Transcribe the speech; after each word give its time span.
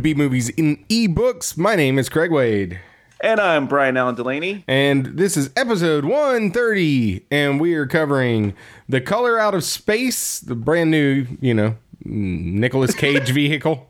B 0.00 0.14
Movies 0.14 0.48
in 0.50 0.84
eBooks. 0.88 1.56
My 1.56 1.74
name 1.76 1.98
is 1.98 2.08
Craig 2.08 2.30
Wade, 2.30 2.80
And 3.20 3.40
I'm 3.40 3.66
Brian 3.66 3.96
Allen 3.96 4.14
Delaney. 4.14 4.64
and 4.68 5.06
this 5.06 5.36
is 5.36 5.50
episode 5.56 6.04
130, 6.04 7.26
and 7.30 7.60
we 7.60 7.74
are 7.74 7.86
covering 7.86 8.54
The 8.88 9.00
Color 9.00 9.38
Out 9.38 9.54
of 9.54 9.64
Space, 9.64 10.40
the 10.40 10.54
brand 10.54 10.90
new, 10.90 11.26
you 11.40 11.54
know, 11.54 11.76
Nicolas 12.04 12.94
Cage 12.94 13.30
vehicle. 13.32 13.88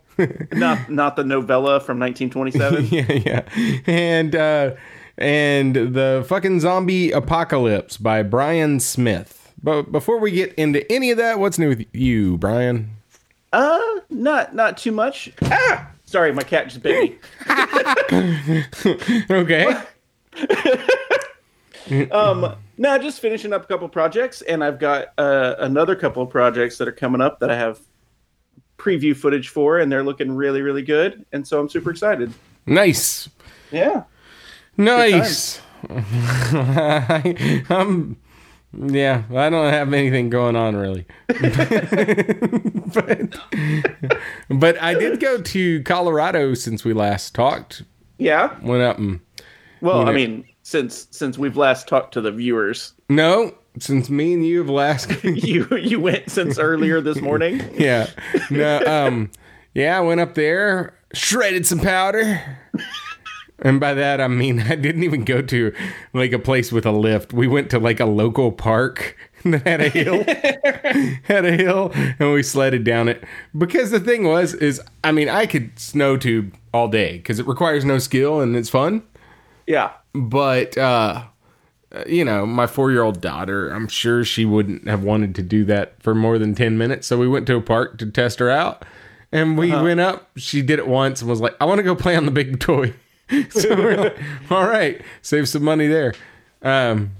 Not 0.52 0.90
not 0.90 1.16
the 1.16 1.24
novella 1.24 1.80
from 1.80 1.98
1927. 1.98 2.86
yeah, 2.90 3.12
yeah. 3.12 3.80
And 3.86 4.34
uh 4.36 4.72
and 5.16 5.74
the 5.74 6.24
fucking 6.28 6.60
zombie 6.60 7.10
apocalypse 7.10 7.96
by 7.96 8.22
Bryan 8.22 8.80
Smith. 8.80 9.52
But 9.62 9.92
before 9.92 10.18
we 10.18 10.30
get 10.30 10.52
into 10.54 10.90
any 10.92 11.10
of 11.10 11.16
that, 11.18 11.38
what's 11.38 11.58
new 11.58 11.68
with 11.68 11.84
you, 11.94 12.36
Brian? 12.38 12.90
uh, 13.52 13.80
not 14.10 14.54
not 14.54 14.76
too 14.78 14.92
much. 14.92 15.30
Ah, 15.42 15.90
sorry, 16.10 16.32
my 16.32 16.42
cat 16.42 16.68
just 16.68 16.82
bit 16.82 17.02
me. 17.02 17.18
Okay. 19.30 19.74
Um, 22.12 22.54
no, 22.78 22.98
just 22.98 23.20
finishing 23.20 23.52
up 23.52 23.64
a 23.64 23.66
couple 23.66 23.88
projects, 23.88 24.42
and 24.42 24.62
I've 24.62 24.78
got 24.78 25.08
uh, 25.18 25.56
another 25.58 25.96
couple 25.96 26.22
of 26.22 26.30
projects 26.30 26.78
that 26.78 26.86
are 26.86 26.92
coming 26.92 27.20
up 27.20 27.40
that 27.40 27.50
I 27.50 27.56
have 27.56 27.80
preview 28.78 29.16
footage 29.16 29.48
for, 29.48 29.80
and 29.80 29.90
they're 29.90 30.04
looking 30.04 30.30
really 30.30 30.62
really 30.62 30.82
good, 30.82 31.26
and 31.32 31.44
so 31.44 31.58
I'm 31.58 31.68
super 31.68 31.90
excited. 31.90 32.32
Nice. 32.64 33.28
Yeah. 33.72 34.04
Nice. 34.76 35.60
I, 35.88 37.64
am 37.70 38.16
yeah, 38.72 39.24
I 39.34 39.50
don't 39.50 39.72
have 39.72 39.92
anything 39.92 40.30
going 40.30 40.56
on 40.56 40.76
really. 40.76 41.06
but, 41.26 41.38
but 44.48 44.80
I 44.80 44.94
did 44.94 45.18
go 45.20 45.40
to 45.40 45.82
Colorado 45.82 46.54
since 46.54 46.84
we 46.84 46.92
last 46.92 47.34
talked. 47.34 47.82
Yeah. 48.18 48.56
Went 48.62 48.82
up 48.82 48.98
and 48.98 49.20
Well. 49.80 50.08
I 50.08 50.12
mean, 50.12 50.44
since 50.62 51.08
since 51.10 51.36
we've 51.36 51.56
last 51.56 51.88
talked 51.88 52.14
to 52.14 52.20
the 52.20 52.30
viewers, 52.30 52.92
no, 53.08 53.54
since 53.78 54.08
me 54.08 54.34
and 54.34 54.46
you 54.46 54.58
have 54.58 54.68
last 54.68 55.10
you 55.24 55.66
you 55.76 55.98
went 55.98 56.30
since 56.30 56.58
earlier 56.58 57.00
this 57.00 57.20
morning. 57.20 57.60
yeah. 57.74 58.08
No, 58.50 58.80
um 58.86 59.30
yeah, 59.74 59.98
I 59.98 60.00
went 60.00 60.20
up 60.20 60.34
there, 60.34 60.98
shredded 61.12 61.66
some 61.66 61.80
powder. 61.80 62.58
And 63.62 63.80
by 63.80 63.94
that 63.94 64.20
I 64.20 64.28
mean 64.28 64.60
I 64.68 64.74
didn't 64.74 65.04
even 65.04 65.24
go 65.24 65.42
to 65.42 65.74
like 66.12 66.32
a 66.32 66.38
place 66.38 66.72
with 66.72 66.86
a 66.86 66.92
lift. 66.92 67.32
We 67.32 67.46
went 67.46 67.70
to 67.70 67.78
like 67.78 68.00
a 68.00 68.06
local 68.06 68.52
park 68.52 69.16
that 69.44 69.66
had 69.66 69.80
a 69.80 69.88
hill. 69.88 70.24
had 71.24 71.44
a 71.44 71.52
hill 71.52 71.90
and 71.94 72.32
we 72.32 72.42
sledded 72.42 72.84
down 72.84 73.08
it. 73.08 73.24
Because 73.56 73.90
the 73.90 74.00
thing 74.00 74.24
was 74.24 74.54
is 74.54 74.80
I 75.04 75.12
mean 75.12 75.28
I 75.28 75.46
could 75.46 75.78
snow 75.78 76.16
tube 76.16 76.54
all 76.72 76.88
day 76.88 77.18
because 77.18 77.38
it 77.38 77.46
requires 77.46 77.84
no 77.84 77.98
skill 77.98 78.40
and 78.40 78.56
it's 78.56 78.70
fun. 78.70 79.02
Yeah. 79.66 79.92
But 80.14 80.76
uh 80.78 81.24
you 82.06 82.24
know, 82.24 82.46
my 82.46 82.66
four 82.66 82.90
year 82.92 83.02
old 83.02 83.20
daughter, 83.20 83.70
I'm 83.70 83.88
sure 83.88 84.24
she 84.24 84.44
wouldn't 84.44 84.86
have 84.86 85.02
wanted 85.02 85.34
to 85.36 85.42
do 85.42 85.64
that 85.64 86.00
for 86.02 86.14
more 86.14 86.38
than 86.38 86.54
10 86.54 86.78
minutes. 86.78 87.06
So 87.06 87.18
we 87.18 87.26
went 87.26 87.46
to 87.48 87.56
a 87.56 87.60
park 87.60 87.98
to 87.98 88.10
test 88.10 88.38
her 88.38 88.50
out. 88.50 88.84
And 89.32 89.56
we 89.56 89.70
went 89.70 90.00
up. 90.00 90.30
She 90.36 90.60
did 90.62 90.78
it 90.78 90.88
once 90.88 91.20
and 91.20 91.30
was 91.30 91.40
like, 91.40 91.54
I 91.60 91.64
want 91.64 91.78
to 91.78 91.84
go 91.84 91.94
play 91.94 92.16
on 92.16 92.26
the 92.26 92.32
big 92.32 92.58
toy. 92.58 92.94
so 93.50 93.74
we're 93.76 93.96
like, 93.96 94.18
all 94.50 94.66
right, 94.66 95.00
save 95.22 95.48
some 95.48 95.62
money 95.64 95.86
there. 95.86 96.14
Um, 96.62 97.12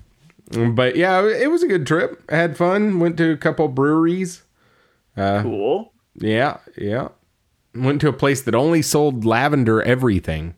but 0.75 0.97
yeah, 0.97 1.25
it 1.27 1.51
was 1.51 1.63
a 1.63 1.69
good 1.69 1.87
trip. 1.87 2.23
I 2.31 2.37
had 2.37 2.57
fun. 2.57 2.99
Went 2.99 3.17
to 3.19 3.31
a 3.33 3.37
couple 3.37 3.69
breweries. 3.69 4.43
Cool. 5.17 5.93
Yeah, 6.17 6.59
yeah. 6.77 7.09
Went 7.75 8.01
to 8.01 8.09
a 8.09 8.13
place 8.13 8.43
that 8.43 8.55
only 8.55 8.83
sold 8.83 9.25
lavender 9.25 9.83
everything. 9.83 10.55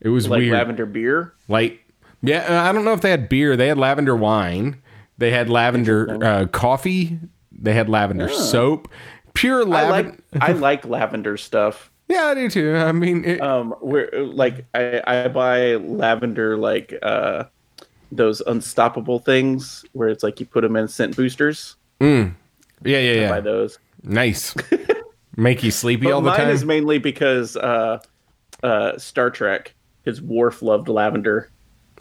It 0.00 0.08
was 0.10 0.28
Like 0.28 0.38
weird. 0.38 0.52
lavender 0.52 0.86
beer. 0.86 1.34
Like, 1.48 1.80
yeah, 2.22 2.62
I 2.68 2.72
don't 2.72 2.84
know 2.84 2.92
if 2.92 3.00
they 3.02 3.10
had 3.10 3.28
beer. 3.28 3.56
They 3.56 3.68
had 3.68 3.78
lavender 3.78 4.16
wine. 4.16 4.80
They 5.18 5.30
had 5.30 5.48
lavender 5.50 6.22
uh, 6.24 6.46
coffee. 6.46 7.18
They 7.52 7.74
had 7.74 7.88
lavender 7.88 8.28
soap. 8.28 8.88
Pure 9.34 9.62
I 9.62 9.64
lavender. 9.64 10.18
like 10.32 10.42
I 10.42 10.52
like 10.54 10.84
lavender 10.86 11.36
stuff. 11.36 11.90
Yeah, 12.08 12.26
I 12.26 12.34
do 12.34 12.48
too. 12.48 12.74
I 12.76 12.92
mean, 12.92 13.24
it, 13.24 13.40
Um, 13.40 13.72
where 13.80 14.10
like 14.24 14.64
I 14.74 15.02
I 15.06 15.28
buy 15.28 15.74
lavender 15.74 16.56
like 16.56 16.94
uh 17.02 17.44
those 18.12 18.40
unstoppable 18.42 19.18
things 19.18 19.84
where 19.92 20.08
it's 20.08 20.22
like 20.22 20.38
you 20.40 20.46
put 20.46 20.62
them 20.62 20.76
in 20.76 20.88
scent 20.88 21.16
boosters. 21.16 21.76
yeah, 22.00 22.30
yeah, 22.84 22.98
yeah. 22.98 23.30
Buy 23.30 23.40
those. 23.40 23.78
Nice. 24.02 24.54
Make 25.36 25.62
you 25.62 25.70
sleepy 25.70 26.10
all 26.10 26.22
the 26.22 26.30
mine 26.30 26.38
time. 26.38 26.48
is 26.50 26.64
mainly 26.64 26.98
because 26.98 27.56
uh 27.56 27.98
uh 28.62 28.96
Star 28.98 29.30
Trek. 29.30 29.74
His 30.04 30.22
Worf 30.22 30.62
loved 30.62 30.88
lavender 30.88 31.50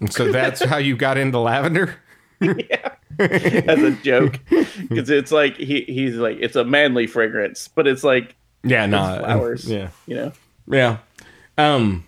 so 0.10 0.32
that's 0.32 0.64
how 0.64 0.78
you 0.78 0.96
got 0.96 1.18
into 1.18 1.40
lavender. 1.40 1.96
yeah, 2.42 2.92
as 3.18 3.82
a 3.82 3.92
joke 4.04 4.40
because 4.50 5.10
it's 5.10 5.32
like 5.32 5.56
he 5.56 5.82
he's 5.84 6.16
like 6.16 6.38
it's 6.40 6.56
a 6.56 6.66
manly 6.66 7.08
fragrance, 7.08 7.70
but 7.70 7.88
it's 7.88 8.04
like 8.04 8.36
Yeah, 8.66 8.86
no. 8.86 9.20
flowers. 9.20 9.70
Yeah, 9.70 9.90
you 10.08 10.16
know. 10.16 10.32
yeah. 10.68 10.98
Um, 11.58 12.06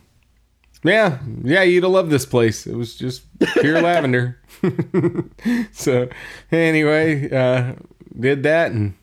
yeah, 0.84 1.20
yeah. 1.44 1.64
You'd 1.64 1.84
have 1.84 1.92
loved 1.92 2.10
this 2.10 2.26
place. 2.26 2.68
It 2.68 2.76
was 2.76 2.96
just 2.96 3.24
pure 3.60 3.82
lavender. 3.82 4.40
so 5.72 6.10
anyway, 6.52 7.30
uh, 7.32 7.74
did 8.20 8.44
that, 8.44 8.72
and 8.72 8.96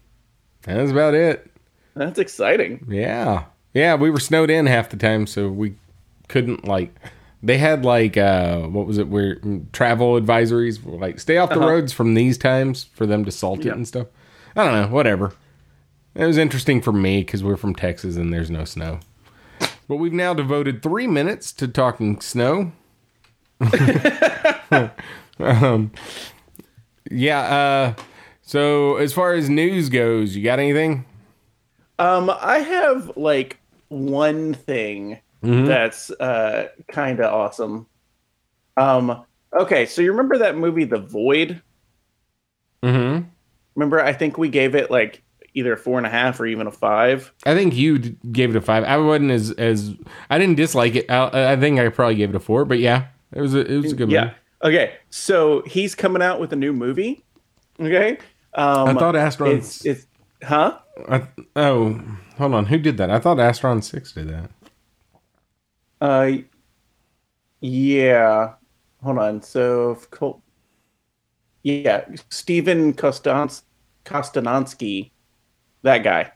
that 0.62 0.80
was 0.80 0.90
about 0.90 1.14
it. 1.14 1.50
That's 1.94 2.18
exciting. 2.18 2.86
Yeah. 2.88 3.44
Yeah, 3.72 3.96
we 3.96 4.10
were 4.10 4.20
snowed 4.20 4.50
in 4.50 4.66
half 4.66 4.90
the 4.90 4.96
time, 4.96 5.26
so 5.26 5.48
we 5.48 5.74
couldn't 6.28 6.66
like 6.66 6.94
they 7.42 7.58
had 7.58 7.84
like 7.84 8.16
uh 8.16 8.60
what 8.62 8.86
was 8.86 8.96
it 8.96 9.08
where 9.08 9.36
mm, 9.36 9.70
travel 9.72 10.18
advisories 10.18 10.82
were 10.82 10.96
like 10.96 11.20
stay 11.20 11.36
off 11.36 11.50
the 11.50 11.60
roads 11.60 11.92
from 11.92 12.14
these 12.14 12.38
times 12.38 12.84
for 12.94 13.04
them 13.04 13.24
to 13.24 13.30
salt 13.30 13.60
it 13.60 13.74
and 13.74 13.86
stuff. 13.86 14.06
I 14.56 14.64
don't 14.64 14.72
know, 14.72 14.94
whatever. 14.94 15.34
It 16.14 16.26
was 16.26 16.38
interesting 16.38 16.80
for 16.80 16.92
me 16.92 17.24
cuz 17.24 17.42
we're 17.42 17.56
from 17.56 17.74
Texas 17.74 18.16
and 18.16 18.32
there's 18.32 18.50
no 18.50 18.64
snow. 18.64 19.00
But 19.88 19.96
we've 19.96 20.12
now 20.12 20.32
devoted 20.34 20.82
3 20.82 21.06
minutes 21.06 21.52
to 21.54 21.68
talking 21.68 22.20
snow. 22.20 22.72
um 25.40 25.90
yeah, 27.10 27.40
uh 27.40 27.94
so 28.42 28.96
as 28.96 29.12
far 29.12 29.32
as 29.32 29.48
news 29.48 29.88
goes, 29.88 30.36
you 30.36 30.44
got 30.44 30.58
anything? 30.58 31.04
Um, 31.98 32.30
I 32.40 32.58
have 32.58 33.16
like 33.16 33.58
one 33.88 34.54
thing 34.54 35.18
that's 35.42 36.10
uh 36.10 36.68
kind 36.88 37.20
of 37.20 37.32
awesome. 37.32 37.86
Um, 38.76 39.24
okay, 39.58 39.86
so 39.86 40.02
you 40.02 40.10
remember 40.10 40.38
that 40.38 40.56
movie, 40.56 40.84
The 40.84 40.98
Void? 40.98 41.62
Mhm. 42.82 43.26
Remember, 43.74 44.00
I 44.00 44.12
think 44.12 44.36
we 44.38 44.48
gave 44.48 44.74
it 44.74 44.90
like 44.90 45.22
either 45.54 45.72
a 45.72 45.76
four 45.76 45.98
and 45.98 46.06
a 46.06 46.10
half 46.10 46.38
or 46.38 46.46
even 46.46 46.66
a 46.66 46.72
five. 46.72 47.32
I 47.46 47.54
think 47.54 47.74
you 47.74 47.98
gave 47.98 48.50
it 48.50 48.56
a 48.56 48.60
five. 48.60 48.84
I 48.84 48.96
wasn't 48.98 49.30
as 49.30 49.52
as 49.52 49.94
I 50.30 50.38
didn't 50.38 50.56
dislike 50.56 50.94
it. 50.96 51.10
I, 51.10 51.52
I 51.52 51.56
think 51.56 51.78
I 51.78 51.88
probably 51.88 52.16
gave 52.16 52.30
it 52.30 52.36
a 52.36 52.40
four. 52.40 52.64
But 52.64 52.80
yeah, 52.80 53.06
it 53.32 53.40
was 53.40 53.54
a 53.54 53.60
it 53.60 53.76
was 53.78 53.92
a 53.92 53.96
good 53.96 54.08
movie. 54.08 54.14
Yeah. 54.14 54.24
movie. 54.24 54.36
Okay, 54.76 54.94
so 55.10 55.62
he's 55.66 55.94
coming 55.94 56.22
out 56.22 56.40
with 56.40 56.52
a 56.52 56.56
new 56.56 56.72
movie. 56.72 57.24
Okay. 57.78 58.18
Um, 58.54 58.88
I 58.88 58.94
thought 58.94 59.14
Astron. 59.14 59.56
it's 59.56 59.84
it's 59.84 60.06
huh? 60.42 60.78
I, 61.08 61.26
oh, 61.56 62.00
hold 62.38 62.54
on. 62.54 62.66
Who 62.66 62.78
did 62.78 62.96
that? 62.98 63.10
I 63.10 63.18
thought 63.18 63.38
Astron 63.38 63.82
Six 63.82 64.12
did 64.12 64.28
that. 64.28 64.50
Uh, 66.00 66.32
yeah. 67.60 68.54
Hold 69.02 69.18
on. 69.18 69.42
So, 69.42 69.98
Col- 70.10 70.42
yeah, 71.62 72.04
Steven 72.30 72.94
Kostans 72.94 73.62
Kostanansky, 74.04 75.10
that 75.84 75.98
guy. 75.98 76.32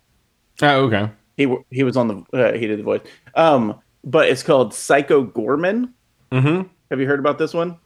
Oh, 0.63 0.85
okay. 0.85 1.11
He 1.37 1.53
he 1.71 1.83
was 1.83 1.97
on 1.97 2.09
the 2.09 2.39
uh, 2.39 2.53
he 2.53 2.67
did 2.67 2.79
the 2.79 2.83
voice. 2.85 3.01
Um, 3.35 3.81
but 4.05 4.29
it's 4.29 4.43
called 4.43 4.73
Psycho 4.73 5.25
Goreman. 5.25 5.93
Mm-hmm. 6.33 6.69
Have 6.91 7.01
you 7.01 7.07
heard 7.07 7.19
about 7.19 7.39
this 7.39 7.53
one? 7.53 7.77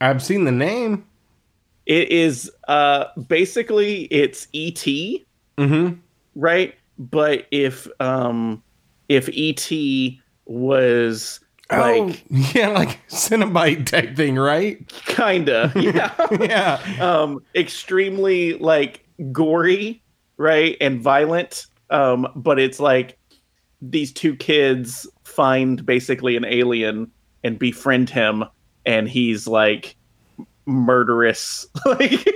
I've 0.00 0.22
seen 0.22 0.44
the 0.44 0.52
name. 0.52 1.06
It 1.86 2.10
is 2.10 2.50
uh 2.68 3.06
basically 3.28 4.02
it's 4.04 4.48
ET. 4.54 4.84
Mm-hmm. 5.58 5.94
Right? 6.34 6.74
But 6.98 7.46
if 7.50 7.88
um 8.00 8.62
if 9.08 9.28
ET 9.32 9.70
was 10.46 11.40
like 11.70 11.80
oh, 12.00 12.14
yeah, 12.54 12.68
like 12.68 13.00
Cenobite 13.08 13.86
type 13.86 14.16
thing, 14.16 14.36
right? 14.36 14.86
kinda. 15.06 15.72
Yeah. 15.76 16.12
Yeah. 16.40 16.80
um 17.00 17.42
extremely 17.54 18.54
like 18.54 19.04
gory, 19.32 20.02
right? 20.40 20.76
And 20.80 21.00
violent. 21.00 21.66
Um, 21.90 22.26
but 22.34 22.58
it's 22.58 22.80
like 22.80 23.18
these 23.82 24.12
two 24.12 24.34
kids 24.36 25.06
find 25.24 25.84
basically 25.84 26.36
an 26.36 26.44
alien 26.44 27.10
and 27.44 27.58
befriend 27.58 28.08
him 28.10 28.44
and 28.86 29.08
he's 29.08 29.46
like 29.46 29.96
murderous 30.66 31.66
like 31.86 32.26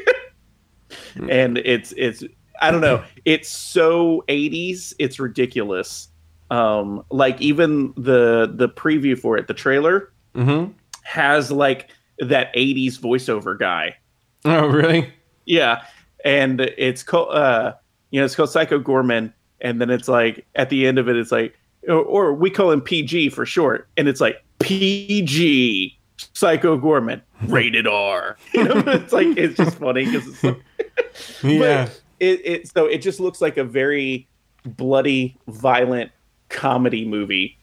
and 1.29 1.59
it's 1.59 1.93
it's 1.97 2.25
i 2.63 2.71
don't 2.71 2.81
know 2.81 3.03
it's 3.25 3.49
so 3.49 4.25
80s 4.29 4.95
it's 4.99 5.19
ridiculous 5.21 6.09
um 6.51 7.05
like 7.11 7.41
even 7.41 7.93
the 7.97 8.51
the 8.55 8.69
preview 8.69 9.19
for 9.19 9.37
it 9.37 9.47
the 9.47 9.55
trailer 9.55 10.11
Mm-hmm. 10.35 10.73
has 11.03 11.53
like 11.53 11.91
that 12.21 12.53
80s 12.55 12.99
voiceover 12.99 13.59
guy 13.59 13.97
Oh, 14.45 14.67
really? 14.67 15.13
yeah 15.45 15.85
and 16.25 16.61
it's 16.61 17.03
called 17.03 17.35
uh 17.35 17.75
you 18.15 18.21
know 18.21 18.25
it's 18.25 18.37
called 18.37 18.49
psycho 18.49 18.79
goreman 18.79 19.33
and 19.61 19.81
then 19.81 19.91
it's 19.91 20.07
like 20.07 20.47
at 20.55 20.71
the 20.71 20.87
end 20.87 21.01
of 21.01 21.09
it 21.09 21.17
it's 21.17 21.33
like 21.33 21.59
or, 21.89 21.97
or 21.97 22.33
we 22.33 22.49
call 22.49 22.71
him 22.71 22.81
pg 22.81 23.29
for 23.29 23.45
short 23.45 23.89
and 23.97 24.07
it's 24.07 24.21
like 24.21 24.45
pg 24.61 25.99
psycho 26.33 26.79
goreman 26.79 27.21
rated 27.49 27.89
r 27.89 28.37
you 28.55 28.63
know 28.63 28.85
it's 28.87 29.13
like 29.13 29.27
it's 29.37 29.57
just 29.57 29.79
funny 29.79 30.05
because 30.05 30.29
it's 30.29 30.45
like, 30.45 30.61
Yeah. 31.43 31.89
it, 32.21 32.41
it 32.45 32.69
so 32.69 32.87
it 32.87 32.99
just 32.99 33.19
looks 33.19 33.41
like 33.41 33.57
a 33.57 33.65
very 33.65 34.29
bloody 34.65 35.37
violent 35.49 36.13
comedy 36.51 37.05
movie 37.05 37.59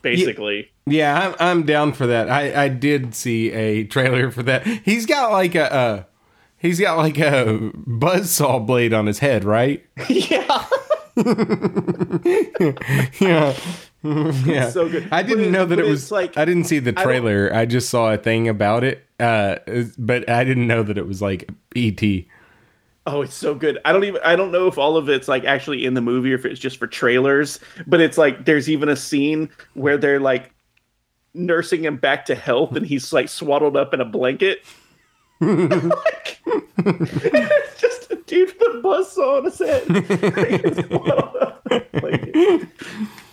basically 0.00 0.70
Yeah, 0.86 1.28
I'm, 1.28 1.34
I'm 1.40 1.62
down 1.66 1.92
for 1.92 2.06
that. 2.06 2.30
I, 2.30 2.64
I 2.64 2.68
did 2.68 3.14
see 3.14 3.50
a 3.52 3.84
trailer 3.84 4.30
for 4.30 4.42
that. 4.44 4.66
He's 4.66 5.04
got 5.06 5.30
like 5.32 5.54
a, 5.54 5.70
uh 5.72 6.02
he's 6.64 6.80
got 6.80 6.96
like 6.96 7.18
a 7.18 7.70
buzzsaw 7.86 8.66
blade 8.66 8.92
on 8.92 9.06
his 9.06 9.20
head, 9.20 9.44
right? 9.44 9.84
yeah 10.08 10.66
Yeah. 13.20 13.54
yeah. 14.02 14.68
so 14.70 14.88
good. 14.88 15.08
I 15.12 15.22
didn't 15.22 15.46
it- 15.46 15.50
know 15.50 15.64
that 15.64 15.78
it 15.78 15.86
was 15.86 16.10
like- 16.12 16.36
I 16.36 16.44
didn't 16.44 16.64
see 16.64 16.78
the 16.78 16.92
trailer. 16.92 17.50
I, 17.54 17.64
just 17.66 17.88
saw 17.88 18.12
a 18.12 18.18
thing 18.18 18.48
about 18.48 18.84
it. 18.84 19.06
Uh 19.20 19.56
but 19.96 20.28
I 20.28 20.42
didn't 20.44 20.66
know 20.66 20.82
that 20.82 20.98
it 20.98 21.06
was 21.06 21.22
like 21.22 21.48
ET. 21.76 22.02
Oh, 23.06 23.20
it's 23.22 23.34
so 23.34 23.54
good. 23.54 23.78
I 23.84 23.92
don't 23.92 24.02
even 24.04 24.20
I 24.24 24.34
don't 24.34 24.50
know 24.50 24.66
if 24.66 24.76
all 24.78 24.96
of 24.96 25.08
it's 25.08 25.28
like 25.28 25.44
actually 25.44 25.84
in 25.84 25.94
the 25.94 26.00
movie 26.00 26.32
or 26.32 26.36
if 26.36 26.44
it's 26.44 26.58
just 26.58 26.78
for 26.78 26.86
trailers, 26.88 27.60
but 27.86 28.00
it's 28.00 28.18
like 28.18 28.44
there's 28.44 28.68
even 28.68 28.88
a 28.88 28.96
scene 28.96 29.48
where 29.74 29.96
they're 29.96 30.20
like 30.20 30.50
nursing 31.32 31.84
him 31.84 31.96
back 31.96 32.24
to 32.26 32.34
health 32.34 32.74
and 32.76 32.84
he's 32.86 33.12
like 33.12 33.28
swaddled 33.28 33.76
up 33.76 33.94
in 33.94 34.00
a 34.00 34.04
blanket. 34.04 34.64
Like, 35.44 36.40
it's 36.78 37.80
just 37.80 38.10
a 38.10 38.16
dude 38.16 38.52
with 38.58 38.74
a 38.74 38.80
buzzsaw 38.82 39.38
on 39.38 39.44
his 39.44 39.58
head. 39.58 39.88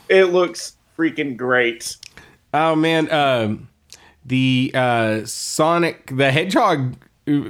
It 0.10 0.26
looks 0.26 0.76
freaking 0.98 1.38
great. 1.38 1.96
Oh 2.54 2.76
man, 2.76 3.10
um, 3.14 3.70
the 4.26 4.72
uh, 4.74 5.22
Sonic 5.26 6.12
the 6.14 6.32
Hedgehog 6.32 6.98
uh, 7.30 7.42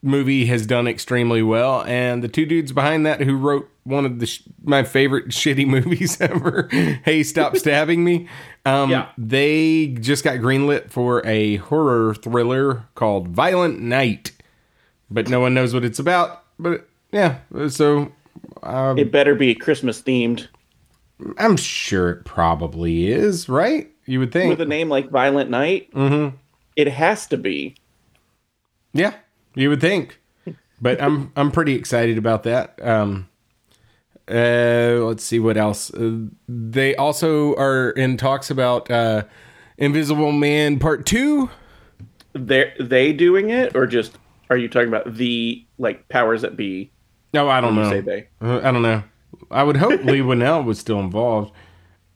movie 0.00 0.46
has 0.46 0.64
done 0.64 0.86
extremely 0.86 1.42
well, 1.42 1.82
and 1.82 2.22
the 2.22 2.28
two 2.28 2.46
dudes 2.46 2.70
behind 2.70 3.04
that 3.04 3.20
who 3.20 3.36
wrote 3.36 3.68
one 3.82 4.06
of 4.06 4.20
the 4.20 4.26
sh- 4.26 4.42
my 4.62 4.84
favorite 4.84 5.28
shitty 5.30 5.66
movies 5.66 6.20
ever, 6.20 6.68
"Hey, 7.04 7.24
Stop 7.24 7.56
Stabbing 7.56 8.04
Me," 8.04 8.28
um, 8.64 8.90
Yeah. 8.90 9.08
they 9.18 9.88
just 10.00 10.24
got 10.24 10.36
greenlit 10.38 10.90
for 10.90 11.24
a 11.26 11.56
horror 11.56 12.14
thriller 12.14 12.84
called 12.94 13.28
Violent 13.28 13.80
Night, 13.80 14.32
but 15.10 15.28
no 15.28 15.40
one 15.40 15.54
knows 15.54 15.74
what 15.74 15.84
it's 15.84 15.98
about. 15.98 16.44
But 16.58 16.88
yeah, 17.12 17.38
so 17.68 18.12
um, 18.62 18.98
It 18.98 19.12
better 19.12 19.34
be 19.34 19.54
Christmas 19.54 20.02
themed. 20.02 20.48
I'm 21.38 21.56
sure 21.56 22.10
it 22.10 22.24
probably 22.24 23.08
is, 23.10 23.48
right? 23.48 23.90
You 24.06 24.18
would 24.20 24.32
think. 24.32 24.50
With 24.50 24.60
a 24.60 24.66
name 24.66 24.88
like 24.88 25.10
Violent 25.10 25.50
Night, 25.50 25.90
mm-hmm. 25.92 26.36
it 26.76 26.88
has 26.88 27.26
to 27.28 27.36
be. 27.36 27.76
Yeah, 28.92 29.14
you 29.54 29.70
would 29.70 29.80
think, 29.80 30.20
but 30.80 31.00
I'm 31.00 31.32
I'm 31.36 31.50
pretty 31.50 31.74
excited 31.74 32.18
about 32.18 32.42
that. 32.44 32.78
Um, 32.84 33.28
uh, 34.30 35.04
let's 35.04 35.24
see 35.24 35.38
what 35.38 35.56
else. 35.56 35.92
Uh, 35.92 36.26
they 36.48 36.94
also 36.96 37.54
are 37.56 37.90
in 37.90 38.16
talks 38.16 38.50
about 38.50 38.90
uh, 38.90 39.24
Invisible 39.78 40.32
Man 40.32 40.78
Part 40.78 41.06
Two. 41.06 41.50
They're 42.32 42.74
they 42.80 43.12
doing 43.12 43.50
it 43.50 43.76
or 43.76 43.86
just 43.86 44.18
are 44.50 44.56
you 44.56 44.68
talking 44.68 44.88
about 44.88 45.14
the 45.14 45.64
like 45.78 46.08
powers 46.08 46.42
that 46.42 46.56
be? 46.56 46.90
No, 47.32 47.48
I 47.48 47.60
don't 47.60 47.74
know. 47.74 47.90
say 47.90 48.00
they. 48.00 48.28
Uh, 48.40 48.60
I 48.62 48.70
don't 48.70 48.82
know. 48.82 49.02
I 49.50 49.62
would 49.62 49.76
hope 49.76 50.00
Leigh 50.04 50.20
Whannell 50.20 50.64
was 50.64 50.78
still 50.78 51.00
involved. 51.00 51.52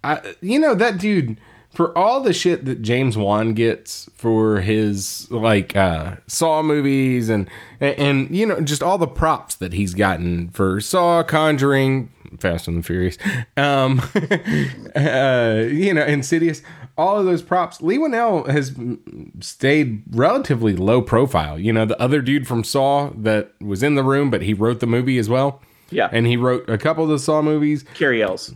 I, 0.04 0.34
you 0.40 0.58
know, 0.58 0.74
that 0.74 0.98
dude 0.98 1.40
for 1.78 1.96
all 1.96 2.20
the 2.20 2.32
shit 2.32 2.64
that 2.64 2.82
James 2.82 3.16
Wan 3.16 3.54
gets 3.54 4.10
for 4.16 4.58
his 4.62 5.30
like 5.30 5.76
uh 5.76 6.16
Saw 6.26 6.60
movies 6.60 7.28
and, 7.28 7.48
and 7.78 7.96
and 7.96 8.36
you 8.36 8.46
know 8.46 8.60
just 8.60 8.82
all 8.82 8.98
the 8.98 9.06
props 9.06 9.54
that 9.54 9.72
he's 9.72 9.94
gotten 9.94 10.48
for 10.48 10.80
Saw, 10.80 11.22
Conjuring, 11.22 12.10
Fast 12.40 12.66
and 12.66 12.78
the 12.78 12.82
Furious, 12.82 13.16
um, 13.56 14.00
uh, 14.96 15.62
you 15.70 15.94
know, 15.94 16.04
Insidious, 16.04 16.62
all 16.96 17.16
of 17.16 17.26
those 17.26 17.42
props. 17.42 17.80
Leigh 17.80 17.98
Whannell 17.98 18.48
has 18.48 18.74
stayed 19.38 20.02
relatively 20.10 20.74
low 20.74 21.00
profile. 21.00 21.60
You 21.60 21.72
know, 21.72 21.84
the 21.84 22.00
other 22.02 22.20
dude 22.20 22.48
from 22.48 22.64
Saw 22.64 23.10
that 23.18 23.52
was 23.60 23.84
in 23.84 23.94
the 23.94 24.02
room, 24.02 24.30
but 24.30 24.42
he 24.42 24.52
wrote 24.52 24.80
the 24.80 24.88
movie 24.88 25.16
as 25.16 25.28
well. 25.28 25.62
Yeah. 25.90 26.08
And 26.10 26.26
he 26.26 26.36
wrote 26.36 26.68
a 26.68 26.76
couple 26.76 27.04
of 27.04 27.10
the 27.10 27.20
Saw 27.20 27.40
movies. 27.40 27.84
Cary 27.94 28.20
Elwes. 28.20 28.52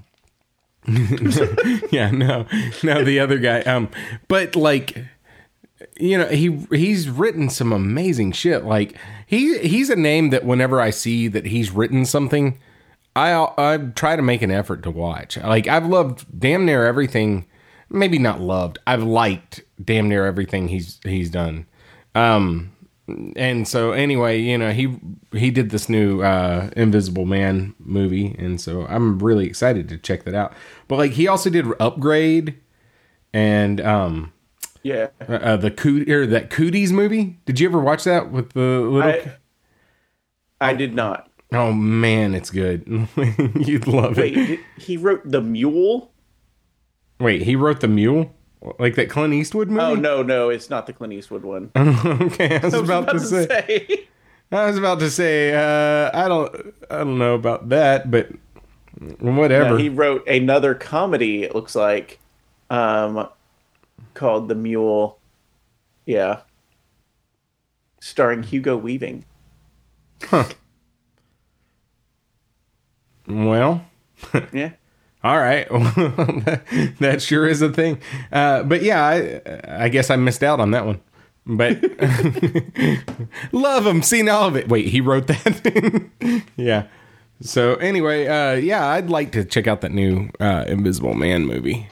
yeah, 1.92 2.10
no, 2.10 2.46
no, 2.82 3.04
the 3.04 3.20
other 3.20 3.38
guy. 3.38 3.60
Um, 3.60 3.88
but 4.26 4.56
like, 4.56 4.96
you 5.98 6.18
know, 6.18 6.26
he 6.26 6.66
he's 6.70 7.08
written 7.08 7.48
some 7.48 7.72
amazing 7.72 8.32
shit. 8.32 8.64
Like 8.64 8.96
he 9.26 9.58
he's 9.58 9.90
a 9.90 9.96
name 9.96 10.30
that 10.30 10.44
whenever 10.44 10.80
I 10.80 10.90
see 10.90 11.28
that 11.28 11.46
he's 11.46 11.70
written 11.70 12.04
something, 12.04 12.58
I 13.14 13.32
I 13.56 13.78
try 13.94 14.16
to 14.16 14.22
make 14.22 14.42
an 14.42 14.50
effort 14.50 14.82
to 14.82 14.90
watch. 14.90 15.36
Like 15.36 15.68
I've 15.68 15.86
loved 15.86 16.26
damn 16.38 16.66
near 16.66 16.84
everything. 16.84 17.46
Maybe 17.88 18.18
not 18.18 18.40
loved. 18.40 18.78
I've 18.86 19.02
liked 19.02 19.62
damn 19.82 20.08
near 20.08 20.26
everything 20.26 20.68
he's 20.68 20.98
he's 21.04 21.30
done. 21.30 21.66
Um, 22.14 22.71
and 23.08 23.66
so 23.66 23.92
anyway, 23.92 24.40
you 24.40 24.56
know, 24.56 24.70
he 24.72 24.96
he 25.32 25.50
did 25.50 25.70
this 25.70 25.88
new 25.88 26.22
uh 26.22 26.70
Invisible 26.76 27.24
Man 27.26 27.74
movie, 27.78 28.34
and 28.38 28.60
so 28.60 28.86
I'm 28.86 29.18
really 29.18 29.46
excited 29.46 29.88
to 29.88 29.98
check 29.98 30.24
that 30.24 30.34
out. 30.34 30.52
But 30.88 30.96
like 30.98 31.12
he 31.12 31.26
also 31.28 31.50
did 31.50 31.66
Upgrade 31.80 32.58
and 33.32 33.80
um 33.80 34.32
Yeah. 34.82 35.08
uh, 35.28 35.32
uh, 35.32 35.56
the 35.56 35.70
Coot 35.70 36.08
or 36.08 36.26
that 36.26 36.50
Cooties 36.50 36.92
movie. 36.92 37.38
Did 37.44 37.58
you 37.60 37.68
ever 37.68 37.80
watch 37.80 38.04
that 38.04 38.30
with 38.30 38.52
the 38.52 38.60
little? 38.60 39.02
I, 39.10 39.32
I 40.60 40.74
did 40.74 40.94
not. 40.94 41.28
oh 41.52 41.72
man, 41.72 42.34
it's 42.34 42.50
good. 42.50 42.84
You'd 43.56 43.86
love 43.88 44.16
Wait, 44.16 44.36
it. 44.36 44.46
did- 44.46 44.60
he 44.78 44.96
wrote 44.96 45.22
The 45.24 45.40
Mule? 45.42 46.12
Wait, 47.20 47.42
he 47.42 47.54
wrote 47.56 47.80
the 47.80 47.88
Mule, 47.88 48.34
like 48.78 48.94
that 48.96 49.10
Clint 49.10 49.34
Eastwood 49.34 49.68
movie. 49.68 49.80
Oh, 49.80 49.94
no, 49.94 50.22
no, 50.22 50.50
it's 50.50 50.70
not 50.70 50.86
the 50.86 50.92
Clint 50.92 51.12
Eastwood 51.12 51.42
one. 51.42 51.70
okay, 51.76 52.58
I 52.58 52.64
was, 52.64 52.74
I 52.74 52.78
was 52.78 52.90
about, 52.90 53.08
to 53.10 53.20
say. 53.20 53.46
say. 53.46 54.08
I 54.50 54.66
was 54.66 54.78
about 54.78 54.98
to 55.00 55.10
say. 55.10 55.54
Uh, 55.54 56.10
I 56.12 56.28
don't. 56.28 56.74
I 56.90 56.98
don't 56.98 57.18
know 57.18 57.34
about 57.34 57.68
that, 57.70 58.10
but 58.10 58.30
whatever. 59.20 59.70
No, 59.70 59.76
he 59.76 59.88
wrote 59.88 60.26
another 60.28 60.74
comedy, 60.74 61.42
it 61.42 61.54
looks 61.54 61.74
like, 61.74 62.18
um, 62.70 63.28
called 64.14 64.48
The 64.48 64.54
Mule. 64.54 65.18
Yeah. 66.06 66.40
Starring 68.00 68.42
Hugo 68.42 68.76
Weaving. 68.76 69.24
Huh. 70.24 70.44
well. 73.26 73.84
Yeah. 74.52 74.72
All 75.24 75.38
right, 75.38 75.68
that 76.98 77.18
sure 77.20 77.46
is 77.46 77.62
a 77.62 77.72
thing. 77.72 78.00
Uh, 78.32 78.64
but 78.64 78.82
yeah, 78.82 79.04
I, 79.04 79.84
I 79.84 79.88
guess 79.88 80.10
I 80.10 80.16
missed 80.16 80.42
out 80.42 80.58
on 80.58 80.72
that 80.72 80.84
one. 80.84 81.00
But 81.46 81.82
love 83.52 83.86
him, 83.86 84.02
seen 84.02 84.28
all 84.28 84.48
of 84.48 84.56
it. 84.56 84.68
Wait, 84.68 84.86
he 84.88 85.00
wrote 85.00 85.26
that. 85.28 86.42
yeah. 86.56 86.86
So 87.40 87.74
anyway, 87.76 88.26
uh, 88.26 88.54
yeah, 88.54 88.86
I'd 88.86 89.10
like 89.10 89.32
to 89.32 89.44
check 89.44 89.66
out 89.66 89.80
that 89.80 89.92
new 89.92 90.30
uh, 90.38 90.64
Invisible 90.68 91.14
Man 91.14 91.46
movie. 91.46 91.88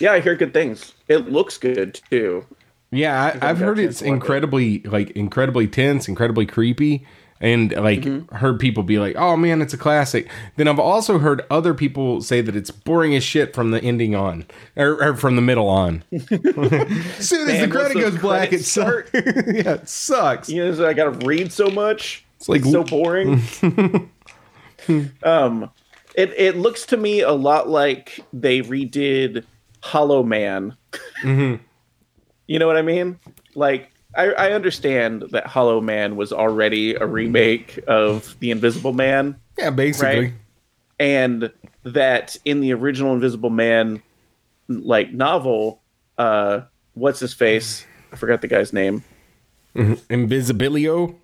Yeah, 0.00 0.12
I 0.12 0.20
hear 0.20 0.34
good 0.34 0.54
things. 0.54 0.94
It 1.08 1.30
looks 1.30 1.58
good 1.58 2.00
too. 2.10 2.46
Yeah, 2.90 3.38
I, 3.40 3.50
I've 3.50 3.58
heard 3.58 3.78
it's 3.78 4.00
watch 4.00 4.08
it. 4.08 4.12
incredibly 4.12 4.78
like 4.80 5.10
incredibly 5.10 5.68
tense, 5.68 6.08
incredibly 6.08 6.46
creepy, 6.46 7.06
and 7.42 7.72
like 7.72 8.00
Mm-hmm. 8.02 8.34
heard 8.36 8.58
people 8.58 8.82
be 8.84 8.98
like, 8.98 9.16
"Oh 9.18 9.36
man, 9.36 9.60
it's 9.60 9.74
a 9.74 9.76
classic." 9.76 10.30
Then 10.56 10.68
I've 10.68 10.78
also 10.78 11.18
heard 11.18 11.42
other 11.50 11.74
people 11.74 12.22
say 12.22 12.40
that 12.40 12.56
it's 12.56 12.70
boring 12.70 13.14
as 13.14 13.22
shit 13.24 13.52
from 13.54 13.72
the 13.72 13.82
ending 13.82 14.14
on, 14.14 14.46
or, 14.76 15.02
or 15.04 15.16
from 15.16 15.36
the 15.36 15.42
middle 15.42 15.68
on. 15.68 16.04
as 16.12 16.20
soon 16.30 16.40
as 16.40 17.18
the 17.28 17.44
Man, 17.66 17.70
credit 17.70 17.94
goes 17.94 18.16
black, 18.18 18.52
it 18.54 18.64
sucks. 18.64 19.10
yeah, 19.14 19.74
it 19.74 19.88
sucks. 19.88 20.48
You 20.48 20.64
know, 20.64 20.74
so 20.74 20.86
I 20.88 20.94
got 20.94 21.20
to 21.20 21.26
read 21.26 21.52
so 21.52 21.68
much. 21.68 22.24
It's 22.36 22.48
like- 22.48 22.64
so 22.64 22.82
boring. 22.84 23.42
um, 25.22 25.70
it 26.14 26.32
it 26.36 26.56
looks 26.56 26.86
to 26.86 26.96
me 26.96 27.20
a 27.20 27.32
lot 27.32 27.68
like 27.68 28.20
they 28.32 28.60
redid 28.62 29.44
Hollow 29.82 30.22
Man. 30.22 30.76
You 31.24 32.58
know 32.58 32.66
what 32.66 32.76
I 32.76 32.82
mean? 32.82 33.18
Like 33.54 33.91
I, 34.14 34.32
I 34.32 34.52
understand 34.52 35.22
that 35.30 35.46
Hollow 35.46 35.80
Man 35.80 36.16
was 36.16 36.32
already 36.32 36.94
a 36.94 37.06
remake 37.06 37.78
of 37.86 38.36
The 38.40 38.50
Invisible 38.50 38.92
Man, 38.92 39.36
Yeah, 39.58 39.70
basically. 39.70 40.18
Right. 40.20 40.32
and 41.00 41.50
that 41.84 42.36
in 42.44 42.60
the 42.60 42.72
original 42.74 43.12
Invisible 43.14 43.50
Man 43.50 44.02
like 44.68 45.12
novel, 45.12 45.80
uh, 46.18 46.60
what's 46.94 47.20
his 47.20 47.32
face? 47.34 47.86
I 48.12 48.16
forgot 48.16 48.40
the 48.42 48.48
guy's 48.48 48.72
name. 48.72 49.02
Invisibilio. 49.74 51.14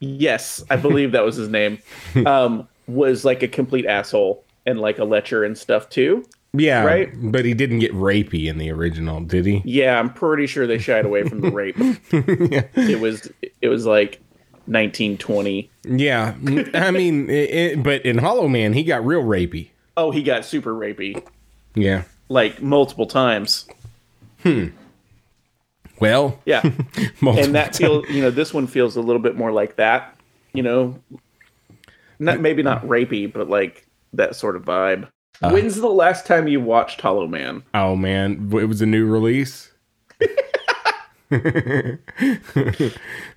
Yes, 0.00 0.62
I 0.70 0.76
believe 0.76 1.12
that 1.12 1.24
was 1.24 1.36
his 1.36 1.48
name. 1.48 1.78
Um, 2.26 2.68
was 2.86 3.24
like 3.24 3.42
a 3.42 3.48
complete 3.48 3.84
asshole 3.84 4.42
and 4.64 4.80
like 4.80 4.98
a 4.98 5.04
lecher 5.04 5.44
and 5.44 5.56
stuff 5.58 5.90
too. 5.90 6.24
Yeah, 6.54 6.82
Right? 6.84 7.10
But 7.14 7.44
he 7.44 7.52
didn't 7.54 7.80
get 7.80 7.92
rapey 7.92 8.46
in 8.46 8.56
the 8.58 8.70
original, 8.70 9.20
did 9.20 9.44
he? 9.44 9.60
Yeah, 9.66 9.98
I'm 9.98 10.12
pretty 10.12 10.46
sure 10.46 10.66
they 10.66 10.78
shied 10.78 11.04
away 11.04 11.22
from 11.24 11.40
the 11.42 11.50
rape. 11.50 11.76
It 12.10 13.00
was 13.00 13.30
it 13.60 13.68
was 13.68 13.84
like 13.86 14.20
1920. 14.66 15.70
Yeah, 15.84 16.34
I 16.74 16.90
mean, 16.90 17.28
it, 17.28 17.50
it- 17.50 17.82
but 17.82 18.02
in 18.06 18.18
Hollow 18.18 18.48
Man, 18.48 18.72
he 18.72 18.82
got 18.82 19.04
real 19.04 19.22
rapey. 19.22 19.68
Oh, 19.96 20.10
he 20.10 20.22
got 20.22 20.44
super 20.44 20.72
rapey 20.74 21.22
Yeah. 21.74 22.04
like 22.28 22.62
multiple 22.62 23.06
times. 23.06 23.66
Hmm. 24.42 24.68
Well, 26.00 26.38
Yeah. 26.46 26.62
and 27.22 27.54
that 27.54 27.74
feels 27.76 28.08
you 28.08 28.22
know 28.22 28.30
this 28.30 28.54
one 28.54 28.66
feels 28.68 28.96
a 28.96 29.00
little 29.00 29.20
bit 29.22 29.36
more 29.36 29.50
like 29.52 29.76
that 29.76 30.14
you 30.54 30.62
know 30.62 30.98
not 32.18 32.40
maybe 32.40 32.62
not 32.62 32.82
rapey 32.86 33.30
but 33.30 33.48
like 33.50 33.86
that 34.14 34.34
sort 34.36 34.56
of 34.56 34.64
vibe 34.64 35.08
Uh. 35.40 35.50
when's 35.50 35.76
the 35.76 35.86
last 35.88 36.26
time 36.26 36.48
you 36.48 36.60
watched 36.60 37.00
hollow 37.00 37.26
man 37.26 37.62
Oh 37.74 37.94
man, 37.96 38.50
it 38.52 38.66
was 38.66 38.82
a 38.82 38.86
new 38.86 39.06
release. 39.06 39.72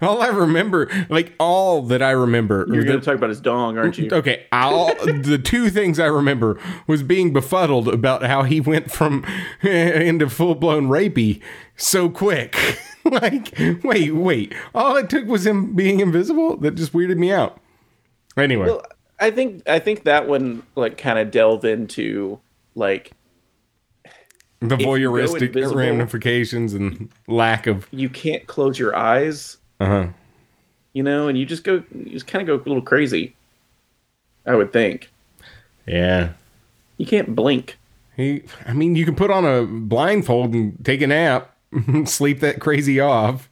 all 0.01 0.21
I 0.21 0.27
remember, 0.27 0.89
like 1.09 1.33
all 1.39 1.81
that 1.83 2.01
I 2.01 2.11
remember, 2.11 2.65
you're 2.71 2.85
going 2.85 2.99
to 2.99 3.05
talk 3.05 3.15
about 3.15 3.29
his 3.29 3.41
dong 3.41 3.77
aren't 3.77 3.97
you 3.97 4.09
Okay, 4.09 4.45
all 4.51 4.95
the 5.05 5.37
two 5.37 5.69
things 5.69 5.99
I 5.99 6.05
remember 6.05 6.57
was 6.87 7.03
being 7.03 7.33
befuddled 7.33 7.89
about 7.89 8.23
how 8.23 8.43
he 8.43 8.61
went 8.61 8.91
from 8.91 9.25
into 9.61 10.29
full 10.29 10.55
blown 10.55 10.87
rapey 10.87 11.41
so 11.75 12.09
quick. 12.09 12.55
like, 13.03 13.53
wait, 13.83 14.15
wait, 14.15 14.55
all 14.73 14.95
it 14.95 15.09
took 15.09 15.25
was 15.25 15.45
him 15.45 15.73
being 15.75 15.99
invisible. 15.99 16.55
That 16.57 16.75
just 16.75 16.93
weirded 16.93 17.17
me 17.17 17.33
out. 17.33 17.59
Anyway, 18.37 18.67
well 18.67 18.85
i 19.21 19.31
think 19.31 19.61
i 19.69 19.79
think 19.79 20.03
that 20.03 20.27
one 20.27 20.61
like 20.75 20.97
kind 20.97 21.17
of 21.19 21.31
delved 21.31 21.63
into 21.63 22.39
like 22.75 23.11
the 24.59 24.75
voyeuristic 24.75 25.55
ramifications 25.73 26.73
and 26.73 27.09
lack 27.27 27.65
of. 27.67 27.87
you 27.91 28.09
can't 28.09 28.45
close 28.47 28.77
your 28.77 28.95
eyes 28.95 29.57
Uh 29.79 29.85
huh. 29.85 30.07
you 30.93 31.01
know 31.03 31.27
and 31.27 31.37
you 31.37 31.45
just 31.45 31.63
go 31.63 31.83
you 31.95 32.11
just 32.11 32.27
kind 32.27 32.41
of 32.41 32.47
go 32.47 32.63
a 32.63 32.65
little 32.67 32.81
crazy 32.83 33.33
i 34.45 34.53
would 34.55 34.71
think 34.73 35.09
Yeah. 35.87 36.33
you 36.97 37.05
can't 37.05 37.33
blink 37.35 37.77
He, 38.17 38.43
I 38.67 38.73
mean, 38.73 38.95
you 38.95 39.05
can 39.05 39.15
put 39.15 39.31
on 39.31 39.45
a 39.45 39.63
blindfold 39.65 40.53
and 40.53 40.77
take 40.85 41.01
a 41.01 41.07
nap, 41.07 41.55
sleep 42.05 42.41
that 42.41 42.59
crazy 42.59 42.99
off. 42.99 43.49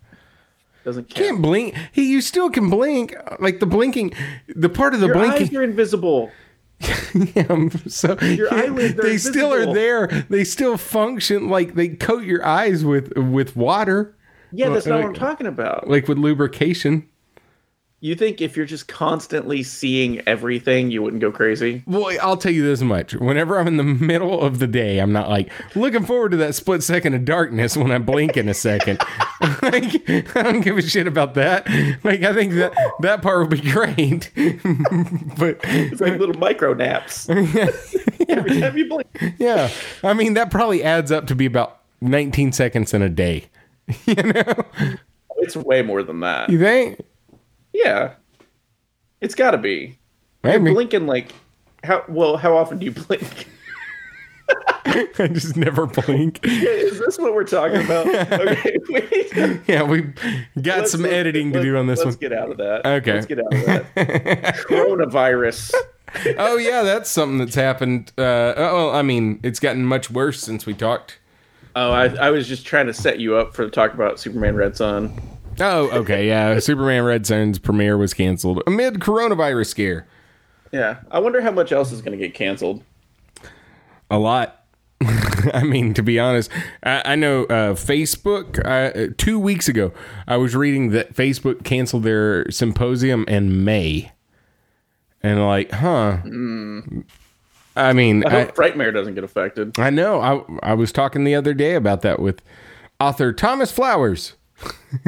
Doesn't 0.89 1.10
Can't 1.10 1.41
blink. 1.41 1.75
He, 1.91 2.10
you 2.12 2.22
still 2.22 2.50
can 2.50 2.69
blink. 2.69 3.13
Like 3.39 3.60
the 3.60 3.65
blinking, 3.65 4.13
the 4.55 4.69
part 4.69 4.93
of 4.93 5.00
the 5.00 5.08
your 5.08 5.15
blinking. 5.15 5.48
eyes 5.50 5.53
are 5.55 5.63
invisible 5.63 6.31
Yeah, 7.36 7.67
so 7.88 8.17
Your 8.22 8.53
eyelids 8.53 8.98
are 8.98 9.01
they 9.03 9.17
still 9.17 9.53
are 9.53 9.74
there. 9.74 10.08
They 10.29 10.43
still 10.46 10.77
function 10.77 11.50
like 11.50 11.74
they 11.75 11.89
coat 11.89 12.24
your 12.24 12.46
eyes 12.46 12.86
with 12.86 13.12
with 13.17 13.55
water, 13.55 14.15
yeah 14.53 14.69
that's 14.69 14.86
not 14.86 15.00
Uh, 15.00 15.03
what 15.03 15.08
i'm 15.10 15.13
talking 15.13 15.46
about 15.48 15.89
like 15.89 16.08
with 16.08 16.17
lubrication. 16.17 17.09
You 18.01 18.15
think 18.15 18.39
if 18.39 18.56
you're 18.56 18.65
just 18.65 18.88
constantly 18.88 19.62
seeing 19.62 20.22
everything, 20.25 20.89
you 20.89 21.01
wouldn't 21.01 21.22
go 21.22 21.34
crazy? 21.34 21.84
Well, 21.86 22.18
I'll 22.22 22.38
tell 22.38 22.51
you 22.53 22.63
this 22.63 22.82
much: 22.82 23.13
whenever 23.13 23.60
I'm 23.60 23.68
in 23.68 23.75
the 23.75 23.84
middle 24.06 24.41
of 24.41 24.60
the 24.60 24.68
day, 24.68 25.00
I'm 25.00 25.12
not 25.12 25.27
like 25.29 25.51
looking 25.75 26.06
forward 26.06 26.32
to 26.32 26.38
that 26.38 26.56
split 26.56 26.82
second 26.82 27.13
of 27.13 27.25
darkness 27.25 27.75
when 27.75 27.91
I 27.91 27.98
blink 27.98 28.38
in 28.38 28.48
a 28.48 28.53
second. 28.53 29.00
like, 29.62 30.10
I 30.10 30.44
don't 30.44 30.62
give 30.62 30.77
a 30.77 30.82
shit 30.82 31.08
about 31.08 31.34
that. 31.34 31.68
Like, 32.03 32.24
I 32.24 32.34
think 32.34 32.53
that 32.53 32.74
that 33.01 33.22
part 33.22 33.39
would 33.39 33.62
be 33.62 33.70
great, 33.70 34.32
but 35.38 35.60
It's 35.63 36.00
like 36.00 36.18
little 36.20 36.38
micro 36.39 36.74
naps 36.74 37.27
every 37.29 38.62
time 38.62 38.77
you 38.77 38.88
blink. 38.88 39.08
yeah, 39.38 39.70
I 40.03 40.13
mean 40.13 40.36
that 40.36 40.51
probably 40.51 40.84
adds 40.84 41.12
up 41.12 41.27
to 41.27 41.36
be 41.36 41.46
about 41.46 41.79
19 42.00 42.53
seconds 42.53 42.94
in 42.94 43.01
a 43.01 43.10
day. 43.10 43.46
you 44.06 44.15
know? 44.15 44.53
It's 45.38 45.58
way 45.58 45.82
more 45.82 46.01
than 46.03 46.22
that. 46.22 46.50
You 46.50 46.60
think? 46.60 47.01
Yeah, 47.73 48.13
it's 49.21 49.35
got 49.35 49.51
to 49.51 49.57
be. 49.57 49.97
You're 50.43 50.59
blinking 50.59 51.05
like 51.07 51.31
how? 51.83 52.03
Well, 52.07 52.38
how 52.38 52.55
often 52.57 52.79
do 52.79 52.85
you 52.85 52.91
blink? 52.91 53.47
I 54.85 55.29
just 55.31 55.55
never 55.55 55.85
blink. 55.85 56.39
Is 56.43 56.97
this 56.99 57.19
what 57.19 57.33
we're 57.35 57.43
talking 57.43 57.83
about? 57.85 58.07
Okay, 58.07 58.77
wait. 58.89 59.61
Yeah, 59.67 59.83
we 59.83 60.01
got 60.61 60.79
Let's- 60.79 60.91
some 60.91 61.01
let's- 61.03 61.13
editing 61.13 61.51
to 61.53 61.61
do 61.61 61.77
on 61.77 61.85
this 61.85 61.99
one. 61.99 62.07
let's 62.07 62.17
get 62.17 62.33
out 62.33 62.49
of 62.49 62.57
that. 62.57 62.85
Okay. 62.85 63.13
Let's 63.13 63.25
get 63.27 63.39
out 63.39 63.53
of 63.53 63.65
that. 63.65 64.55
Coronavirus. 64.67 65.73
oh 66.39 66.57
yeah, 66.57 66.81
that's 66.81 67.09
something 67.09 67.38
that's 67.38 67.53
happened. 67.53 68.11
Uh, 68.17 68.53
oh, 68.57 68.89
I 68.91 69.03
mean, 69.03 69.39
it's 69.43 69.59
gotten 69.59 69.85
much 69.85 70.09
worse 70.09 70.39
since 70.39 70.65
we 70.65 70.73
talked. 70.73 71.19
Oh, 71.75 71.91
I, 71.91 72.05
I 72.15 72.29
was 72.31 72.47
just 72.47 72.65
trying 72.65 72.88
to 72.88 72.93
set 72.93 73.19
you 73.19 73.35
up 73.35 73.53
for 73.55 73.63
the 73.65 73.71
talk 73.71 73.93
about 73.93 74.19
Superman 74.19 74.55
Red 74.55 74.75
Sun. 74.75 75.13
Oh, 75.63 75.89
okay, 75.92 76.28
yeah. 76.28 76.60
Superman 76.60 77.04
Red 77.04 77.25
Sun's 77.25 77.60
premiere 77.60 77.98
was 77.98 78.13
canceled 78.13 78.63
amid 78.66 78.96
coronavirus 78.96 79.68
scare. 79.68 80.08
Yeah, 80.72 81.00
I 81.12 81.20
wonder 81.20 81.42
how 81.42 81.51
much 81.51 81.72
else 81.72 81.92
is 81.92 82.01
going 82.01 82.18
to 82.18 82.24
get 82.24 82.34
canceled. 82.34 82.84
A 84.10 84.20
lot. 84.20 84.66
I 85.54 85.63
mean, 85.63 85.94
to 85.94 86.04
be 86.04 86.20
honest, 86.20 86.50
I, 86.84 87.13
I 87.13 87.16
know 87.16 87.44
uh, 87.44 87.74
Facebook. 87.74 88.60
Uh, 88.66 89.13
two 89.18 89.39
weeks 89.39 89.68
ago, 89.68 89.92
I 90.28 90.38
was 90.38 90.56
reading 90.56 90.92
that 90.92 91.13
Facebook 91.13 91.63
canceled 91.63 92.04
their 92.04 92.50
symposium 92.51 93.25
in 93.28 93.63
May, 93.63 94.12
and 95.22 95.46
like, 95.46 95.72
huh? 95.72 96.20
I 97.75 97.94
mean, 97.94 98.25
I 98.25 98.28
I, 98.28 98.44
hope 98.44 98.56
Frightmare 98.56 98.94
doesn't 98.94 99.16
get 99.16 99.24
affected. 99.24 99.80
I 99.80 99.89
know. 99.89 100.22
I 100.22 100.72
I 100.72 100.74
was 100.74 100.92
talking 100.92 101.24
the 101.24 101.36
other 101.36 101.54
day 101.54 101.75
about 101.75 102.01
that 102.01 102.20
with 102.20 102.42
author 103.00 103.32
Thomas 103.32 103.72
Flowers. 103.72 104.34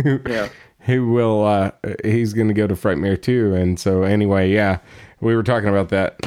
Yeah. 0.05 0.49
who 0.81 1.11
will 1.11 1.45
uh 1.45 1.71
he's 2.03 2.33
gonna 2.33 2.53
go 2.53 2.65
to 2.67 2.73
frightmare 2.75 3.21
too 3.21 3.53
and 3.53 3.79
so 3.79 4.01
anyway 4.03 4.49
yeah 4.51 4.79
we 5.19 5.35
were 5.35 5.43
talking 5.43 5.69
about 5.69 5.89
that 5.89 6.19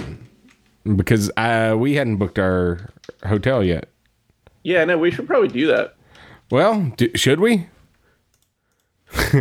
because 0.97 1.29
uh 1.37 1.75
we 1.77 1.95
hadn't 1.95 2.17
booked 2.19 2.39
our 2.39 2.89
hotel 3.27 3.65
yet 3.65 3.89
Yeah, 4.63 4.85
no, 4.85 4.97
we 4.97 5.11
should 5.11 5.27
probably 5.27 5.49
do 5.49 5.67
that. 5.69 5.97
well 6.51 6.93
d- 6.97 7.11
should 7.17 7.41
we 7.41 7.67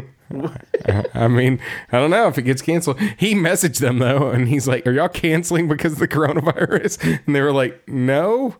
I 1.15 1.27
mean, 1.27 1.59
I 1.91 1.99
don't 1.99 2.09
know 2.09 2.27
if 2.27 2.37
it 2.37 2.41
gets 2.43 2.61
canceled. 2.61 2.99
He 3.17 3.35
messaged 3.35 3.79
them 3.79 3.99
though, 3.99 4.29
and 4.31 4.47
he's 4.47 4.67
like, 4.67 4.85
"Are 4.87 4.91
y'all 4.91 5.07
canceling 5.09 5.67
because 5.67 5.93
of 5.93 5.99
the 5.99 6.07
coronavirus?" 6.07 7.21
And 7.27 7.35
they 7.35 7.41
were 7.41 7.51
like, 7.53 7.87
"No." 7.87 8.55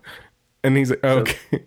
And 0.63 0.77
he's 0.77 0.92
like, 0.92 1.03
"Okay, 1.03 1.65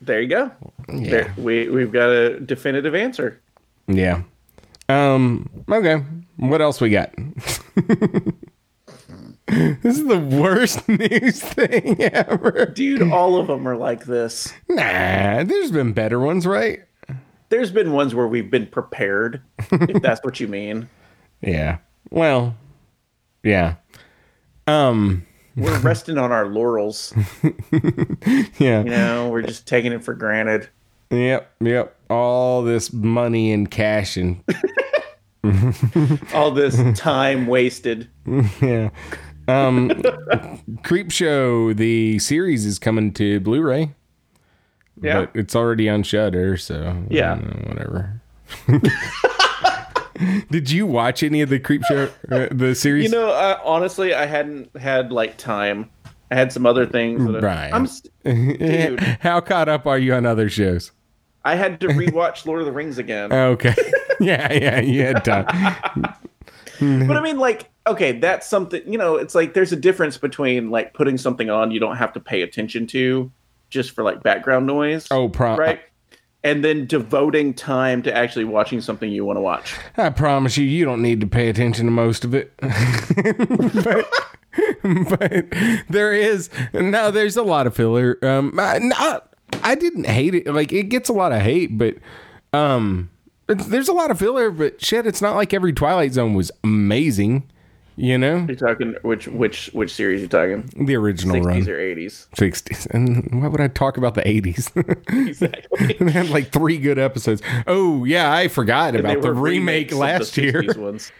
There 0.00 0.20
you 0.20 0.28
go. 0.28 0.50
There, 0.88 1.32
we 1.36 1.68
we've 1.68 1.92
got 1.92 2.10
a 2.10 2.40
definitive 2.40 2.94
answer. 2.94 3.40
yeah." 3.86 4.22
Um. 4.88 5.48
Okay. 5.68 6.02
What 6.36 6.60
else 6.60 6.80
we 6.80 6.90
got? 6.90 7.12
this 9.46 9.96
is 9.98 10.06
the 10.06 10.18
worst 10.18 10.88
news 10.88 11.40
thing 11.42 12.00
ever. 12.02 12.66
Dude, 12.66 13.10
all 13.10 13.36
of 13.36 13.46
them 13.46 13.66
are 13.66 13.76
like 13.76 14.04
this. 14.04 14.52
Nah, 14.68 15.44
there's 15.44 15.70
been 15.72 15.92
better 15.92 16.20
ones, 16.20 16.46
right? 16.46 16.80
There's 17.48 17.70
been 17.70 17.92
ones 17.92 18.14
where 18.14 18.26
we've 18.26 18.50
been 18.50 18.66
prepared, 18.66 19.40
if 19.70 20.02
that's 20.02 20.22
what 20.24 20.40
you 20.40 20.48
mean. 20.48 20.88
Yeah. 21.40 21.78
Well, 22.10 22.56
yeah. 23.42 23.76
Um, 24.66 25.25
we're 25.56 25.78
resting 25.80 26.18
on 26.18 26.32
our 26.32 26.46
laurels. 26.46 27.12
Yeah. 28.58 28.78
You 28.82 28.90
know, 28.90 29.28
we're 29.28 29.42
just 29.42 29.66
taking 29.66 29.92
it 29.92 30.02
for 30.04 30.14
granted. 30.14 30.68
Yep. 31.10 31.50
Yep. 31.60 31.96
All 32.10 32.62
this 32.62 32.92
money 32.92 33.52
and 33.52 33.70
cash 33.70 34.16
and 34.16 34.42
All 36.34 36.50
this 36.50 36.80
time 36.98 37.46
wasted. 37.46 38.08
yeah. 38.60 38.90
Um, 39.48 39.90
Creepshow, 40.82 41.76
the 41.76 42.18
series 42.18 42.64
is 42.66 42.78
coming 42.80 43.12
to 43.14 43.38
Blu-ray. 43.40 43.92
Yeah. 45.00 45.20
But 45.26 45.30
it's 45.34 45.54
already 45.54 45.88
on 45.88 46.02
Shudder, 46.02 46.56
so 46.56 47.04
Yeah. 47.08 47.34
uh, 47.34 47.38
whatever. 47.68 48.20
Did 50.50 50.70
you 50.70 50.86
watch 50.86 51.22
any 51.22 51.40
of 51.42 51.48
the 51.48 51.60
Creepshow, 51.60 52.10
uh, 52.30 52.48
the 52.50 52.74
series? 52.74 53.04
You 53.04 53.10
know, 53.10 53.28
uh, 53.30 53.60
honestly, 53.64 54.14
I 54.14 54.26
hadn't 54.26 54.74
had 54.76 55.12
like 55.12 55.36
time. 55.36 55.90
I 56.30 56.34
had 56.34 56.52
some 56.52 56.66
other 56.66 56.86
things. 56.86 57.24
That 57.30 57.42
Right. 57.42 57.70
I'm. 57.72 57.86
Dude, 58.24 59.00
How 59.20 59.40
caught 59.40 59.68
up 59.68 59.86
are 59.86 59.98
you 59.98 60.14
on 60.14 60.26
other 60.26 60.48
shows? 60.48 60.92
I 61.44 61.54
had 61.54 61.78
to 61.80 61.88
rewatch 61.88 62.44
Lord 62.46 62.60
of 62.60 62.66
the 62.66 62.72
Rings 62.72 62.98
again. 62.98 63.32
Okay. 63.32 63.74
yeah, 64.18 64.52
yeah, 64.52 64.80
you 64.80 65.02
had 65.02 65.24
time. 65.24 65.44
But 66.80 67.16
I 67.16 67.20
mean, 67.22 67.38
like, 67.38 67.70
okay, 67.86 68.12
that's 68.18 68.46
something. 68.46 68.82
You 68.90 68.98
know, 68.98 69.16
it's 69.16 69.34
like 69.34 69.54
there's 69.54 69.72
a 69.72 69.76
difference 69.76 70.18
between 70.18 70.70
like 70.70 70.92
putting 70.94 71.16
something 71.16 71.48
on 71.48 71.70
you 71.70 71.80
don't 71.80 71.96
have 71.96 72.12
to 72.14 72.20
pay 72.20 72.42
attention 72.42 72.86
to, 72.88 73.30
just 73.70 73.92
for 73.92 74.02
like 74.02 74.22
background 74.22 74.66
noise. 74.66 75.06
Oh, 75.10 75.28
pro- 75.28 75.56
right. 75.56 75.80
And 76.46 76.64
then 76.64 76.86
devoting 76.86 77.54
time 77.54 78.02
to 78.02 78.14
actually 78.14 78.44
watching 78.44 78.80
something 78.80 79.10
you 79.10 79.24
want 79.24 79.36
to 79.36 79.40
watch. 79.40 79.74
I 79.96 80.10
promise 80.10 80.56
you, 80.56 80.64
you 80.64 80.84
don't 80.84 81.02
need 81.02 81.20
to 81.20 81.26
pay 81.26 81.48
attention 81.48 81.86
to 81.86 81.90
most 81.90 82.24
of 82.24 82.34
it. 82.34 82.54
but, 82.60 84.06
but 85.08 85.46
there 85.88 86.12
is 86.12 86.48
no, 86.72 87.10
there's 87.10 87.36
a 87.36 87.42
lot 87.42 87.66
of 87.66 87.74
filler. 87.74 88.16
Um, 88.22 88.58
I, 88.60 88.78
not, 88.78 89.34
I 89.64 89.74
didn't 89.74 90.06
hate 90.06 90.36
it. 90.36 90.46
Like 90.46 90.72
it 90.72 90.84
gets 90.84 91.08
a 91.08 91.12
lot 91.12 91.32
of 91.32 91.42
hate, 91.42 91.76
but 91.76 91.96
um, 92.52 93.10
there's 93.48 93.88
a 93.88 93.92
lot 93.92 94.12
of 94.12 94.18
filler. 94.20 94.50
But 94.52 94.80
shit, 94.80 95.04
it's 95.04 95.20
not 95.20 95.34
like 95.34 95.52
every 95.52 95.72
Twilight 95.72 96.12
Zone 96.12 96.34
was 96.34 96.52
amazing. 96.62 97.50
You 97.98 98.18
know, 98.18 98.44
You're 98.46 98.56
talking 98.56 98.94
which 99.02 99.26
which 99.26 99.70
which 99.72 99.90
series 99.94 100.20
you're 100.20 100.28
talking? 100.28 100.68
the 100.86 100.96
original 100.96 101.40
run. 101.40 101.54
Sixties 101.54 101.68
or 101.68 101.80
eighties? 101.80 102.26
60s. 102.36 102.86
And 102.90 103.40
why 103.40 103.48
would 103.48 103.60
I 103.60 103.68
talk 103.68 103.96
about 103.96 104.14
the 104.14 104.20
80s? 104.22 104.70
Exactly. 105.28 105.94
they 105.98 106.10
had 106.12 106.28
like 106.28 106.52
three 106.52 106.76
good 106.76 106.98
episodes. 106.98 107.40
Oh, 107.66 108.04
yeah, 108.04 108.30
I 108.32 108.48
forgot 108.48 108.92
They 108.92 108.98
about 109.00 109.22
the 109.22 109.32
remake 109.32 109.92
last 109.94 110.36
year. 110.36 110.62
60s 110.62 110.76
Ones. 110.76 111.12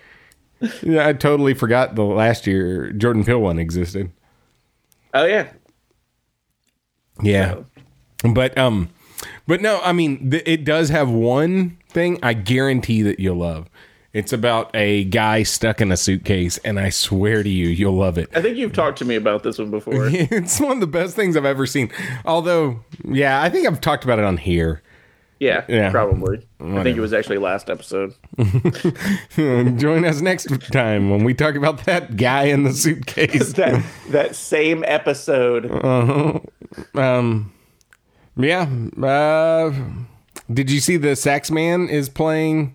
Yeah, 0.83 1.07
I 1.07 1.13
totally 1.13 1.53
forgot 1.55 1.95
the 1.97 2.03
last 2.05 2.47
year 2.47 2.91
Jordan 2.93 3.25
Peele 3.25 3.41
one 3.41 3.59
existed. 3.59 4.11
Oh 5.15 5.25
yeah, 5.25 5.49
Yeah. 7.23 7.57
But 8.23 8.57
um 8.59 8.91
but 9.47 9.61
no, 9.63 9.81
I 9.83 9.93
mean 9.93 10.31
th- 10.31 10.43
it 10.47 10.65
does 10.65 10.89
have 10.91 11.09
one 11.11 11.79
thing 11.91 12.19
I 12.23 12.33
guarantee 12.35 13.03
that 13.03 13.19
you'll 13.21 13.37
love. 13.37 13.69
It's 14.17 14.33
about 14.33 14.71
a 14.75 15.05
guy 15.05 15.43
stuck 15.43 15.83
in 15.83 15.93
a 15.93 15.97
suitcase 15.99 16.57
and 16.65 16.81
I 16.81 16.89
swear 16.89 17.43
to 17.43 17.49
you 17.51 17.69
you'll 17.69 17.97
love 17.99 18.17
it. 18.17 18.31
I 18.35 18.41
think 18.41 18.57
you've 18.57 18.73
talked 18.73 18.97
to 19.01 19.05
me 19.05 19.15
about 19.15 19.43
this 19.43 19.59
one 19.59 19.71
before. 19.71 19.93
it's 20.11 20.59
one 20.59 20.71
of 20.73 20.81
the 20.81 20.87
best 20.87 21.15
things 21.15 21.37
I've 21.37 21.45
ever 21.45 21.67
seen. 21.67 21.93
Although, 22.25 22.81
yeah, 23.05 23.43
I 23.43 23.51
think 23.51 23.67
I've 23.67 23.79
talked 23.79 24.05
about 24.05 24.19
it 24.19 24.25
on 24.25 24.39
here. 24.39 24.81
Yeah, 25.39 25.67
Yeah. 25.69 25.91
probably. 25.91 26.47
I 26.59 26.83
think 26.83 26.97
it 26.97 27.01
was 27.03 27.13
actually 27.13 27.37
last 27.37 27.69
episode. 27.69 28.15
Join 29.37 30.07
us 30.07 30.23
next 30.23 30.47
time 30.73 31.11
when 31.11 31.23
we 31.23 31.35
talk 31.35 31.55
about 31.55 31.85
that 31.85 32.17
guy 32.17 32.45
in 32.45 32.63
the 32.63 32.73
suitcase. 32.73 33.53
That 33.57 33.85
that 34.09 34.35
same 34.35 34.83
episode. 34.87 35.71
Um, 36.95 37.53
yeah. 38.35 38.67
Uh, 39.03 39.73
did 40.51 40.71
you 40.71 40.81
see 40.81 40.97
the 40.97 41.15
sax 41.17 41.51
man 41.51 41.91
is 41.91 42.09
playing 42.09 42.75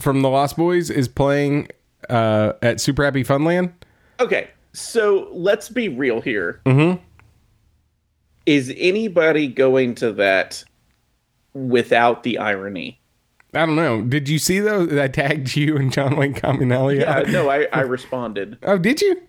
from 0.00 0.22
the 0.22 0.28
Lost 0.28 0.56
Boys 0.56 0.90
is 0.90 1.08
playing 1.08 1.68
uh, 2.08 2.52
at 2.62 2.80
Super 2.80 3.04
Happy 3.04 3.24
Funland? 3.24 3.72
Okay, 4.20 4.48
so 4.72 5.28
let's 5.32 5.68
be 5.68 5.88
real 5.88 6.20
here. 6.20 6.60
Mm-hmm. 6.66 7.02
Is 8.46 8.72
anybody 8.76 9.48
going 9.48 9.94
to 9.96 10.12
that 10.12 10.62
without 11.52 12.22
the 12.22 12.38
irony? 12.38 13.00
I 13.54 13.64
don't 13.66 13.76
know. 13.76 14.02
Did 14.02 14.28
you 14.28 14.38
see 14.38 14.60
though? 14.60 14.86
that 14.86 15.02
I 15.02 15.08
tagged 15.08 15.56
you 15.56 15.76
and 15.76 15.92
John 15.92 16.16
Wayne 16.16 16.34
Caminelli. 16.34 17.06
Uh, 17.06 17.22
no, 17.30 17.48
I, 17.48 17.66
I 17.72 17.80
responded. 17.80 18.58
Oh, 18.62 18.78
did 18.78 19.00
you? 19.00 19.22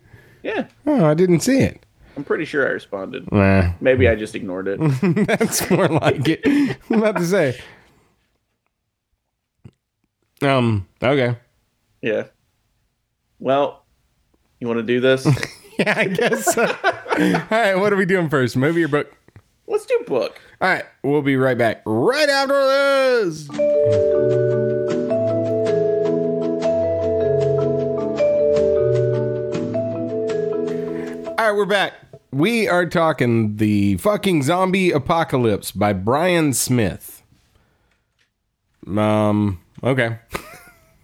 Yeah, 0.44 0.68
Oh, 0.86 1.06
I 1.06 1.14
didn't 1.14 1.42
see 1.42 1.60
it. 1.60 1.86
I'm 2.16 2.24
pretty 2.24 2.46
sure 2.46 2.68
I 2.68 2.72
responded. 2.72 3.32
Nah, 3.32 3.74
Maybe 3.80 4.08
I 4.08 4.16
just 4.16 4.34
ignored 4.34 4.68
it. 4.68 4.80
that's 5.28 5.70
more 5.70 5.88
like 5.88 6.28
it. 6.28 6.42
I'm 6.90 7.00
about 7.00 7.18
to 7.18 7.26
say. 7.26 7.60
Um. 10.42 10.88
Okay. 11.02 11.36
yeah. 12.02 12.24
Well, 13.40 13.84
you 14.60 14.68
want 14.68 14.80
to 14.80 14.84
do 14.84 15.00
this? 15.00 15.28
Yeah, 15.80 15.94
I 15.96 16.06
guess. 16.06 16.56
So. 16.56 16.64
All 16.66 17.48
right. 17.52 17.76
What 17.76 17.94
are 17.94 17.98
we 17.98 18.06
doing 18.08 18.30
first? 18.30 18.58
Movie 18.58 18.84
or 18.84 18.88
book? 18.88 19.16
Let's 19.68 19.86
do 19.86 20.04
book. 20.08 20.42
All 20.60 20.68
right, 20.68 20.84
we'll 21.04 21.22
be 21.22 21.36
right 21.38 21.56
back 21.56 21.84
right 21.86 22.28
after 22.28 22.66
this. 23.26 23.48
All 31.38 31.46
right, 31.46 31.52
we're 31.56 31.66
back. 31.66 31.94
We 32.32 32.68
are 32.68 32.86
talking 32.88 33.58
the 33.58 33.98
fucking 33.98 34.44
zombie 34.44 34.92
apocalypse 34.92 35.72
by 35.72 35.94
Bryan 35.94 36.54
Smith. 36.54 37.22
Um. 38.88 39.60
Okay. 39.84 40.18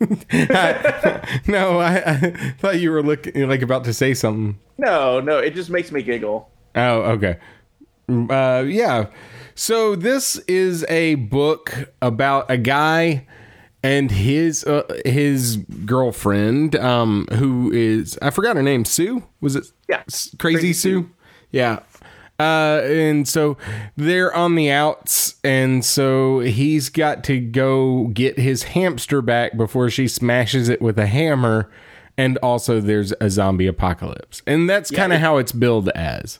no, 1.47 1.79
I, 1.79 2.03
I 2.05 2.53
thought 2.59 2.79
you 2.79 2.91
were 2.91 3.03
looking 3.03 3.47
like 3.47 3.61
about 3.61 3.83
to 3.85 3.93
say 3.93 4.13
something. 4.13 4.59
No, 4.77 5.19
no, 5.19 5.37
it 5.37 5.53
just 5.55 5.69
makes 5.69 5.91
me 5.91 6.01
giggle. 6.01 6.49
Oh, 6.75 7.01
okay. 7.11 7.37
Uh, 8.09 8.63
yeah. 8.67 9.07
So 9.55 9.95
this 9.95 10.37
is 10.47 10.83
a 10.89 11.15
book 11.15 11.89
about 12.01 12.49
a 12.49 12.57
guy 12.57 13.25
and 13.83 14.09
his 14.11 14.63
uh, 14.63 14.83
his 15.05 15.57
girlfriend, 15.85 16.75
um, 16.77 17.27
who 17.33 17.71
is 17.71 18.17
I 18.21 18.29
forgot 18.29 18.55
her 18.55 18.63
name. 18.63 18.85
Sue 18.85 19.23
was 19.41 19.55
it? 19.55 19.65
Yeah. 19.87 20.03
S- 20.07 20.33
Crazy, 20.39 20.57
Crazy 20.57 20.73
Sue. 20.73 21.01
Sue. 21.03 21.09
Yeah. 21.51 21.79
Uh, 22.43 22.81
and 22.83 23.27
so 23.27 23.57
they're 23.95 24.33
on 24.35 24.55
the 24.55 24.69
outs, 24.69 25.35
and 25.43 25.85
so 25.85 26.39
he's 26.41 26.89
got 26.89 27.23
to 27.23 27.39
go 27.39 28.07
get 28.07 28.37
his 28.37 28.63
hamster 28.63 29.21
back 29.21 29.55
before 29.55 29.89
she 29.89 30.07
smashes 30.09 30.67
it 30.67 30.81
with 30.81 30.99
a 30.99 31.07
hammer. 31.07 31.71
And 32.17 32.37
also, 32.39 32.79
there's 32.81 33.13
a 33.21 33.29
zombie 33.29 33.65
apocalypse, 33.65 34.41
and 34.45 34.69
that's 34.69 34.91
kind 34.91 35.13
of 35.13 35.17
it- 35.17 35.21
how 35.21 35.37
it's 35.37 35.51
billed 35.51 35.89
as. 35.89 36.39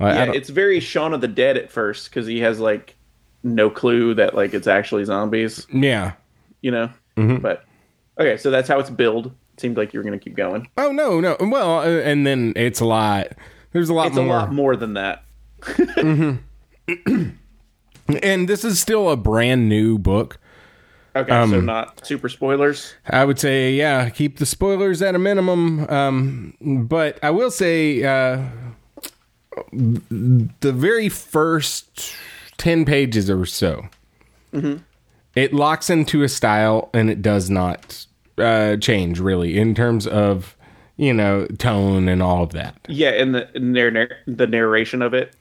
Yeah, 0.00 0.30
it's 0.32 0.48
very 0.48 0.78
Shaun 0.78 1.12
of 1.12 1.20
the 1.20 1.26
Dead 1.28 1.56
at 1.56 1.72
first 1.72 2.08
because 2.08 2.26
he 2.26 2.38
has 2.40 2.60
like 2.60 2.94
no 3.42 3.68
clue 3.68 4.14
that 4.14 4.34
like 4.34 4.54
it's 4.54 4.68
actually 4.68 5.04
zombies, 5.04 5.66
yeah. 5.72 6.12
you 6.60 6.70
know. 6.70 6.90
Mm-hmm. 7.16 7.38
But 7.38 7.64
okay, 8.16 8.36
so 8.36 8.50
that's 8.52 8.68
how 8.68 8.78
it's 8.78 8.90
billed. 8.90 9.26
It 9.54 9.60
seemed 9.60 9.76
like 9.76 9.92
you 9.92 9.98
were 9.98 10.04
gonna 10.04 10.20
keep 10.20 10.36
going. 10.36 10.68
Oh 10.76 10.92
no, 10.92 11.18
no. 11.18 11.36
Well, 11.40 11.80
uh, 11.80 12.00
and 12.02 12.24
then 12.24 12.52
it's 12.54 12.78
a 12.78 12.84
lot. 12.84 13.28
There's 13.72 13.88
a 13.88 13.94
lot 13.94 14.08
It's 14.08 14.16
more. 14.16 14.24
a 14.26 14.28
lot 14.28 14.52
more 14.52 14.76
than 14.76 14.94
that. 14.94 15.24
And 18.22 18.48
this 18.48 18.64
is 18.64 18.80
still 18.80 19.10
a 19.10 19.16
brand 19.16 19.68
new 19.68 19.98
book. 19.98 20.38
Okay, 21.14 21.30
Um, 21.30 21.50
so 21.50 21.60
not 21.60 22.06
super 22.06 22.28
spoilers. 22.28 22.94
I 23.08 23.24
would 23.24 23.38
say, 23.38 23.72
yeah, 23.74 24.08
keep 24.08 24.38
the 24.38 24.46
spoilers 24.46 25.02
at 25.02 25.14
a 25.14 25.18
minimum. 25.18 25.86
Um, 25.90 26.54
but 26.88 27.18
I 27.22 27.30
will 27.30 27.50
say, 27.50 28.02
uh, 28.04 28.44
the 29.72 30.72
very 30.72 31.08
first 31.08 32.14
10 32.58 32.84
pages 32.84 33.28
or 33.28 33.44
so, 33.44 33.88
it 35.34 35.52
locks 35.52 35.90
into 35.90 36.22
a 36.22 36.28
style 36.28 36.88
and 36.94 37.10
it 37.10 37.20
does 37.20 37.50
not 37.50 38.06
uh, 38.38 38.76
change 38.76 39.20
really 39.20 39.58
in 39.58 39.74
terms 39.74 40.06
of, 40.06 40.56
you 40.96 41.12
know, 41.12 41.46
tone 41.58 42.08
and 42.08 42.22
all 42.22 42.42
of 42.42 42.50
that. 42.52 42.74
Yeah, 42.88 43.10
and 43.10 43.34
the 43.34 43.48
their 43.54 44.18
the 44.26 44.46
narration 44.46 45.02
of 45.02 45.12
it. 45.14 45.34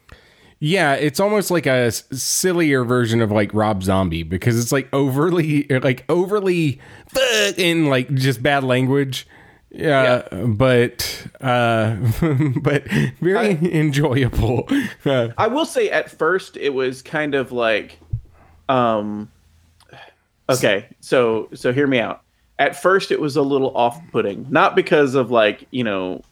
Yeah, 0.59 0.93
it's 0.93 1.19
almost 1.19 1.51
like 1.51 1.67
a 1.67 1.91
sillier 1.91 2.83
version 2.83 3.21
of 3.21 3.31
like 3.31 3.53
Rob 3.53 3.83
Zombie 3.83 4.23
because 4.23 4.59
it's 4.59 4.71
like 4.71 4.87
overly 4.91 5.67
like 5.69 6.03
overly 6.09 6.79
in 7.57 7.87
like 7.87 8.11
just 8.15 8.41
bad 8.41 8.63
language. 8.63 9.27
Yeah, 9.69 10.27
but 10.31 11.27
uh 11.41 11.95
but 12.61 12.87
very 13.21 13.51
enjoyable. 13.71 14.67
Uh, 15.05 15.29
I 15.37 15.47
will 15.47 15.65
say 15.65 15.89
at 15.91 16.09
first 16.09 16.57
it 16.57 16.73
was 16.73 17.03
kind 17.03 17.35
of 17.35 17.51
like 17.51 17.99
um 18.67 19.29
okay, 20.49 20.87
so 21.01 21.49
so 21.53 21.71
hear 21.71 21.85
me 21.87 21.99
out. 21.99 22.21
At 22.57 22.81
first 22.81 23.11
it 23.11 23.21
was 23.21 23.35
a 23.35 23.43
little 23.43 23.75
off-putting, 23.77 24.47
not 24.49 24.75
because 24.75 25.13
of 25.13 25.29
like, 25.29 25.67
you 25.69 25.83
know, 25.83 26.23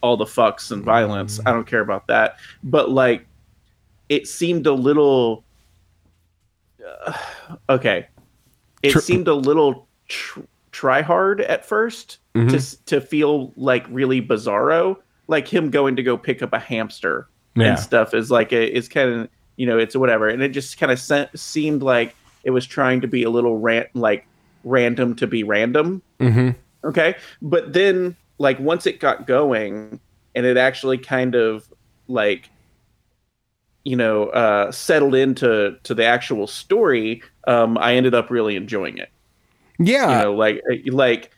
all 0.00 0.16
the 0.16 0.24
fucks 0.24 0.70
and 0.70 0.82
violence. 0.82 1.40
I 1.44 1.52
don't 1.52 1.66
care 1.66 1.80
about 1.80 2.06
that. 2.06 2.38
But 2.62 2.90
like, 2.90 3.25
it 4.08 4.26
seemed 4.28 4.66
a 4.66 4.72
little. 4.72 5.44
Uh, 7.06 7.12
okay, 7.70 8.06
it 8.82 8.90
Tr- 8.92 8.98
seemed 9.00 9.28
a 9.28 9.34
little 9.34 9.86
tr- 10.08 10.40
try 10.72 11.02
hard 11.02 11.40
at 11.40 11.66
1st 11.68 12.18
Mm-hmm. 12.36 12.48
to 12.54 12.84
to 12.84 13.00
feel 13.00 13.50
like 13.56 13.86
really 13.88 14.20
bizarro, 14.20 14.96
like 15.26 15.48
him 15.48 15.70
going 15.70 15.96
to 15.96 16.02
go 16.02 16.18
pick 16.18 16.42
up 16.42 16.52
a 16.52 16.58
hamster 16.58 17.26
Yeah. 17.54 17.68
and 17.68 17.78
stuff 17.78 18.12
is 18.12 18.30
like 18.30 18.52
a, 18.52 18.62
it's 18.76 18.88
kind 18.88 19.10
of 19.10 19.28
you 19.56 19.64
know 19.66 19.78
it's 19.78 19.96
whatever, 19.96 20.28
and 20.28 20.42
it 20.42 20.50
just 20.50 20.78
kind 20.78 20.92
of 20.92 20.98
se- 21.00 21.30
seemed 21.34 21.82
like 21.82 22.14
it 22.44 22.50
was 22.50 22.66
trying 22.66 23.00
to 23.00 23.08
be 23.08 23.22
a 23.22 23.30
little 23.30 23.56
rant 23.58 23.88
like 23.94 24.26
random 24.64 25.14
to 25.16 25.26
be 25.26 25.44
random. 25.44 26.02
Mm-hmm. 26.20 26.50
Okay. 26.86 27.14
But 27.40 27.72
then, 27.72 28.14
like, 28.38 28.60
once 28.60 28.84
it 28.86 29.00
got 29.00 29.26
going 29.26 29.98
and 30.34 30.44
it 30.44 30.58
actually 30.58 30.98
kind 30.98 31.34
of 31.34 31.66
like, 32.06 32.50
you 33.86 33.94
know, 33.94 34.26
uh, 34.30 34.72
settled 34.72 35.14
into 35.14 35.78
to 35.84 35.94
the 35.94 36.04
actual 36.04 36.48
story, 36.48 37.22
um, 37.46 37.78
I 37.78 37.94
ended 37.94 38.14
up 38.14 38.30
really 38.30 38.56
enjoying 38.56 38.98
it. 38.98 39.10
Yeah. 39.78 40.10
You 40.10 40.24
know, 40.24 40.34
like, 40.34 40.60
like 40.86 41.30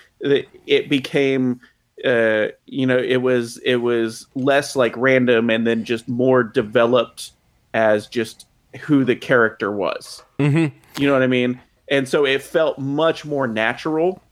it 0.67 0.89
became, 0.89 1.61
uh, 2.07 2.47
you 2.65 2.87
know, 2.87 2.97
it 2.97 3.19
was 3.19 3.59
it 3.59 3.77
was 3.77 4.27
less 4.35 4.75
like 4.75 4.97
random 4.97 5.51
and 5.51 5.67
then 5.67 5.85
just 5.85 6.09
more 6.09 6.43
developed 6.43 7.33
as 7.75 8.07
just 8.07 8.47
who 8.81 9.05
the 9.05 9.15
character 9.15 9.71
was. 9.71 10.23
Mhm. 10.39 10.73
You 10.99 11.07
know 11.07 11.13
what 11.13 11.23
I 11.23 11.27
mean? 11.27 11.61
And 11.91 12.09
so 12.09 12.25
it 12.25 12.43
felt 12.43 12.79
much 12.79 13.27
more 13.27 13.47
natural 13.47 14.23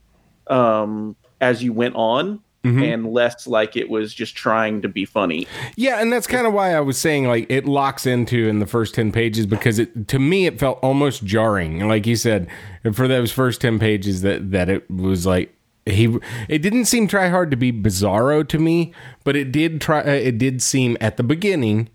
um, 0.46 1.16
as 1.42 1.62
you 1.62 1.74
went 1.74 1.96
on, 1.96 2.40
and 2.66 3.12
less 3.12 3.46
like 3.46 3.76
it 3.76 3.88
was 3.88 4.12
just 4.12 4.34
trying 4.36 4.82
to 4.82 4.88
be 4.88 5.04
funny. 5.04 5.46
Yeah, 5.76 6.00
and 6.00 6.12
that's 6.12 6.26
kind 6.26 6.46
of 6.46 6.52
why 6.52 6.74
I 6.74 6.80
was 6.80 6.98
saying 6.98 7.26
like 7.26 7.46
it 7.50 7.66
locks 7.66 8.06
into 8.06 8.48
in 8.48 8.58
the 8.58 8.66
first 8.66 8.94
10 8.94 9.12
pages 9.12 9.46
because 9.46 9.78
it 9.78 10.08
to 10.08 10.18
me 10.18 10.46
it 10.46 10.58
felt 10.58 10.78
almost 10.82 11.24
jarring. 11.24 11.88
Like 11.88 12.06
you 12.06 12.16
said, 12.16 12.48
for 12.92 13.06
those 13.08 13.30
first 13.32 13.60
10 13.60 13.78
pages 13.78 14.22
that 14.22 14.50
that 14.50 14.68
it 14.68 14.90
was 14.90 15.26
like 15.26 15.52
he 15.86 16.18
it 16.48 16.58
didn't 16.62 16.86
seem 16.86 17.06
try 17.06 17.28
hard 17.28 17.50
to 17.52 17.56
be 17.56 17.72
bizarro 17.72 18.46
to 18.48 18.58
me, 18.58 18.92
but 19.24 19.36
it 19.36 19.52
did 19.52 19.80
try 19.80 20.00
uh, 20.00 20.10
it 20.10 20.38
did 20.38 20.60
seem 20.60 20.96
at 21.00 21.16
the 21.16 21.22
beginning 21.22 21.88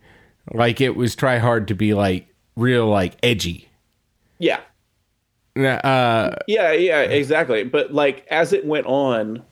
like 0.54 0.82
it 0.82 0.96
was 0.96 1.16
try 1.16 1.38
hard 1.38 1.68
to 1.68 1.76
be 1.76 1.94
like 1.94 2.28
real 2.56 2.88
like 2.88 3.16
edgy. 3.22 3.70
Yeah, 5.56 5.76
Uh 5.84 6.36
yeah, 6.48 6.72
yeah, 6.72 7.02
exactly. 7.02 7.64
But 7.64 7.94
like 7.94 8.26
as 8.32 8.54
it 8.54 8.66
went 8.66 8.86
on, 8.86 9.44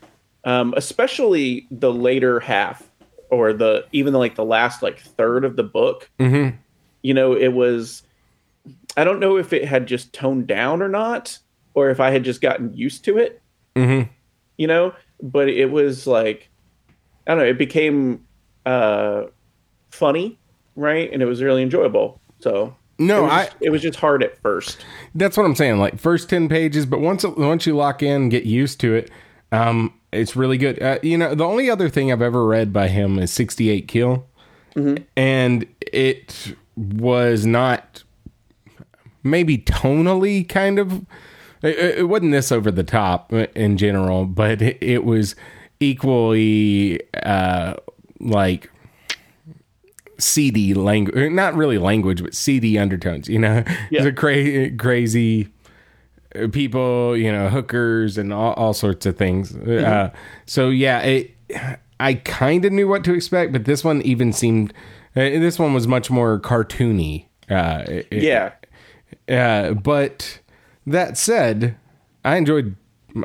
um, 0.43 0.73
especially 0.77 1.67
the 1.71 1.91
later 1.93 2.39
half 2.39 2.83
or 3.29 3.53
the 3.53 3.85
even 3.91 4.13
like 4.13 4.35
the 4.35 4.45
last 4.45 4.81
like 4.81 4.99
third 4.99 5.45
of 5.45 5.55
the 5.55 5.63
book, 5.63 6.09
you 6.19 7.13
know, 7.13 7.33
it 7.33 7.49
was. 7.53 8.03
I 8.97 9.03
don't 9.03 9.19
know 9.19 9.37
if 9.37 9.53
it 9.53 9.65
had 9.65 9.85
just 9.87 10.11
toned 10.13 10.47
down 10.47 10.81
or 10.81 10.89
not, 10.89 11.37
or 11.73 11.89
if 11.89 11.99
I 11.99 12.09
had 12.11 12.23
just 12.23 12.41
gotten 12.41 12.73
used 12.73 13.05
to 13.05 13.17
it. 13.17 13.41
Mhm. 13.75 14.09
You 14.57 14.67
know, 14.67 14.93
but 15.21 15.47
it 15.47 15.71
was 15.71 16.05
like, 16.05 16.49
I 17.25 17.31
don't 17.31 17.39
know. 17.39 17.45
It 17.45 17.57
became 17.57 18.25
uh, 18.65 19.23
funny, 19.91 20.37
right? 20.75 21.09
And 21.13 21.21
it 21.21 21.25
was 21.25 21.41
really 21.41 21.61
enjoyable. 21.63 22.19
So 22.39 22.75
No, 22.97 23.19
it 23.19 23.21
was, 23.23 23.31
I- 23.31 23.45
just, 23.45 23.57
it 23.61 23.69
was 23.69 23.81
just 23.81 23.99
hard 23.99 24.23
at 24.23 24.37
first. 24.41 24.85
That's 25.15 25.37
what 25.37 25.45
I'm 25.45 25.55
saying. 25.55 25.77
Like 25.79 25.97
first 25.99 26.29
ten 26.29 26.49
pages, 26.49 26.85
but 26.85 26.99
once 26.99 27.23
once 27.23 27.65
you 27.65 27.75
lock 27.75 28.03
in, 28.03 28.27
get 28.29 28.43
used 28.45 28.79
to 28.81 28.93
it, 28.95 29.09
um, 29.51 29.93
it's 30.11 30.35
really 30.35 30.57
good. 30.57 30.81
Uh, 30.81 30.99
you 31.03 31.17
know, 31.17 31.35
the 31.35 31.43
only 31.45 31.69
other 31.69 31.89
thing 31.89 32.11
I've 32.11 32.21
ever 32.21 32.45
read 32.45 32.71
by 32.73 32.87
him 32.87 33.19
is 33.19 33.31
68 33.31 33.87
Kill, 33.87 34.25
and 35.17 35.65
it 35.81 36.55
was 36.75 37.45
not 37.45 38.03
maybe 39.23 39.57
tonally 39.57 40.47
kind 40.47 40.79
of. 40.79 41.05
It, 41.61 41.77
it 41.99 42.07
wasn't 42.09 42.31
this 42.31 42.51
over 42.51 42.71
the 42.71 42.83
top 42.83 43.33
in 43.33 43.75
general, 43.77 44.25
but 44.25 44.61
it, 44.61 44.77
it 44.81 45.03
was 45.03 45.35
equally 45.81 47.01
uh, 47.23 47.73
like 48.19 48.71
seedy 50.17 50.73
language, 50.73 51.31
not 51.31 51.53
really 51.55 51.77
language, 51.77 52.21
but 52.23 52.33
seedy 52.33 52.77
undertones. 52.79 53.27
You 53.27 53.39
know, 53.39 53.63
Yeah. 53.91 54.03
the 54.03 54.13
cra- 54.13 54.71
crazy 54.77 55.45
uh, 55.45 55.47
people, 56.51 57.15
you 57.17 57.31
know, 57.31 57.49
hookers 57.49 58.17
and 58.17 58.31
all, 58.33 58.53
all 58.53 58.73
sorts 58.73 59.05
of 59.05 59.17
things. 59.17 59.55
Uh, 59.55 60.11
so 60.45 60.69
yeah, 60.69 60.99
it, 61.01 61.31
I 61.99 62.13
kind 62.15 62.65
of 62.65 62.71
knew 62.71 62.87
what 62.87 63.03
to 63.05 63.13
expect, 63.13 63.51
but 63.51 63.65
this 63.65 63.83
one 63.83 64.01
even 64.03 64.31
seemed. 64.33 64.73
Uh, 65.15 65.21
this 65.39 65.57
one 65.59 65.73
was 65.73 65.87
much 65.87 66.09
more 66.11 66.39
cartoony. 66.39 67.25
Uh, 67.49 67.83
it- 67.87 68.07
it- 68.11 68.23
Yeah. 68.23 68.51
uh, 69.27 69.73
but 69.73 70.39
that 70.85 71.17
said, 71.17 71.75
I 72.23 72.35
enjoyed 72.37 72.75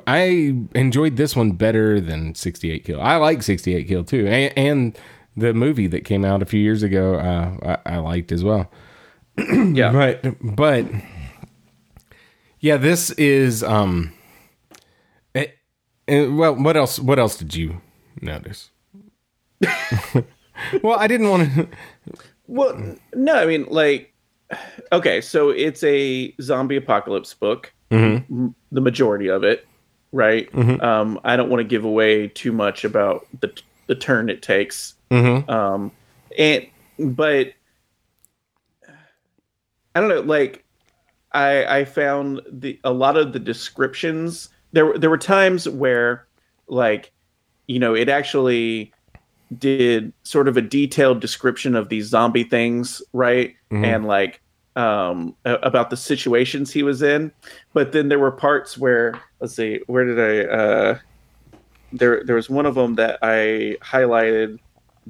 I 0.06 0.56
enjoyed 0.74 1.16
this 1.16 1.36
one 1.36 1.52
better 1.52 2.00
than 2.00 2.34
68 2.34 2.84
Kill. 2.86 3.00
I 3.02 3.16
like 3.16 3.42
68 3.42 3.86
Kill 3.86 4.02
too, 4.02 4.26
and, 4.26 4.52
and 4.56 4.98
the 5.36 5.52
movie 5.52 5.86
that 5.88 6.06
came 6.06 6.24
out 6.24 6.40
a 6.40 6.46
few 6.46 6.60
years 6.60 6.82
ago, 6.82 7.16
uh, 7.16 7.76
I, 7.84 7.96
I 7.96 7.98
liked 7.98 8.32
as 8.32 8.42
well. 8.42 8.70
Yeah. 9.36 9.92
But 9.92 10.36
but 10.56 10.86
yeah, 12.64 12.78
this 12.78 13.10
is 13.12 13.62
um. 13.62 14.12
It, 15.34 15.58
it- 16.06 16.32
well, 16.32 16.54
what 16.54 16.76
else? 16.78 16.98
What 16.98 17.18
else 17.18 17.36
did 17.36 17.54
you 17.54 17.80
notice? 18.22 18.70
well, 20.82 20.98
I 20.98 21.06
didn't 21.06 21.28
want 21.28 21.54
to. 21.54 21.68
Well, 22.46 22.96
no, 23.14 23.34
I 23.36 23.46
mean, 23.46 23.64
like, 23.70 24.12
okay, 24.92 25.22
so 25.22 25.48
it's 25.48 25.82
a 25.82 26.34
zombie 26.42 26.76
apocalypse 26.76 27.32
book, 27.32 27.72
m- 28.30 28.54
the 28.70 28.82
majority 28.82 29.28
of 29.30 29.44
it, 29.44 29.66
right? 30.12 30.46
Um, 30.82 31.18
I 31.24 31.36
don't 31.36 31.48
want 31.48 31.60
to 31.60 31.64
give 31.64 31.84
away 31.84 32.28
too 32.28 32.52
much 32.52 32.84
about 32.84 33.26
the 33.40 33.50
the 33.86 33.94
turn 33.94 34.28
it 34.28 34.42
takes, 34.42 34.94
um, 35.48 35.90
and 36.38 36.66
but 36.98 37.54
I 39.94 40.00
don't 40.00 40.08
know, 40.10 40.20
like, 40.20 40.63
I 41.34 41.80
I 41.80 41.84
found 41.84 42.40
the 42.50 42.78
a 42.84 42.92
lot 42.92 43.16
of 43.16 43.32
the 43.32 43.38
descriptions 43.40 44.48
there 44.72 44.86
were- 44.86 44.98
there 44.98 45.10
were 45.10 45.18
times 45.18 45.68
where 45.68 46.26
like 46.68 47.12
you 47.66 47.78
know 47.78 47.94
it 47.94 48.08
actually 48.08 48.92
did 49.58 50.12
sort 50.24 50.48
of 50.48 50.56
a 50.56 50.62
detailed 50.62 51.20
description 51.20 51.74
of 51.76 51.88
these 51.88 52.06
zombie 52.08 52.44
things, 52.44 53.02
right? 53.12 53.54
And 53.84 54.06
like 54.06 54.40
um 54.76 55.36
about 55.44 55.90
the 55.90 55.96
situations 55.96 56.72
he 56.72 56.82
was 56.82 57.02
in. 57.02 57.30
But 57.74 57.92
then 57.92 58.08
there 58.08 58.18
were 58.18 58.32
parts 58.32 58.76
where 58.78 59.14
let's 59.40 59.54
see, 59.54 59.80
where 59.86 60.04
did 60.04 60.18
I 60.18 60.52
uh 60.52 60.98
there 61.92 62.24
there 62.24 62.36
was 62.36 62.50
one 62.50 62.66
of 62.66 62.74
them 62.74 62.94
that 62.96 63.18
I 63.22 63.76
highlighted 63.82 64.58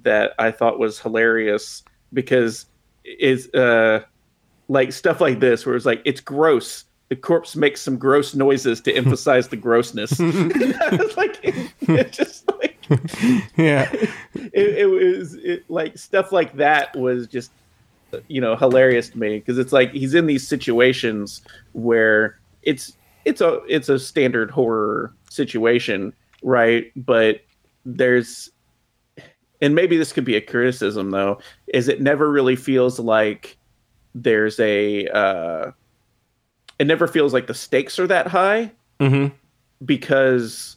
that 0.02 0.32
I 0.38 0.50
thought 0.50 0.78
was 0.78 0.98
hilarious 1.00 1.82
because 2.12 2.66
is 3.04 3.48
uh 3.54 4.02
like 4.68 4.92
stuff 4.92 5.20
like 5.20 5.40
this 5.40 5.66
where 5.66 5.76
it's 5.76 5.86
like 5.86 6.02
it's 6.04 6.20
gross. 6.20 6.84
The 7.10 7.16
corpse 7.16 7.54
makes 7.54 7.82
some 7.82 7.98
gross 7.98 8.34
noises 8.34 8.80
to 8.82 8.92
emphasize 8.92 9.48
the 9.48 9.56
grossness. 9.56 10.18
Like 11.16 11.38
it 11.42 12.12
just 12.12 12.48
like 12.48 12.78
Yeah, 13.56 13.90
it, 13.92 14.78
it 14.78 14.86
was 14.86 15.34
it, 15.34 15.64
like 15.68 15.96
stuff 15.98 16.32
like 16.32 16.56
that 16.56 16.94
was 16.96 17.26
just 17.26 17.50
you 18.28 18.40
know 18.40 18.56
hilarious 18.56 19.08
to 19.10 19.18
me 19.18 19.38
because 19.38 19.58
it's 19.58 19.72
like 19.72 19.90
he's 19.92 20.14
in 20.14 20.26
these 20.26 20.46
situations 20.46 21.42
where 21.72 22.38
it's 22.62 22.96
it's 23.24 23.40
a 23.40 23.60
it's 23.68 23.88
a 23.88 23.98
standard 23.98 24.50
horror 24.50 25.12
situation 25.30 26.12
right 26.42 26.92
but 26.94 27.40
there's 27.84 28.50
and 29.60 29.74
maybe 29.74 29.96
this 29.96 30.12
could 30.12 30.24
be 30.24 30.36
a 30.36 30.40
criticism 30.40 31.10
though 31.10 31.38
is 31.68 31.88
it 31.88 32.00
never 32.00 32.30
really 32.30 32.54
feels 32.54 33.00
like 33.00 33.56
there's 34.14 34.58
a 34.60 35.06
uh 35.08 35.70
it 36.78 36.86
never 36.86 37.06
feels 37.06 37.32
like 37.32 37.46
the 37.46 37.54
stakes 37.54 37.98
are 37.98 38.06
that 38.06 38.26
high 38.28 38.70
Mhm. 39.00 39.32
because 39.84 40.76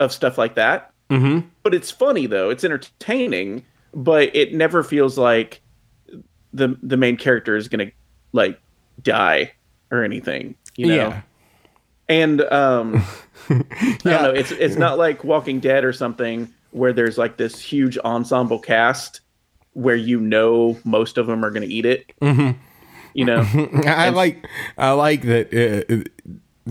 of 0.00 0.12
stuff 0.12 0.38
like 0.38 0.54
that 0.54 0.88
Mm-hmm. 1.10 1.46
but 1.62 1.74
it's 1.74 1.90
funny 1.90 2.24
though 2.26 2.48
it's 2.48 2.64
entertaining 2.64 3.64
but 3.94 4.34
it 4.34 4.54
never 4.54 4.82
feels 4.82 5.18
like 5.18 5.60
the 6.54 6.78
the 6.82 6.96
main 6.96 7.16
character 7.18 7.54
is 7.56 7.68
gonna 7.68 7.90
like 8.32 8.58
die 9.02 9.52
or 9.90 10.02
anything 10.04 10.54
you 10.76 10.86
know 10.86 10.94
yeah. 10.96 11.20
and 12.08 12.40
um 12.40 13.04
i 13.50 13.98
don't 14.02 14.04
know 14.22 14.30
it's 14.30 14.52
it's 14.52 14.76
not 14.76 14.96
like 14.96 15.22
walking 15.22 15.60
dead 15.60 15.84
or 15.84 15.92
something 15.92 16.50
where 16.70 16.94
there's 16.94 17.18
like 17.18 17.36
this 17.36 17.58
huge 17.60 17.98
ensemble 17.98 18.58
cast 18.58 19.20
where 19.74 19.96
you 19.96 20.20
know 20.20 20.78
most 20.84 21.18
of 21.18 21.26
them 21.26 21.44
are 21.44 21.50
gonna 21.50 21.66
eat 21.66 21.86
it 21.86 22.12
Mm-hmm. 22.20 22.58
you 23.14 23.24
know 23.24 23.46
I 23.86 24.10
like 24.10 24.46
I 24.78 24.90
like 24.92 25.22
that 25.22 25.52
uh, 25.52 26.08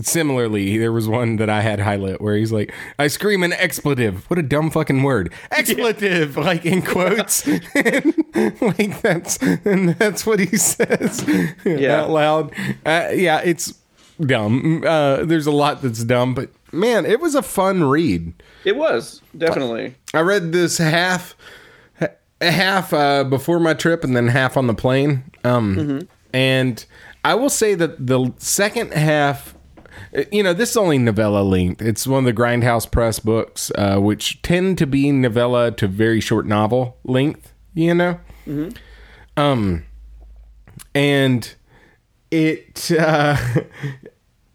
similarly, 0.00 0.78
there 0.78 0.90
was 0.92 1.06
one 1.06 1.36
that 1.36 1.50
I 1.50 1.60
had 1.60 1.78
highlight 1.80 2.20
where 2.22 2.34
he's 2.36 2.50
like, 2.50 2.72
"I 2.98 3.08
scream 3.08 3.42
an 3.42 3.52
expletive." 3.52 4.24
What 4.30 4.38
a 4.38 4.42
dumb 4.42 4.70
fucking 4.70 5.02
word, 5.02 5.32
expletive, 5.50 6.36
like 6.38 6.64
in 6.64 6.80
quotes. 6.82 7.46
and, 7.46 8.14
like 8.62 9.00
that's 9.02 9.36
and 9.38 9.90
that's 9.90 10.24
what 10.24 10.40
he 10.40 10.56
says 10.56 11.24
Yeah. 11.64 12.00
out 12.02 12.10
loud. 12.10 12.52
Uh, 12.86 13.08
yeah, 13.12 13.40
it's 13.44 13.74
dumb. 14.18 14.82
Uh, 14.86 15.24
there's 15.24 15.46
a 15.46 15.52
lot 15.52 15.82
that's 15.82 16.04
dumb, 16.04 16.34
but 16.34 16.48
man, 16.72 17.04
it 17.04 17.20
was 17.20 17.34
a 17.34 17.42
fun 17.42 17.84
read. 17.84 18.32
It 18.64 18.76
was 18.76 19.20
definitely. 19.36 19.94
I 20.14 20.20
read 20.20 20.52
this 20.52 20.78
half 20.78 21.34
half 22.50 22.92
uh, 22.92 23.24
before 23.24 23.60
my 23.60 23.74
trip 23.74 24.04
and 24.04 24.16
then 24.16 24.28
half 24.28 24.56
on 24.56 24.66
the 24.66 24.74
plane. 24.74 25.24
Um, 25.44 26.08
And 26.34 26.84
I 27.24 27.34
will 27.34 27.50
say 27.50 27.74
that 27.74 28.06
the 28.06 28.32
second 28.38 28.92
half, 28.94 29.54
uh, 30.16 30.22
you 30.32 30.42
know, 30.42 30.52
this 30.54 30.70
is 30.70 30.76
only 30.76 30.98
novella 30.98 31.42
length. 31.42 31.82
It's 31.82 32.06
one 32.06 32.20
of 32.20 32.34
the 32.34 32.42
Grindhouse 32.42 32.90
Press 32.90 33.18
books, 33.18 33.70
uh, 33.76 33.98
which 33.98 34.40
tend 34.42 34.78
to 34.78 34.86
be 34.86 35.12
novella 35.12 35.70
to 35.72 35.86
very 35.86 36.20
short 36.20 36.46
novel 36.46 36.96
length. 37.04 37.52
You 37.74 37.94
know, 37.94 38.20
um, 39.36 39.84
and 40.94 41.54
it, 42.30 42.90
uh, 42.98 43.36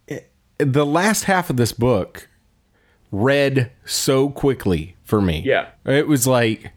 the 0.58 0.86
last 0.86 1.24
half 1.26 1.50
of 1.50 1.58
this 1.58 1.72
book 1.72 2.28
read 3.12 3.72
so 3.86 4.30
quickly 4.30 4.96
for 5.04 5.22
me. 5.22 5.42
Yeah. 5.46 5.68
It 5.86 6.08
was 6.08 6.28
like, 6.28 6.72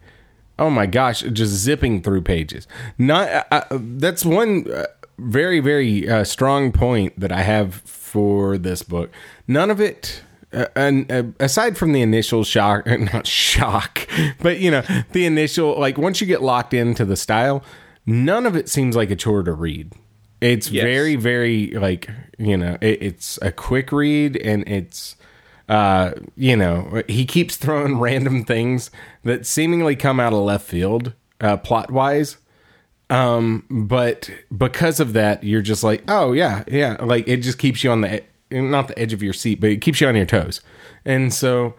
oh 0.61 0.69
my 0.69 0.85
gosh, 0.85 1.21
just 1.21 1.51
zipping 1.53 2.01
through 2.01 2.21
pages. 2.21 2.67
Not 2.97 3.27
uh, 3.29 3.43
uh, 3.51 3.63
that's 3.81 4.23
one 4.23 4.71
uh, 4.71 4.85
very 5.17 5.59
very 5.59 6.07
uh, 6.07 6.23
strong 6.23 6.71
point 6.71 7.19
that 7.19 7.31
I 7.31 7.41
have 7.41 7.75
for 7.85 8.57
this 8.57 8.83
book. 8.83 9.11
None 9.47 9.69
of 9.69 9.81
it. 9.81 10.23
Uh, 10.53 10.65
and 10.75 11.09
uh, 11.11 11.23
aside 11.39 11.77
from 11.77 11.93
the 11.93 12.01
initial 12.01 12.43
shock, 12.43 12.85
not 13.13 13.25
shock, 13.25 14.07
but 14.41 14.59
you 14.59 14.69
know, 14.69 14.83
the 15.13 15.25
initial 15.25 15.79
like 15.79 15.97
once 15.97 16.21
you 16.21 16.27
get 16.27 16.41
locked 16.41 16.73
into 16.73 17.05
the 17.05 17.15
style, 17.15 17.63
none 18.05 18.45
of 18.45 18.55
it 18.55 18.69
seems 18.69 18.95
like 18.95 19.09
a 19.11 19.15
chore 19.15 19.43
to 19.43 19.53
read. 19.53 19.93
It's 20.41 20.69
Yes. 20.69 20.83
very, 20.83 21.15
very 21.15 21.67
like 21.71 22.09
you 22.37 22.57
know, 22.57 22.77
it, 22.81 23.01
it's 23.01 23.39
a 23.41 23.51
quick 23.51 23.91
read 23.91 24.35
and 24.37 24.67
it's 24.67 25.15
uh, 25.69 26.11
you 26.35 26.55
know, 26.55 27.01
he 27.07 27.25
keeps 27.25 27.55
throwing 27.57 27.99
random 27.99 28.43
things 28.45 28.91
that 29.23 29.45
seemingly 29.45 29.95
come 29.95 30.19
out 30.19 30.33
of 30.33 30.39
left 30.39 30.67
field, 30.67 31.13
uh, 31.39 31.57
plot 31.57 31.91
wise. 31.91 32.37
Um, 33.09 33.65
but 33.69 34.29
because 34.55 34.99
of 34.99 35.13
that, 35.13 35.43
you're 35.43 35.61
just 35.61 35.83
like, 35.83 36.03
oh 36.07 36.31
yeah, 36.31 36.63
yeah, 36.67 36.95
like 37.01 37.27
it 37.27 37.37
just 37.37 37.57
keeps 37.57 37.83
you 37.83 37.91
on 37.91 38.01
the 38.01 38.23
not 38.51 38.87
the 38.87 38.97
edge 38.99 39.13
of 39.13 39.21
your 39.23 39.33
seat, 39.33 39.59
but 39.61 39.69
it 39.69 39.77
keeps 39.81 39.99
you 40.01 40.07
on 40.07 40.15
your 40.15 40.25
toes. 40.25 40.61
And 41.05 41.33
so, 41.33 41.73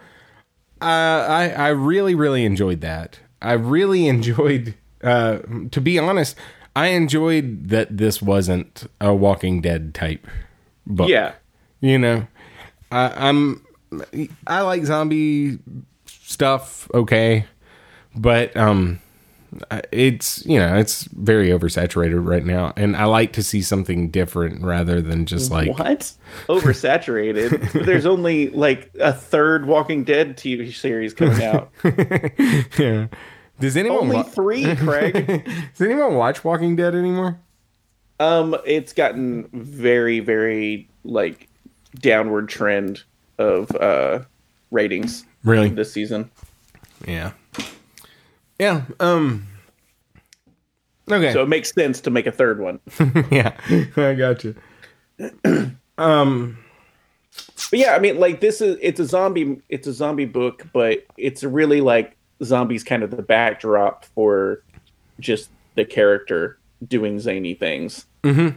uh, 0.81 0.85
I 0.85 1.49
I 1.57 1.69
really 1.69 2.15
really 2.15 2.45
enjoyed 2.45 2.81
that. 2.83 3.19
I 3.41 3.53
really 3.55 4.09
enjoyed. 4.15 4.75
Uh, 5.03 5.39
to 5.71 5.81
be 5.81 5.99
honest, 5.99 6.37
I 6.77 6.89
enjoyed 6.89 7.69
that 7.71 7.97
this 7.97 8.21
wasn't 8.23 8.87
a 9.01 9.15
Walking 9.15 9.61
Dead 9.61 9.95
type 9.95 10.27
book 10.87 11.09
Yeah. 11.09 11.33
you 11.81 11.97
know 11.99 12.27
I, 12.91 13.29
i'm 13.29 13.65
i 14.47 14.61
like 14.63 14.85
zombie 14.85 15.59
stuff 16.07 16.89
okay 16.95 17.45
but 18.17 18.57
um 18.57 18.99
it's 19.93 20.45
you 20.47 20.59
know 20.59 20.77
it's 20.77 21.05
very 21.05 21.49
oversaturated 21.51 22.27
right 22.27 22.47
now 22.47 22.73
and 22.77 22.97
i 22.97 23.05
like 23.05 23.35
to 23.35 23.43
see 23.43 23.61
something 23.61 24.09
different 24.09 24.63
rather 24.65 25.03
than 25.03 25.27
just 25.27 25.51
like 25.51 25.69
What? 25.79 26.11
Oversaturated. 26.49 27.85
There's 27.85 28.07
only 28.07 28.49
like 28.51 28.91
a 28.99 29.13
third 29.13 29.67
Walking 29.67 30.05
Dead 30.05 30.37
TV 30.39 30.73
series 30.75 31.13
coming 31.13 31.43
out. 31.43 31.71
yeah 32.79 33.09
does 33.61 33.77
anyone 33.77 33.99
only 34.01 34.17
wa- 34.17 34.23
three, 34.23 34.75
Craig. 34.77 35.27
does 35.77 35.87
anyone 35.87 36.15
watch 36.15 36.43
walking 36.43 36.75
dead 36.75 36.95
anymore 36.95 37.39
Um, 38.19 38.57
it's 38.65 38.93
gotten 38.95 39.49
very, 39.53 40.21
very 40.21 40.89
like 41.05 41.49
downward 42.01 42.49
trend 42.49 43.03
of 43.39 43.71
uh 43.77 44.21
ratings 44.71 45.25
really 45.45 45.69
this 45.69 45.93
season. 45.93 46.31
yeah 47.07 47.33
yeah 48.59 48.83
um 49.01 49.47
okay 51.11 51.33
So 51.33 51.43
it 51.43 51.49
makes 51.49 51.73
sense 51.73 52.01
to 52.03 52.11
make 52.11 52.27
a 52.27 52.33
third 52.33 52.61
one. 52.61 52.81
yeah 53.31 53.55
i 53.97 54.15
got 54.15 54.45
you 54.45 54.55
um 55.99 56.59
But 57.71 57.79
yeah, 57.79 57.95
I 57.95 57.99
mean, 57.99 58.19
like 58.21 58.41
this 58.41 58.61
is 58.61 58.77
it's 58.81 59.01
a 59.01 59.05
zombie 59.07 59.61
it's 59.69 59.87
a 59.87 59.93
zombie 59.93 60.27
book, 60.27 60.67
but 60.73 61.07
it's 61.17 61.43
really 61.43 61.81
like 61.81 62.17
zombies 62.45 62.85
kind 62.85 63.03
of 63.03 63.11
the 63.11 63.23
backdrop 63.23 64.05
for 64.15 64.63
just 65.21 65.49
the 65.75 65.85
character 65.85 66.59
doing 66.87 67.19
zany 67.21 67.55
things 67.55 68.07
Mhm. 68.25 68.57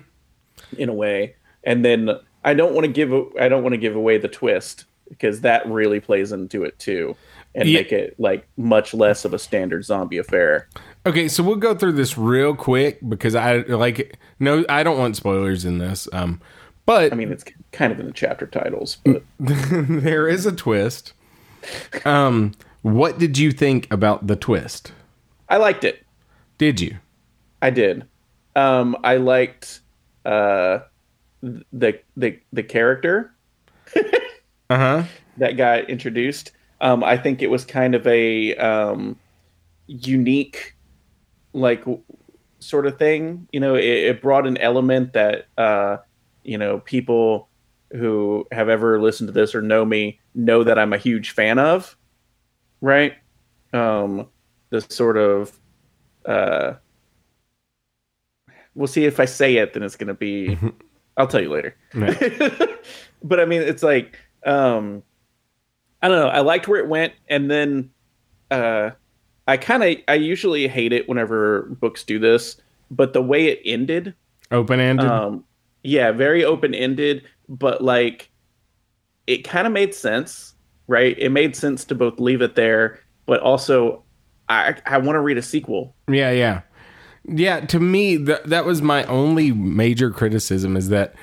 in 0.77 0.89
a 0.89 0.93
way. 0.93 1.35
And 1.63 1.85
then 1.85 2.09
I 2.45 2.53
don't 2.53 2.73
want 2.73 2.85
to 2.85 2.91
give 2.91 3.11
I 3.39 3.49
don't 3.49 3.63
want 3.63 3.73
to 3.73 3.77
give 3.77 3.95
away 3.95 4.17
the 4.17 4.29
twist 4.29 4.85
because 5.09 5.41
that 5.41 5.67
really 5.67 5.99
plays 5.99 6.31
into 6.31 6.63
it 6.63 6.79
too 6.79 7.15
and 7.53 7.67
Yeah. 7.67 7.79
make 7.79 7.91
it 7.91 8.15
like 8.19 8.47
much 8.57 8.93
less 8.93 9.25
of 9.25 9.33
a 9.33 9.39
standard 9.39 9.83
zombie 9.85 10.17
affair. 10.17 10.67
Okay, 11.05 11.27
so 11.27 11.43
we'll 11.43 11.55
go 11.57 11.75
through 11.75 11.93
this 11.93 12.17
real 12.17 12.55
quick 12.55 12.99
because 13.07 13.35
I 13.35 13.57
like 13.57 14.17
no, 14.39 14.63
I 14.69 14.83
don't 14.83 14.97
want 14.97 15.15
spoilers 15.17 15.65
in 15.65 15.79
this. 15.79 16.07
Um, 16.13 16.39
but 16.85 17.11
I 17.11 17.15
mean, 17.15 17.31
it's 17.31 17.43
kind 17.71 17.91
of 17.91 17.99
in 17.99 18.05
the 18.05 18.13
chapter 18.13 18.45
titles, 18.47 18.97
but 19.03 19.23
there 19.39 20.27
is 20.27 20.45
a 20.45 20.51
twist. 20.51 21.13
Um, 22.05 22.53
what 22.83 23.17
did 23.17 23.37
you 23.39 23.51
think 23.51 23.91
about 23.91 24.27
the 24.27 24.35
twist? 24.35 24.91
I 25.49 25.57
liked 25.57 25.83
it. 25.83 26.03
Did 26.59 26.79
you? 26.79 26.97
I 27.61 27.71
did. 27.71 28.05
Um, 28.55 28.95
I 29.03 29.17
liked 29.17 29.79
uh, 30.25 30.79
the 31.41 31.99
the 32.17 32.39
the 32.53 32.63
character 32.63 33.31
Uh 34.69 34.77
huh. 34.77 35.03
that 35.37 35.57
got 35.57 35.89
introduced. 35.89 36.51
Um, 36.81 37.03
I 37.03 37.17
think 37.17 37.41
it 37.41 37.49
was 37.51 37.63
kind 37.65 37.95
of 37.95 38.05
a 38.07 38.55
um, 38.55 39.17
unique, 39.87 40.75
like, 41.53 41.79
w- 41.81 42.01
sort 42.59 42.85
of 42.87 42.97
thing. 42.97 43.47
You 43.51 43.59
know, 43.59 43.75
it, 43.75 43.85
it 43.85 44.21
brought 44.21 44.47
an 44.47 44.57
element 44.57 45.13
that 45.13 45.47
uh, 45.57 45.97
you 46.43 46.57
know 46.57 46.79
people 46.79 47.47
who 47.93 48.45
have 48.51 48.67
ever 48.69 48.99
listened 49.01 49.27
to 49.27 49.31
this 49.31 49.53
or 49.55 49.61
know 49.61 49.85
me 49.85 50.19
know 50.33 50.63
that 50.63 50.79
I'm 50.79 50.93
a 50.93 50.97
huge 50.97 51.31
fan 51.31 51.59
of. 51.59 51.95
Right. 52.81 53.13
Um, 53.71 54.27
the 54.71 54.81
sort 54.81 55.17
of 55.17 55.57
uh, 56.25 56.73
we'll 58.73 58.87
see 58.87 59.05
if 59.05 59.19
I 59.19 59.25
say 59.25 59.57
it, 59.57 59.73
then 59.73 59.83
it's 59.83 59.95
going 59.95 60.07
to 60.07 60.13
be. 60.13 60.57
I'll 61.17 61.27
tell 61.27 61.41
you 61.41 61.49
later. 61.49 61.75
but 63.23 63.39
I 63.39 63.45
mean, 63.45 63.61
it's 63.61 63.83
like 63.83 64.19
um, 64.45 65.03
I 66.01 66.07
don't 66.07 66.19
know. 66.19 66.27
I 66.27 66.41
liked 66.41 66.67
where 66.67 66.79
it 66.79 66.87
went, 66.87 67.13
and 67.29 67.49
then 67.49 67.91
uh, 68.51 68.91
I 69.47 69.57
kind 69.57 69.83
of 69.83 69.97
I 70.07 70.15
usually 70.15 70.67
hate 70.67 70.93
it 70.93 71.07
whenever 71.09 71.63
books 71.63 72.03
do 72.03 72.19
this, 72.19 72.57
but 72.91 73.13
the 73.13 73.21
way 73.21 73.47
it 73.47 73.61
ended, 73.65 74.13
Open 74.51 74.79
ended. 74.79 75.05
um, 75.05 75.43
yeah, 75.83 76.11
very 76.11 76.43
open 76.43 76.73
ended, 76.73 77.23
but 77.47 77.83
like 77.83 78.29
it 79.27 79.43
kind 79.43 79.65
of 79.65 79.73
made 79.73 79.93
sense, 79.93 80.53
right? 80.87 81.17
It 81.17 81.29
made 81.29 81.55
sense 81.55 81.85
to 81.85 81.95
both 81.95 82.19
leave 82.19 82.41
it 82.41 82.55
there, 82.55 82.99
but 83.25 83.39
also 83.39 84.03
I 84.49 84.75
I 84.85 84.97
want 84.97 85.15
to 85.15 85.21
read 85.21 85.37
a 85.37 85.41
sequel. 85.41 85.95
Yeah, 86.07 86.31
yeah. 86.31 86.61
Yeah, 87.27 87.61
to 87.61 87.79
me 87.79 88.17
that 88.17 88.45
that 88.45 88.65
was 88.65 88.81
my 88.81 89.03
only 89.05 89.51
major 89.51 90.11
criticism 90.11 90.77
is 90.77 90.89
that 90.89 91.15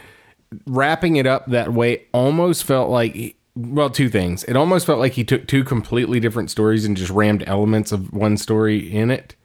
wrapping 0.67 1.17
it 1.17 1.27
up 1.27 1.47
that 1.47 1.73
way 1.73 2.07
almost 2.13 2.65
felt 2.65 2.91
like 2.91 3.37
well, 3.55 3.91
two 3.91 4.09
things. 4.09 4.45
It 4.45 4.57
almost 4.57 4.87
felt 4.87 4.99
like 4.99 5.13
he 5.13 5.25
took 5.25 5.47
two 5.47 5.63
completely 5.63 6.21
different 6.21 6.51
stories 6.51 6.85
and 6.85 6.97
just 6.97 7.11
rammed 7.11 7.45
elements 7.47 7.93
of 7.93 8.13
one 8.13 8.37
story 8.37 8.91
in 8.91 9.11
it. 9.11 9.37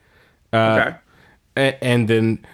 okay. 0.54 0.96
A- 1.58 1.84
and 1.84 2.08
then 2.08 2.46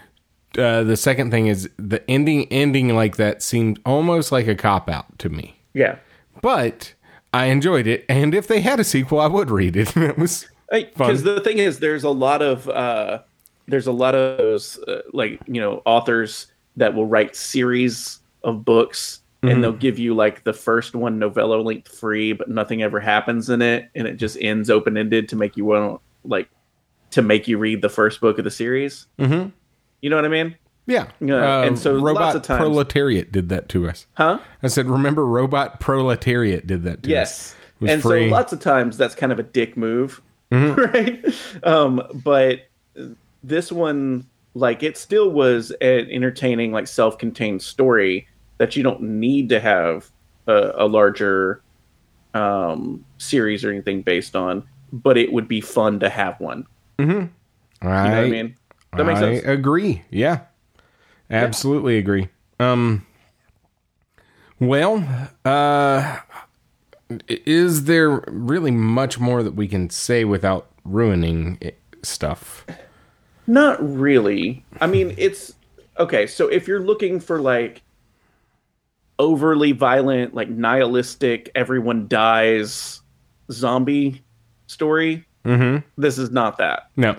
uh, 0.58 0.84
the 0.84 0.98
second 0.98 1.32
thing 1.32 1.48
is 1.48 1.70
the 1.78 2.10
ending 2.10 2.48
ending 2.52 2.96
like 2.96 3.18
that 3.18 3.44
seemed 3.44 3.80
almost 3.86 4.32
like 4.32 4.48
a 4.48 4.56
cop 4.56 4.90
out 4.90 5.18
to 5.20 5.30
me. 5.30 5.60
Yeah. 5.74 5.98
But 6.42 6.94
I 7.34 7.46
enjoyed 7.46 7.88
it, 7.88 8.06
and 8.10 8.34
if 8.34 8.48
they 8.48 8.62
had 8.62 8.80
a 8.80 8.84
sequel, 8.84 9.20
I 9.20 9.28
would 9.28 9.52
read 9.52 9.76
it. 9.76 9.96
it 9.98 10.18
was 10.18 10.48
because 10.72 11.24
the 11.24 11.40
thing 11.42 11.60
is 11.60 11.80
there's 11.80 12.04
a 12.04 12.10
lot 12.10 12.42
of 12.42 12.68
uh 12.70 13.22
there's 13.68 13.88
a 13.88 13.92
lot 13.92 14.16
of 14.16 14.38
those 14.38 14.78
uh, 14.88 15.02
like 15.14 15.40
you 15.48 15.60
know 15.62 15.82
authors 15.86 16.48
that 16.78 16.94
will 16.94 17.06
write 17.06 17.36
series 17.36 18.20
of 18.44 18.66
books 18.66 19.20
and 19.44 19.62
they'll 19.62 19.74
give 19.74 20.00
you 20.00 20.14
like 20.16 20.46
the 20.46 20.54
first 20.54 20.96
one 20.96 21.20
novella 21.20 21.56
length 21.56 21.90
free 22.00 22.32
but 22.32 22.50
nothing 22.50 22.82
ever 22.82 23.00
happens 23.00 23.50
in 23.50 23.62
it 23.62 23.90
and 23.94 24.08
it 24.08 24.16
just 24.16 24.38
ends 24.40 24.70
open 24.70 24.96
ended 24.98 25.28
to 25.28 25.36
make 25.36 25.58
you 25.58 25.66
want 25.66 26.00
like 26.24 26.50
to 27.12 27.22
make 27.22 27.46
you 27.48 27.58
read 27.58 27.82
the 27.82 27.90
first 27.90 28.22
book 28.22 28.38
of 28.38 28.46
the 28.46 28.52
series 28.52 29.06
Mhm. 29.20 29.52
you 30.02 30.10
know 30.10 30.16
what 30.16 30.24
i 30.26 30.30
mean 30.30 30.56
Yeah. 30.86 31.08
Yeah, 31.20 31.62
and 31.64 31.78
so 31.78 31.94
lots 31.94 32.04
Robot 32.06 32.36
of 32.38 32.42
times- 32.42 32.60
Proletariat 32.60 33.32
did 33.32 33.48
that 33.50 33.70
to 33.70 33.88
us. 33.88 34.06
Huh? 34.16 34.40
I 34.62 34.68
said, 34.68 34.86
remember 34.88 35.26
Robot 35.26 35.80
Proletariat 35.80 36.68
did 36.68 36.84
that 36.84 37.04
to 37.04 37.10
us. 37.10 37.10
Yes. 37.10 37.56
And 37.92 38.02
free. 38.02 38.28
so 38.28 38.32
lots 38.34 38.52
of 38.52 38.60
times 38.60 38.98
that's 38.98 39.16
kind 39.16 39.32
of 39.32 39.40
a 39.40 39.44
dick 39.44 39.78
move, 39.78 40.22
Mm-hmm. 40.52 40.82
right? 40.94 41.66
Um, 41.66 42.02
but 42.24 42.68
this 43.44 43.72
one, 43.72 44.26
like, 44.54 44.84
it 44.84 44.98
still 44.98 45.30
was 45.30 45.72
an 45.82 46.10
entertaining, 46.10 46.72
like, 46.72 46.88
self-contained 46.88 47.62
story 47.62 48.28
that 48.58 48.76
you 48.76 48.84
don't 48.84 49.02
need 49.02 49.50
to 49.50 49.60
have 49.60 50.10
a, 50.48 50.72
a 50.76 50.88
larger 50.88 51.62
um, 52.34 53.04
series 53.18 53.64
or 53.66 53.72
anything 53.72 54.02
based 54.02 54.36
on, 54.36 54.64
but 54.92 55.18
it 55.18 55.32
would 55.34 55.48
be 55.48 55.62
fun 55.62 56.00
to 56.00 56.10
have 56.10 56.40
one. 56.40 56.66
Mm-hmm. 57.00 57.88
I, 57.88 58.04
You 58.06 58.10
know 58.10 58.16
what 58.18 58.26
I 58.26 58.30
mean? 58.30 58.56
That 58.96 59.06
makes 59.06 59.20
I 59.20 59.36
sense. 59.36 59.46
agree. 59.46 60.04
Yeah. 60.12 60.42
Absolutely 61.30 61.98
agree. 61.98 62.30
Um 62.60 63.08
well, 64.60 65.04
uh 65.44 66.20
is 67.28 67.86
there 67.86 68.24
really 68.28 68.70
much 68.70 69.20
more 69.20 69.42
that 69.42 69.56
we 69.56 69.68
can 69.68 69.90
say 69.90 70.24
without 70.26 70.70
ruining 70.86 71.58
it, 71.60 71.80
stuff? 72.04 72.68
Not 73.48 73.78
really. 73.82 74.64
I 74.80 74.88
mean, 74.88 75.14
it's 75.18 75.54
okay. 76.00 76.28
So 76.28 76.48
if 76.48 76.68
you're 76.68 76.80
looking 76.80 77.20
for 77.20 77.42
like 77.42 77.82
overly 79.20 79.72
violent, 79.72 80.34
like 80.34 80.50
nihilistic, 80.50 81.52
everyone 81.56 82.08
dies 82.08 83.02
zombie 83.52 84.24
story, 84.68 85.26
this 85.98 86.18
is 86.18 86.32
not 86.32 86.58
that. 86.58 86.90
No. 86.96 87.16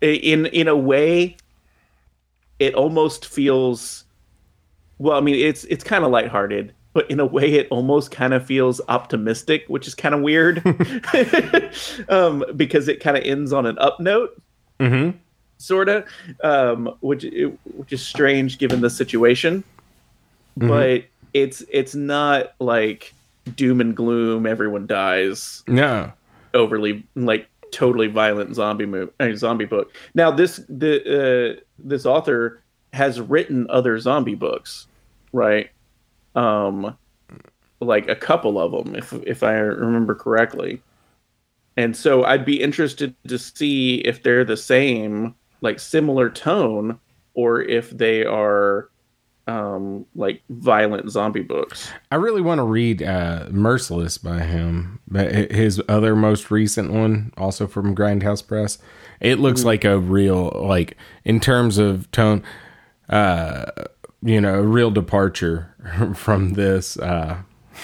In 0.00 0.46
in 0.46 0.68
a 0.68 0.76
way, 0.76 1.36
it 2.58 2.74
almost 2.74 3.26
feels. 3.26 4.04
Well, 4.98 5.16
I 5.16 5.20
mean, 5.20 5.34
it's 5.36 5.64
it's 5.64 5.84
kind 5.84 6.04
of 6.04 6.10
lighthearted, 6.10 6.74
but 6.92 7.10
in 7.10 7.20
a 7.20 7.26
way, 7.26 7.52
it 7.52 7.68
almost 7.70 8.10
kind 8.10 8.34
of 8.34 8.44
feels 8.44 8.80
optimistic, 8.88 9.64
which 9.68 9.86
is 9.86 9.94
kind 9.94 10.14
of 10.14 10.22
weird, 10.22 10.62
um, 12.08 12.44
because 12.56 12.88
it 12.88 13.00
kind 13.00 13.16
of 13.16 13.24
ends 13.24 13.52
on 13.52 13.66
an 13.66 13.78
up 13.78 14.00
note 14.00 14.42
Mhm. 14.80 15.14
sort 15.58 15.88
of, 15.88 16.04
um, 16.42 16.90
which 17.00 17.24
which 17.76 17.92
is 17.92 18.00
strange 18.06 18.58
given 18.58 18.80
the 18.80 18.90
situation. 18.90 19.62
But 20.56 21.04
it's 21.32 21.62
it's 21.70 21.94
not 21.94 22.54
like 22.58 23.14
doom 23.56 23.80
and 23.80 23.94
gloom. 23.96 24.46
Everyone 24.46 24.86
dies. 24.86 25.62
No. 25.68 26.12
Overly 26.54 27.04
like 27.14 27.48
totally 27.70 28.08
violent 28.08 28.54
zombie 28.56 28.86
move, 28.86 29.10
uh, 29.20 29.32
zombie 29.36 29.64
book. 29.64 29.94
Now 30.14 30.30
this 30.30 30.60
the 30.68 31.56
uh, 31.56 31.60
this 31.78 32.04
author 32.04 32.60
has 32.92 33.20
written 33.20 33.66
other 33.70 33.98
zombie 34.00 34.34
books, 34.34 34.86
right? 35.32 35.70
Um, 36.34 36.96
like 37.80 38.08
a 38.08 38.16
couple 38.16 38.58
of 38.58 38.72
them, 38.72 38.96
if 38.96 39.12
if 39.26 39.42
I 39.42 39.52
remember 39.52 40.14
correctly. 40.14 40.82
And 41.76 41.96
so 41.96 42.24
I'd 42.24 42.44
be 42.44 42.60
interested 42.60 43.14
to 43.28 43.38
see 43.38 43.96
if 44.00 44.22
they're 44.22 44.44
the 44.44 44.56
same, 44.56 45.34
like 45.60 45.78
similar 45.80 46.28
tone, 46.30 46.98
or 47.34 47.62
if 47.62 47.90
they 47.90 48.24
are 48.24 48.90
um 49.46 50.06
like 50.14 50.42
violent 50.50 51.10
zombie 51.10 51.42
books. 51.42 51.90
I 52.10 52.16
really 52.16 52.42
want 52.42 52.58
to 52.58 52.64
read 52.64 53.02
uh, 53.02 53.46
Merciless 53.50 54.18
by 54.18 54.40
him, 54.40 55.00
but 55.08 55.50
his 55.50 55.82
other 55.88 56.14
most 56.14 56.50
recent 56.50 56.92
one, 56.92 57.32
also 57.36 57.66
from 57.66 57.96
Grindhouse 57.96 58.46
Press. 58.46 58.78
It 59.20 59.38
looks 59.38 59.64
like 59.64 59.84
a 59.84 59.98
real, 59.98 60.50
like 60.54 60.96
in 61.24 61.40
terms 61.40 61.76
of 61.78 62.10
tone, 62.10 62.42
uh, 63.08 63.66
you 64.22 64.40
know, 64.40 64.54
a 64.54 64.62
real 64.62 64.90
departure 64.90 65.74
from 66.14 66.54
this, 66.54 66.96
uh, 66.98 67.42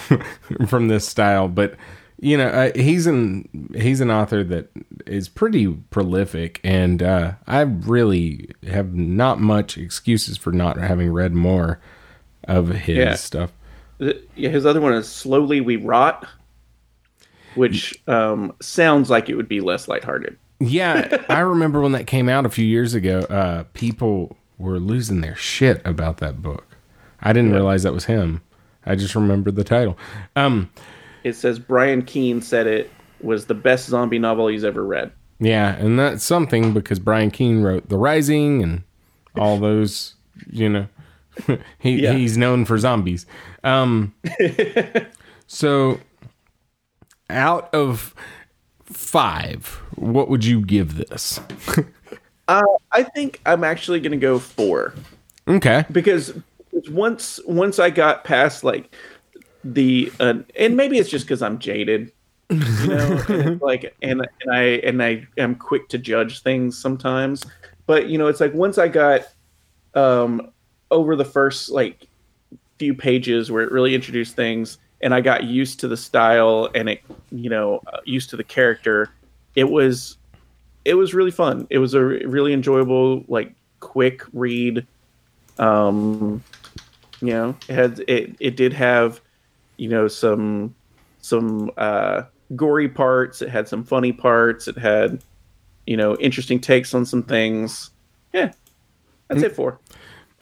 from 0.67 0.87
this 0.87 1.07
style. 1.07 1.47
But 1.47 1.75
you 2.19 2.35
know, 2.37 2.47
uh, 2.47 2.71
he's 2.75 3.05
an 3.07 3.69
he's 3.75 4.01
an 4.01 4.09
author 4.11 4.43
that 4.43 4.69
is 5.05 5.29
pretty 5.29 5.67
prolific, 5.91 6.59
and 6.63 7.01
uh, 7.03 7.33
I 7.45 7.61
really 7.61 8.49
have 8.67 8.93
not 8.95 9.39
much 9.39 9.77
excuses 9.77 10.37
for 10.37 10.51
not 10.51 10.77
having 10.77 11.11
read 11.11 11.33
more 11.33 11.79
of 12.45 12.69
his 12.69 12.97
Yeah. 12.97 13.15
stuff. 13.15 13.51
Yeah, 13.99 14.49
his 14.49 14.65
other 14.65 14.79
one 14.81 14.93
is 14.93 15.07
Slowly 15.07 15.59
We 15.61 15.75
Rot, 15.75 16.27
which 17.55 17.95
um 18.07 18.53
sounds 18.61 19.09
like 19.09 19.29
it 19.29 19.35
would 19.35 19.49
be 19.49 19.61
less 19.61 19.87
lighthearted. 19.87 20.37
Yeah, 20.59 21.23
I 21.29 21.39
remember 21.39 21.81
when 21.81 21.91
that 21.93 22.07
came 22.07 22.29
out 22.29 22.45
a 22.45 22.49
few 22.49 22.65
years 22.65 22.93
ago. 22.93 23.19
Uh, 23.21 23.65
people 23.73 24.37
were 24.57 24.79
losing 24.79 25.21
their 25.21 25.35
shit 25.35 25.81
about 25.85 26.17
that 26.17 26.41
book. 26.41 26.65
I 27.21 27.33
didn't 27.33 27.51
realize 27.51 27.83
that 27.83 27.93
was 27.93 28.05
him. 28.05 28.41
I 28.85 28.95
just 28.95 29.13
remembered 29.15 29.55
the 29.55 29.63
title. 29.63 29.97
Um, 30.35 30.69
It 31.27 31.35
says 31.35 31.59
Brian 31.59 32.01
Keene 32.03 32.41
said 32.41 32.67
it 32.67 32.89
was 33.21 33.45
the 33.45 33.53
best 33.53 33.87
zombie 33.89 34.19
novel 34.19 34.47
he's 34.47 34.63
ever 34.63 34.83
read. 34.83 35.11
yeah, 35.39 35.75
and 35.75 35.97
that's 35.99 36.23
something 36.23 36.73
because 36.73 36.99
Brian 36.99 37.31
Keene 37.31 37.61
wrote 37.61 37.89
The 37.89 37.97
Rising 37.97 38.63
and 38.63 38.83
all 39.35 39.57
those. 39.59 40.15
You 40.51 40.69
know, 40.69 40.87
he 41.79 42.01
Yeah. 42.03 42.13
he's 42.13 42.37
known 42.37 42.65
for 42.65 42.77
zombies. 42.77 43.25
Um, 43.63 44.13
so, 45.47 45.99
out 47.29 47.73
of 47.73 48.13
five, 48.85 49.81
what 49.95 50.29
would 50.29 50.45
you 50.45 50.61
give 50.61 50.95
this? 50.95 51.39
Uh, 52.47 52.61
I 52.91 53.03
think 53.03 53.41
I'm 53.45 53.63
actually 53.63 53.99
going 53.99 54.11
to 54.11 54.17
go 54.17 54.39
four 54.39 54.93
Okay. 55.47 55.83
because 55.91 56.33
once 56.91 57.39
once 57.45 57.79
I 57.79 57.89
got 57.89 58.23
past 58.23 58.63
like 58.63 58.93
the 59.73 60.11
uh, 60.19 60.35
and 60.55 60.75
maybe 60.77 60.97
it's 60.97 61.09
just 61.09 61.25
because 61.25 61.41
I'm 61.41 61.59
jaded, 61.59 62.11
you 62.49 62.87
know, 62.87 63.23
and 63.29 63.61
like 63.61 63.95
and 64.01 64.27
and 64.41 64.51
I 64.51 64.61
and 64.83 65.03
I 65.03 65.27
am 65.37 65.55
quick 65.55 65.89
to 65.89 65.97
judge 65.97 66.41
things 66.41 66.77
sometimes, 66.77 67.45
but 67.85 68.07
you 68.07 68.17
know, 68.17 68.27
it's 68.27 68.39
like 68.39 68.53
once 68.53 68.77
I 68.77 68.87
got 68.87 69.21
um 69.93 70.51
over 70.91 71.15
the 71.15 71.25
first 71.25 71.69
like 71.69 72.07
few 72.79 72.93
pages 72.93 73.51
where 73.51 73.63
it 73.63 73.71
really 73.71 73.95
introduced 73.95 74.35
things 74.35 74.77
and 75.01 75.13
I 75.13 75.21
got 75.21 75.43
used 75.43 75.79
to 75.81 75.87
the 75.87 75.97
style 75.97 76.69
and 76.75 76.89
it 76.89 77.01
you 77.31 77.49
know 77.49 77.81
uh, 77.87 77.99
used 78.05 78.29
to 78.31 78.37
the 78.37 78.43
character, 78.43 79.09
it 79.55 79.65
was 79.65 80.17
it 80.85 80.93
was 80.93 81.13
really 81.13 81.31
fun. 81.31 81.67
It 81.69 81.79
was 81.79 81.93
a 81.93 82.01
really 82.01 82.53
enjoyable, 82.53 83.25
like 83.27 83.53
quick 83.81 84.23
read. 84.31 84.87
Um, 85.59 86.41
you 87.19 87.31
know, 87.33 87.55
it 87.67 87.73
had 87.73 88.03
it 88.07 88.35
it 88.39 88.55
did 88.55 88.71
have, 88.73 89.19
you 89.77 89.89
know, 89.89 90.07
some 90.07 90.75
some 91.21 91.71
uh, 91.77 92.23
gory 92.55 92.89
parts. 92.89 93.41
It 93.41 93.49
had 93.49 93.67
some 93.67 93.83
funny 93.83 94.11
parts. 94.11 94.67
It 94.67 94.77
had, 94.77 95.23
you 95.85 95.97
know, 95.97 96.15
interesting 96.17 96.59
takes 96.59 96.93
on 96.93 97.05
some 97.05 97.23
things. 97.23 97.91
Yeah, 98.33 98.51
that's 99.27 99.43
it 99.43 99.55
for. 99.55 99.79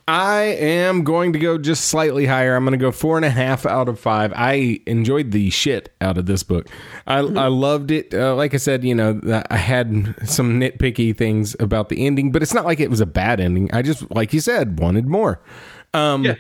I 0.08 0.42
am 0.44 1.04
going 1.04 1.34
to 1.34 1.40
go 1.40 1.58
just 1.58 1.86
slightly 1.86 2.28
higher. 2.28 2.56
I'm 2.56 2.64
going 2.64 2.78
to 2.78 2.84
go 2.84 2.92
four 2.92 3.16
and 3.16 3.26
a 3.26 3.30
half 3.32 3.66
out 3.66 3.90
of 3.90 4.00
five. 4.00 4.32
I 4.36 4.80
enjoyed 4.86 5.32
the 5.32 5.50
shit 5.50 5.94
out 6.00 6.20
of 6.20 6.28
this 6.28 6.44
book. 6.44 6.68
I, 7.08 7.18
I 7.18 7.48
loved 7.48 7.90
it. 7.90 8.14
Uh, 8.14 8.36
like 8.36 8.54
I 8.54 8.58
said, 8.58 8.84
you 8.84 8.94
know, 8.94 9.20
I 9.50 9.58
had 9.58 10.16
some 10.30 10.60
nitpicky 10.60 11.18
things 11.18 11.56
about 11.60 11.90
the 11.90 12.06
ending, 12.06 12.32
but 12.32 12.44
it's 12.44 12.54
not 12.54 12.66
like 12.66 12.80
it 12.80 12.92
was 12.92 13.02
a 13.02 13.08
bad 13.08 13.40
ending. 13.40 13.72
I 13.74 13.82
just, 13.82 14.10
like 14.12 14.32
you 14.32 14.42
said, 14.42 14.80
wanted 14.80 15.08
more. 15.08 15.42
Um, 15.94 16.24
Yeah. 16.24 16.36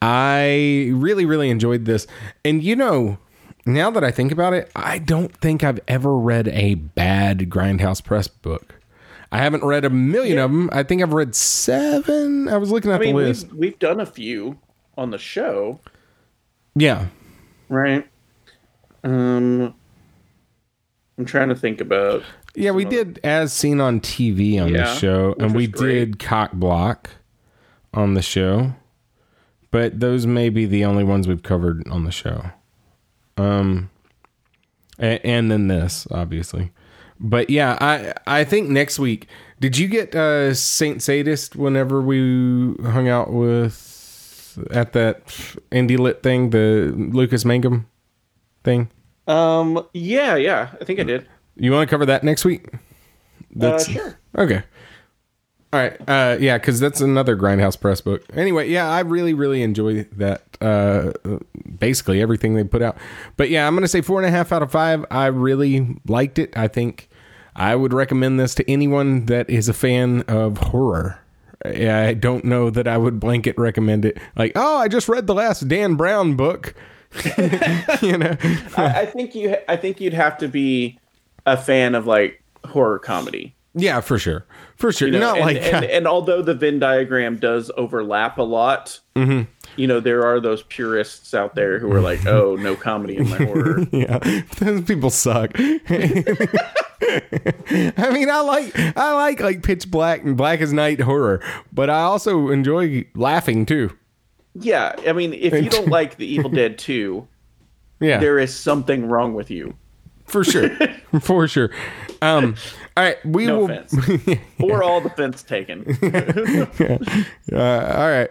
I 0.00 0.90
really, 0.94 1.26
really 1.26 1.50
enjoyed 1.50 1.84
this. 1.84 2.06
And, 2.42 2.62
you 2.62 2.74
know, 2.74 3.18
now 3.66 3.90
that 3.90 4.02
I 4.02 4.10
think 4.10 4.32
about 4.32 4.54
it, 4.54 4.70
I 4.74 4.96
don't 4.98 5.36
think 5.36 5.62
I've 5.62 5.80
ever 5.86 6.16
read 6.16 6.48
a 6.48 6.74
bad 6.74 7.50
Grindhouse 7.50 8.02
Press 8.02 8.28
book. 8.28 8.79
I 9.32 9.38
haven't 9.38 9.64
read 9.64 9.84
a 9.84 9.90
million 9.90 10.38
of 10.38 10.50
them. 10.50 10.70
I 10.72 10.82
think 10.82 11.02
I've 11.02 11.12
read 11.12 11.34
seven. 11.34 12.48
I 12.48 12.56
was 12.56 12.70
looking 12.70 12.90
at 12.90 13.00
I 13.00 13.04
mean, 13.04 13.16
the 13.16 13.22
list. 13.22 13.48
we've, 13.50 13.58
we've 13.58 13.78
done 13.78 14.00
a 14.00 14.06
few 14.06 14.58
on 14.98 15.10
the 15.10 15.18
show, 15.18 15.78
Yeah. 16.74 17.06
right? 17.68 18.06
Um, 19.04 19.72
I'm 21.16 21.24
trying 21.24 21.48
to 21.50 21.54
think 21.54 21.80
about. 21.80 22.22
Yeah, 22.56 22.72
we 22.72 22.84
did 22.84 23.20
as 23.22 23.52
seen 23.52 23.80
on 23.80 24.00
TV 24.00 24.60
on 24.60 24.68
Yeah, 24.72 24.78
the 24.84 24.94
show, 24.96 25.34
and 25.38 25.54
we 25.54 25.68
great. 25.68 25.92
did 25.94 26.18
cock 26.18 26.52
block 26.52 27.10
on 27.94 28.14
the 28.14 28.22
show. 28.22 28.74
But 29.70 30.00
those 30.00 30.26
may 30.26 30.48
be 30.48 30.66
the 30.66 30.84
only 30.84 31.04
ones 31.04 31.28
we've 31.28 31.44
covered 31.44 31.86
on 31.88 32.02
the 32.04 32.10
show. 32.10 32.50
Um 33.36 33.88
a- 34.98 35.24
and 35.24 35.48
then 35.50 35.68
this, 35.68 36.08
obviously. 36.10 36.72
But 37.20 37.50
yeah, 37.50 37.76
I 37.80 38.14
I 38.26 38.44
think 38.44 38.70
next 38.70 38.98
week. 38.98 39.28
Did 39.60 39.76
you 39.76 39.88
get 39.88 40.14
uh 40.14 40.54
Saint 40.54 41.02
Sadist 41.02 41.54
whenever 41.54 42.00
we 42.00 42.74
hung 42.82 43.08
out 43.08 43.30
with 43.30 44.58
at 44.70 44.94
that 44.94 45.26
indie 45.70 45.98
lit 45.98 46.22
thing, 46.22 46.50
the 46.50 46.92
Lucas 46.96 47.44
Mangum 47.44 47.86
thing? 48.64 48.88
Um, 49.26 49.86
yeah, 49.92 50.34
yeah, 50.36 50.70
I 50.80 50.84
think 50.84 50.98
I 50.98 51.04
did. 51.04 51.26
You 51.56 51.72
want 51.72 51.88
to 51.88 51.92
cover 51.92 52.06
that 52.06 52.24
next 52.24 52.44
week? 52.44 52.72
Uh, 53.60 53.78
sure. 53.78 54.18
Okay. 54.36 54.62
All 55.72 55.80
right. 55.80 56.00
Uh, 56.08 56.36
yeah, 56.40 56.58
because 56.58 56.80
that's 56.80 57.00
another 57.00 57.36
Grindhouse 57.36 57.78
Press 57.78 58.00
book. 58.00 58.24
Anyway, 58.34 58.68
yeah, 58.68 58.88
I 58.88 59.00
really, 59.00 59.34
really 59.34 59.62
enjoy 59.62 60.04
that. 60.16 60.42
Uh, 60.60 61.12
basically 61.78 62.20
everything 62.20 62.54
they 62.54 62.64
put 62.64 62.82
out. 62.82 62.96
But 63.36 63.50
yeah, 63.50 63.66
I'm 63.66 63.74
gonna 63.74 63.88
say 63.88 64.00
four 64.00 64.18
and 64.18 64.26
a 64.26 64.30
half 64.30 64.52
out 64.52 64.62
of 64.62 64.72
five. 64.72 65.04
I 65.10 65.26
really 65.26 65.96
liked 66.08 66.38
it. 66.38 66.56
I 66.56 66.66
think 66.66 67.08
I 67.60 67.76
would 67.76 67.92
recommend 67.92 68.40
this 68.40 68.54
to 68.54 68.70
anyone 68.70 69.26
that 69.26 69.50
is 69.50 69.68
a 69.68 69.74
fan 69.74 70.22
of 70.22 70.56
horror. 70.56 71.18
I 71.62 72.14
don't 72.14 72.42
know 72.46 72.70
that 72.70 72.88
I 72.88 72.96
would 72.96 73.20
blanket 73.20 73.58
recommend 73.58 74.06
it. 74.06 74.16
Like, 74.34 74.52
oh, 74.56 74.78
I 74.78 74.88
just 74.88 75.10
read 75.10 75.26
the 75.26 75.34
last 75.34 75.68
Dan 75.68 75.94
Brown 75.94 76.36
book. 76.36 76.74
you 78.00 78.16
know, 78.16 78.34
I, 78.78 79.00
I 79.02 79.06
think 79.06 79.34
you. 79.34 79.56
I 79.68 79.76
think 79.76 80.00
you'd 80.00 80.14
have 80.14 80.38
to 80.38 80.48
be 80.48 80.98
a 81.44 81.58
fan 81.58 81.94
of 81.94 82.06
like 82.06 82.42
horror 82.64 82.98
comedy. 82.98 83.54
yeah, 83.74 84.00
for 84.00 84.18
sure, 84.18 84.46
for 84.76 84.90
sure. 84.90 85.08
You 85.08 85.18
know, 85.18 85.34
Not 85.34 85.36
and, 85.36 85.44
like 85.44 85.56
and, 85.58 85.84
and 85.96 86.06
although 86.06 86.40
the 86.40 86.54
Venn 86.54 86.78
diagram 86.78 87.36
does 87.36 87.70
overlap 87.76 88.38
a 88.38 88.42
lot, 88.42 89.00
Mm-hmm. 89.16 89.50
You 89.80 89.86
know, 89.86 89.98
there 90.00 90.24
are 90.26 90.40
those 90.40 90.62
purists 90.64 91.32
out 91.34 91.54
there 91.54 91.78
who 91.78 91.90
are 91.92 92.00
like, 92.00 92.26
"Oh, 92.26 92.56
no 92.56 92.76
comedy 92.76 93.16
in 93.16 93.28
my 93.28 93.36
horror." 93.44 93.86
yeah, 93.92 94.18
those 94.58 94.82
people 94.82 95.10
suck. 95.10 95.52
I 97.02 98.10
mean, 98.12 98.28
I 98.30 98.40
like 98.40 98.78
I 98.96 99.14
like 99.14 99.40
like 99.40 99.62
Pitch 99.62 99.90
Black 99.90 100.22
and 100.22 100.36
Black 100.36 100.60
as 100.60 100.72
Night 100.72 101.00
horror, 101.00 101.40
but 101.72 101.88
I 101.90 102.02
also 102.02 102.50
enjoy 102.50 103.06
laughing 103.14 103.64
too. 103.66 103.96
yeah, 104.54 104.94
I 105.06 105.12
mean, 105.12 105.32
if 105.34 105.52
you 105.54 105.70
don't 105.70 105.88
like 105.88 106.16
The 106.16 106.26
Evil 106.26 106.50
Dead 106.50 106.78
Two, 106.78 107.26
Yeah, 108.00 108.18
there 108.18 108.38
is 108.38 108.54
something 108.54 109.06
wrong 109.08 109.34
with 109.34 109.50
you. 109.50 109.74
for 110.26 110.44
sure, 110.44 110.70
for 111.20 111.48
sure. 111.48 111.70
Um, 112.22 112.54
all 112.96 113.04
right, 113.04 113.16
we 113.24 113.46
No 113.46 113.60
will. 113.60 113.70
offense, 113.70 113.94
or 114.60 114.82
all 114.82 115.00
the 115.00 115.10
fence 115.10 115.42
taken. 115.42 115.84
Uh, 117.52 117.94
all 117.96 118.08
right. 118.10 118.30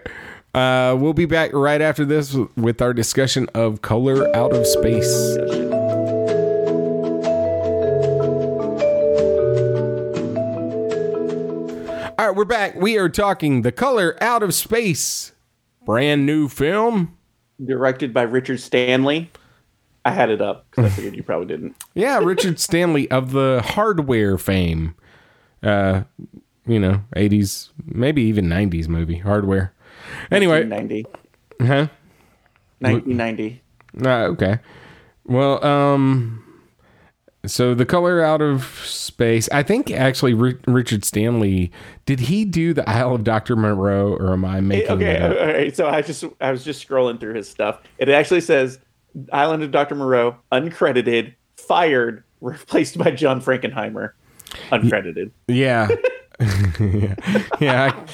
Uh, 0.53 0.97
we'll 0.99 1.13
be 1.13 1.25
back 1.25 1.51
right 1.53 1.81
after 1.81 2.03
this 2.05 2.35
with 2.55 2.81
our 2.81 2.93
discussion 2.93 3.47
of 3.53 3.81
color 3.81 4.35
out 4.35 4.51
of 4.53 4.65
space. 4.65 5.37
All 12.17 12.27
right, 12.27 12.35
we're 12.35 12.43
back. 12.45 12.75
We 12.75 12.97
are 12.97 13.07
talking 13.07 13.61
the 13.61 13.71
color 13.71 14.17
out 14.21 14.43
of 14.43 14.53
space. 14.53 15.31
Brand 15.85 16.25
new 16.25 16.49
film. 16.49 17.15
Directed 17.63 18.13
by 18.13 18.23
Richard 18.23 18.59
Stanley. 18.59 19.31
I 20.03 20.11
had 20.11 20.29
it 20.29 20.41
up 20.41 20.65
because 20.69 20.85
I 20.85 20.89
figured 20.89 21.15
you 21.15 21.23
probably 21.23 21.47
didn't. 21.47 21.75
Yeah, 21.93 22.19
Richard 22.19 22.59
Stanley 22.59 23.09
of 23.11 23.31
the 23.31 23.61
hardware 23.63 24.37
fame. 24.37 24.95
Uh, 25.63 26.03
you 26.65 26.79
know, 26.79 27.03
80s, 27.15 27.69
maybe 27.85 28.21
even 28.23 28.45
90s 28.45 28.87
movie, 28.87 29.17
hardware. 29.17 29.73
Anyway, 30.31 30.65
1990. 30.65 31.05
huh? 31.61 31.87
1990. 32.79 33.61
Ah, 34.05 34.23
okay. 34.23 34.59
Well, 35.25 35.63
um, 35.65 36.43
so 37.45 37.73
the 37.73 37.85
color 37.85 38.21
out 38.21 38.41
of 38.41 38.65
space. 38.85 39.49
I 39.51 39.63
think 39.63 39.91
actually 39.91 40.33
Ri- 40.33 40.57
Richard 40.67 41.03
Stanley 41.05 41.71
did 42.05 42.21
he 42.21 42.45
do 42.45 42.73
the 42.73 42.87
Isle 42.89 43.15
of 43.15 43.23
Doctor 43.23 43.55
Moreau, 43.55 44.13
or 44.13 44.33
am 44.33 44.45
I 44.45 44.59
making 44.61 44.91
Okay, 44.91 45.03
that 45.19 45.21
up? 45.31 45.37
all 45.39 45.47
right. 45.47 45.75
So 45.75 45.87
I 45.87 46.01
just 46.01 46.23
I 46.41 46.51
was 46.51 46.63
just 46.63 46.87
scrolling 46.87 47.19
through 47.19 47.35
his 47.35 47.49
stuff. 47.49 47.81
It 47.97 48.09
actually 48.09 48.41
says 48.41 48.79
Island 49.33 49.63
of 49.63 49.71
Dr. 49.71 49.95
Moreau, 49.95 50.35
uncredited, 50.51 51.33
fired, 51.57 52.23
replaced 52.41 52.97
by 52.97 53.11
John 53.11 53.41
Frankenheimer. 53.41 54.11
Uncredited. 54.71 55.31
Yeah, 55.47 55.89
yeah, 56.79 57.15
yeah. 57.59 57.91
I, 57.93 58.05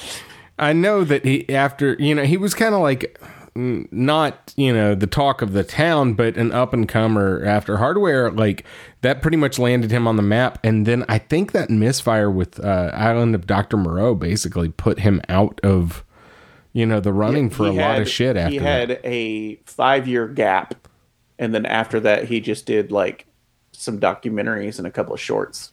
I 0.58 0.72
know 0.72 1.04
that 1.04 1.24
he 1.24 1.48
after 1.50 1.94
you 1.98 2.14
know 2.14 2.24
he 2.24 2.36
was 2.36 2.54
kind 2.54 2.74
of 2.74 2.80
like 2.80 3.18
not 3.54 4.52
you 4.56 4.72
know 4.72 4.94
the 4.94 5.06
talk 5.06 5.42
of 5.42 5.52
the 5.52 5.64
town, 5.64 6.14
but 6.14 6.36
an 6.36 6.52
up 6.52 6.72
and 6.72 6.88
comer 6.88 7.42
after 7.44 7.78
Hardware. 7.78 8.30
Like 8.30 8.64
that 9.00 9.22
pretty 9.22 9.36
much 9.36 9.58
landed 9.58 9.90
him 9.90 10.06
on 10.06 10.16
the 10.16 10.22
map, 10.22 10.58
and 10.64 10.86
then 10.86 11.04
I 11.08 11.18
think 11.18 11.52
that 11.52 11.70
misfire 11.70 12.30
with 12.30 12.62
uh, 12.62 12.90
Island 12.94 13.34
of 13.34 13.46
Doctor 13.46 13.76
Moreau 13.76 14.14
basically 14.14 14.68
put 14.68 15.00
him 15.00 15.20
out 15.28 15.60
of 15.62 16.04
you 16.72 16.84
know 16.86 17.00
the 17.00 17.12
running 17.12 17.48
for 17.50 17.66
a 17.66 17.72
He 17.72 17.78
lot 17.78 18.00
of 18.00 18.08
shit 18.08 18.36
after 18.36 18.50
He 18.52 18.58
that. 18.58 18.88
had 18.88 19.00
a 19.04 19.56
five 19.66 20.06
year 20.06 20.28
gap, 20.28 20.88
and 21.38 21.54
then 21.54 21.64
after 21.66 21.98
that, 22.00 22.24
he 22.26 22.40
just 22.40 22.66
did 22.66 22.92
like 22.92 23.26
some 23.72 23.98
documentaries 24.00 24.78
and 24.78 24.86
a 24.86 24.90
couple 24.90 25.14
of 25.14 25.20
shorts. 25.20 25.72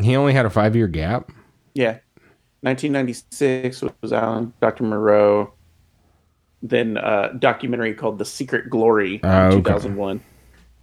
He 0.00 0.16
only 0.16 0.32
had 0.32 0.46
a 0.46 0.50
five 0.50 0.74
year 0.76 0.88
gap. 0.88 1.30
Yeah. 1.74 1.98
1996 2.62 3.82
was 4.00 4.12
Alan 4.12 4.52
Dr. 4.60 4.84
Moreau. 4.84 5.52
Then 6.62 6.96
a 6.96 7.32
documentary 7.38 7.92
called 7.92 8.18
The 8.18 8.24
Secret 8.24 8.70
Glory 8.70 9.14
in 9.16 9.20
Ah, 9.24 9.46
okay. 9.48 9.56
2001. 9.56 10.20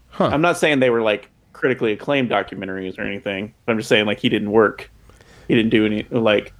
Huh. 0.10 0.26
I'm 0.28 0.42
not 0.42 0.58
saying 0.58 0.80
they 0.80 0.90
were 0.90 1.02
like 1.02 1.30
critically 1.54 1.94
acclaimed 1.94 2.30
documentaries 2.30 2.98
or 3.00 3.04
anything, 3.04 3.54
but 3.66 3.72
I'm 3.72 3.78
just 3.78 3.88
saying 3.90 4.06
like 4.06 4.20
he 4.20 4.28
didn't 4.30 4.52
work. 4.52 4.92
He 5.48 5.56
didn't 5.56 5.72
do 5.72 5.86
any 5.86 6.06
like 6.10 6.54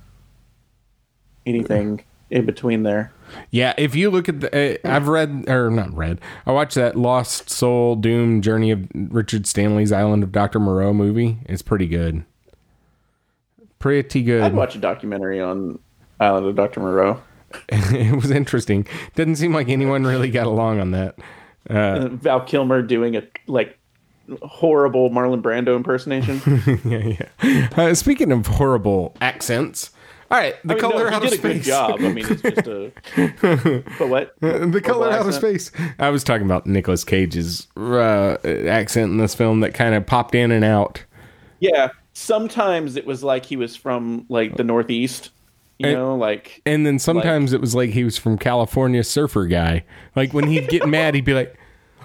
anything 1.46 2.04
in 2.30 2.46
between 2.46 2.84
there. 2.84 3.12
Yeah, 3.52 3.74
if 3.78 3.96
you 3.96 4.10
look 4.10 4.30
at 4.30 4.40
the, 4.40 4.80
uh, 4.86 4.90
I've 4.96 5.08
read 5.08 5.46
or 5.48 5.70
not 5.70 5.94
read. 5.96 6.20
I 6.46 6.52
watched 6.52 6.76
that 6.76 6.96
Lost 6.96 7.50
Soul 7.50 7.96
Doomed 7.96 8.44
Journey 8.44 8.72
of 8.72 8.88
Richard 8.94 9.46
Stanley's 9.48 9.92
Island 9.92 10.24
of 10.24 10.32
Doctor 10.32 10.60
Moreau 10.60 10.94
movie. 10.94 11.38
It's 11.46 11.62
pretty 11.62 11.88
good. 11.88 12.24
Pretty 13.80 14.24
good. 14.24 14.44
I'd 14.44 14.54
watch 14.54 14.76
a 14.76 14.80
documentary 14.80 15.42
on 15.42 15.80
Island 16.20 16.48
of 16.48 16.56
Dr. 16.56 16.82
Moreau. 16.82 17.22
it 17.70 18.16
was 18.16 18.30
interesting. 18.30 18.86
Didn't 19.16 19.38
seem 19.38 19.54
like 19.54 19.70
anyone 19.70 20.04
really 20.04 20.30
got 20.30 20.46
along 20.46 20.80
on 20.80 20.92
that. 20.92 21.16
Uh, 21.70 22.10
Val 22.10 22.42
Kilmer 22.42 22.82
doing 22.82 23.16
a 23.16 23.24
like 23.48 23.78
horrible 24.42 25.10
Marlon 25.10 25.42
Brando 25.42 25.76
impersonation. 25.76 26.42
yeah, 26.86 27.28
yeah. 27.44 27.70
Uh, 27.76 27.94
speaking 27.96 28.32
of 28.32 28.48
horrible 28.48 29.16
accents, 29.22 29.92
all 30.32 30.38
right, 30.38 30.56
the 30.64 30.74
I 30.74 30.76
mean, 30.76 30.82
color 30.82 31.10
no, 31.10 31.16
out 31.16 31.22
did 31.24 31.34
of 31.34 31.40
a 31.40 31.42
good 31.42 31.64
job. 31.64 32.00
I 32.02 32.12
mean, 32.12 32.26
it's 32.30 32.42
just 32.42 32.68
a. 32.68 32.92
but 33.98 34.10
what? 34.10 34.36
the 34.40 34.82
color 34.84 35.08
out 35.08 35.22
of 35.22 35.28
accent? 35.28 35.62
space. 35.62 35.72
I 35.98 36.10
was 36.10 36.24
talking 36.24 36.46
about 36.46 36.68
Nicolas 36.68 37.04
Cage's 37.04 37.68
uh, 37.76 38.38
accent 38.46 39.12
in 39.12 39.18
this 39.18 39.34
film 39.34 39.62
that 39.62 39.74
kind 39.74 39.96
of 39.96 40.06
popped 40.06 40.36
in 40.36 40.52
and 40.52 40.64
out. 40.64 41.04
Yeah, 41.60 41.90
sometimes 42.20 42.96
it 42.96 43.06
was 43.06 43.24
like 43.24 43.46
he 43.46 43.56
was 43.56 43.76
from 43.76 44.26
like 44.30 44.56
the 44.58 44.64
Northeast. 44.64 45.32
You 45.78 45.88
And- 45.88 45.98
know, 45.98 46.16
like 46.16 46.62
And 46.66 46.86
then 46.86 47.00
sometimes 47.00 47.54
it 47.54 47.62
was 47.62 47.74
like 47.74 47.92
he 47.92 48.04
was 48.04 48.18
from 48.18 48.38
California 48.38 49.04
surfer 49.04 49.46
guy. 49.48 49.84
Like 50.16 50.34
when 50.34 50.46
he'd 50.48 50.68
get 50.68 50.86
mad, 50.88 51.16
he'd 51.16 51.24
be 51.24 51.34
like, 51.34 51.56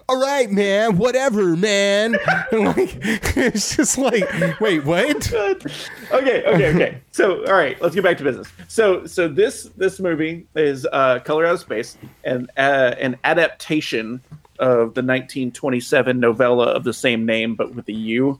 "All 0.09 0.21
right, 0.21 0.49
man, 0.51 0.97
whatever, 0.97 1.57
man." 1.57 2.17
And 2.53 2.65
like 2.77 2.97
it's 3.37 3.77
just 3.77 3.99
like, 3.99 4.25
wait, 4.61 4.85
what? 4.85 5.33
okay, 5.33 5.67
okay, 6.13 6.45
okay. 6.75 6.99
So, 7.11 7.45
all 7.47 7.55
right, 7.55 7.81
let's 7.83 7.97
get 7.97 8.05
back 8.05 8.17
to 8.19 8.25
business. 8.25 8.47
So, 8.69 9.07
so 9.07 9.27
this 9.27 9.65
this 9.77 9.99
movie 9.99 10.47
is 10.55 10.87
uh, 10.93 11.19
Color 11.25 11.47
Out 11.47 11.55
of 11.55 11.61
Space, 11.61 11.99
and 12.23 12.49
uh, 12.57 12.95
an 13.01 13.17
adaptation 13.25 14.21
of 14.61 14.95
the 14.95 15.03
1927 15.03 16.21
novella 16.21 16.67
of 16.67 16.85
the 16.85 16.93
same 16.93 17.27
name, 17.27 17.57
but 17.57 17.75
with 17.75 17.89
a 17.89 17.93
U. 17.93 18.39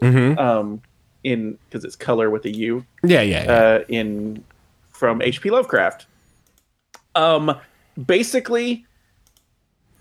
Um, 0.00 0.80
in 1.24 1.58
because 1.68 1.84
it's 1.84 1.96
color 1.96 2.30
with 2.30 2.44
a 2.44 2.50
U. 2.50 2.84
Yeah, 3.02 3.22
yeah, 3.22 3.44
yeah. 3.44 3.52
uh, 3.52 3.84
in 3.88 4.44
from 4.88 5.20
H.P. 5.22 5.50
Lovecraft. 5.50 6.06
Um, 7.14 7.58
basically, 8.06 8.86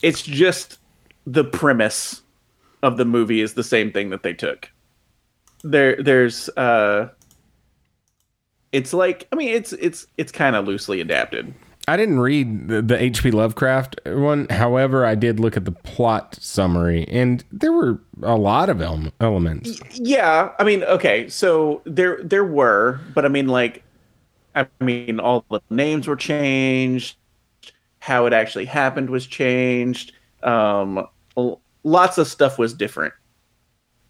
it's 0.02 0.22
just 0.22 0.78
the 1.26 1.44
premise 1.44 2.22
of 2.84 2.98
the 2.98 3.06
movie 3.06 3.42
is 3.42 3.54
the 3.54 3.64
same 3.64 3.92
thing 3.92 4.10
that 4.10 4.24
they 4.24 4.34
took. 4.34 4.72
There, 5.64 6.02
there's, 6.02 6.50
uh, 6.50 7.10
it's 8.72 8.94
like, 8.94 9.28
I 9.32 9.36
mean, 9.36 9.50
it's 9.50 9.74
it's 9.74 10.08
it's 10.18 10.32
kind 10.32 10.56
of 10.56 10.66
loosely 10.66 11.02
adapted. 11.02 11.54
I 11.88 11.98
didn't 11.98 12.20
read 12.20 12.68
the, 12.68 13.02
H.P. 13.02 13.32
Lovecraft 13.32 14.00
one. 14.06 14.48
However, 14.50 15.06
I 15.06 15.16
did 15.16 15.40
look 15.40 15.58
at 15.58 15.66
the 15.66 15.72
plot 15.72 16.38
summary, 16.40 17.08
and 17.08 17.44
there 17.52 17.72
were 17.72 18.00
a 18.22 18.36
lot 18.36 18.70
of 18.70 18.82
ele- 18.82 19.12
elements. 19.20 19.82
Yeah, 19.94 20.52
I 20.60 20.64
mean, 20.64 20.84
okay, 20.84 21.28
so 21.28 21.82
there 21.86 22.20
there 22.24 22.46
were, 22.46 23.00
but 23.16 23.26
I 23.26 23.30
mean, 23.30 23.48
like, 23.48 23.84
I 24.56 24.68
mean, 24.80 25.20
all 25.20 25.44
the 25.50 25.62
names 25.70 26.08
were 26.08 26.16
changed. 26.16 27.18
How 28.00 28.26
it 28.26 28.34
actually 28.34 28.66
happened 28.66 29.10
was 29.10 29.26
changed. 29.26 30.14
Um, 30.44 31.08
lots 31.84 32.18
of 32.18 32.28
stuff 32.28 32.58
was 32.58 32.74
different. 32.74 33.14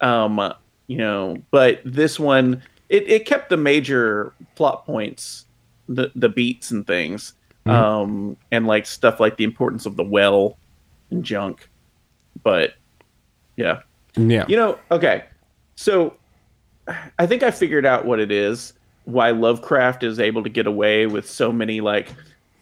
Um, 0.01 0.53
you 0.87 0.97
know, 0.97 1.37
but 1.51 1.81
this 1.85 2.19
one, 2.19 2.63
it, 2.89 3.09
it 3.09 3.25
kept 3.25 3.49
the 3.49 3.57
major 3.57 4.33
plot 4.55 4.85
points, 4.85 5.45
the 5.87 6.11
the 6.15 6.29
beats 6.29 6.71
and 6.71 6.85
things, 6.85 7.33
um, 7.65 8.37
and 8.51 8.67
like 8.67 8.85
stuff 8.85 9.19
like 9.19 9.37
the 9.37 9.43
importance 9.43 9.85
of 9.85 9.95
the 9.95 10.03
well 10.03 10.57
and 11.09 11.23
junk. 11.23 11.69
But 12.43 12.73
yeah, 13.55 13.81
Yeah, 14.15 14.45
you 14.47 14.57
know, 14.57 14.77
okay. 14.89 15.25
So 15.75 16.15
I 17.17 17.25
think 17.25 17.43
I 17.43 17.51
figured 17.51 17.85
out 17.85 18.05
what 18.05 18.19
it 18.19 18.31
is 18.31 18.73
why 19.05 19.31
Lovecraft 19.31 20.03
is 20.03 20.19
able 20.19 20.43
to 20.43 20.49
get 20.49 20.67
away 20.67 21.07
with 21.07 21.29
so 21.29 21.51
many 21.51 21.81
like, 21.81 22.09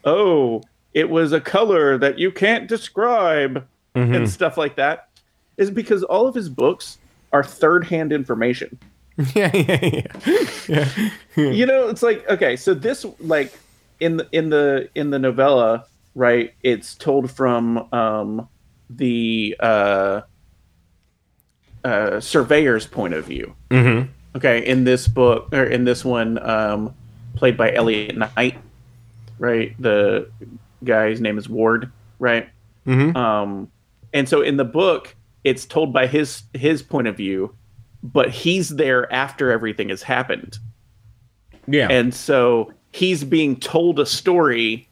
oh, 0.06 0.62
it 0.93 1.10
was 1.10 1.32
a 1.32 1.41
color 1.41 1.97
that 1.97 2.18
you 2.18 2.32
can't 2.32 2.68
describe 2.68 3.68
and 3.95 4.30
stuff 4.30 4.58
like 4.58 4.76
that, 4.78 5.10
is 5.58 5.70
because 5.70 6.04
all 6.04 6.28
of 6.28 6.34
his 6.34 6.50
books 6.50 6.97
are 7.34 7.43
third-hand 7.43 8.14
information. 8.14 8.80
yeah, 9.36 9.52
yeah, 9.54 10.02
yeah. 10.68 10.89
you 11.36 11.66
know, 11.66 11.89
it's 11.89 12.02
like 12.02 12.28
okay, 12.30 12.56
so 12.56 12.74
this 12.74 13.06
like 13.20 13.52
in 14.00 14.18
the 14.18 14.28
in 14.32 14.50
the 14.50 14.89
in 14.95 15.10
the 15.10 15.20
novella, 15.20 15.86
right? 16.16 16.54
It's 16.64 16.95
told 16.95 17.30
from 17.32 17.91
um, 17.93 18.47
the 18.89 19.56
uh, 19.60 20.22
uh, 21.84 22.20
surveyor's 22.20 22.86
point 22.88 23.14
of 23.14 23.26
view. 23.26 23.54
Mm-hmm. 23.70 24.10
Okay, 24.38 24.66
in 24.66 24.84
this 24.84 25.08
book 25.08 25.54
or 25.54 25.64
in 25.64 25.84
this 25.86 26.06
one, 26.06 26.38
um, 26.47 26.93
played 27.36 27.58
by 27.58 27.74
Elliot 27.74 28.16
Knight, 28.18 28.58
right? 29.39 29.76
The 29.80 30.30
guy's 30.84 31.20
name 31.20 31.38
is 31.38 31.50
Ward, 31.50 31.91
right? 32.20 32.47
Mhm. 32.86 33.16
Um, 33.16 33.72
and 34.14 34.28
so 34.30 34.41
in 34.41 34.58
the 34.58 34.66
book, 34.66 35.16
it's 35.43 35.66
told 35.66 35.91
by 35.93 36.08
his 36.08 36.43
his 36.54 36.82
point 36.82 37.08
of 37.08 37.18
view, 37.18 37.56
but 38.04 38.30
he's 38.30 38.70
there 38.70 39.12
after 39.12 39.52
everything 39.52 39.89
has 39.89 40.04
happened, 40.04 40.58
Yeah. 41.68 41.88
and 41.89 42.14
so 42.14 42.72
he's 42.91 43.23
being 43.23 43.59
told 43.59 43.99
a 43.99 44.05
story 44.05 44.87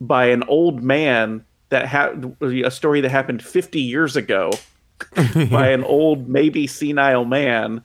by 0.00 0.26
an 0.26 0.42
old 0.44 0.82
man 0.82 1.44
that 1.68 1.86
had 1.86 2.36
a 2.40 2.70
story 2.70 3.00
that 3.00 3.10
happened 3.10 3.42
50 3.42 3.80
years 3.80 4.16
ago 4.16 4.50
by 5.50 5.68
an 5.68 5.84
old 5.84 6.28
maybe 6.28 6.66
senile 6.66 7.24
man 7.24 7.82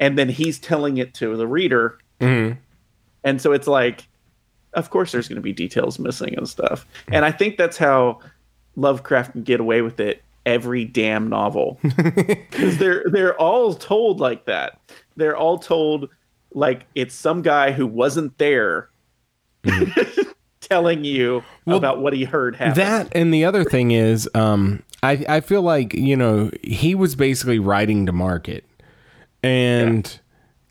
and 0.00 0.16
then 0.16 0.28
he's 0.28 0.58
telling 0.58 0.98
it 0.98 1.14
to 1.14 1.36
the 1.36 1.46
reader. 1.46 1.98
Mhm. 2.20 2.58
and 3.24 3.40
so 3.40 3.52
it's 3.52 3.66
like 3.68 4.06
of 4.74 4.90
course 4.90 5.12
there's 5.12 5.28
going 5.28 5.36
to 5.36 5.42
be 5.42 5.52
details 5.52 5.98
missing 5.98 6.36
and 6.36 6.48
stuff. 6.48 6.86
And 7.08 7.24
i 7.24 7.30
think 7.30 7.56
that's 7.56 7.76
how 7.78 8.20
lovecraft 8.76 9.32
can 9.32 9.42
get 9.42 9.60
away 9.60 9.82
with 9.82 9.98
it 10.00 10.22
every 10.46 10.84
damn 10.84 11.28
novel. 11.28 11.78
Because 11.82 12.78
they're 12.78 13.04
they're 13.10 13.36
all 13.36 13.74
told 13.74 14.20
like 14.20 14.44
that. 14.46 14.80
They're 15.16 15.36
all 15.36 15.58
told 15.58 16.08
like 16.52 16.86
it's 16.94 17.14
some 17.14 17.42
guy 17.42 17.72
who 17.72 17.86
wasn't 17.86 18.38
there 18.38 18.90
telling 20.60 21.04
you 21.04 21.42
about 21.66 22.00
what 22.00 22.12
he 22.12 22.24
heard 22.24 22.56
happen. 22.56 22.74
That 22.74 23.08
and 23.12 23.32
the 23.32 23.44
other 23.44 23.64
thing 23.64 23.90
is, 23.90 24.28
um, 24.34 24.82
I 25.02 25.24
I 25.28 25.40
feel 25.40 25.62
like 25.62 25.94
you 25.94 26.16
know 26.16 26.50
he 26.62 26.94
was 26.94 27.14
basically 27.14 27.58
writing 27.58 28.06
to 28.06 28.12
market, 28.12 28.64
and 29.42 30.20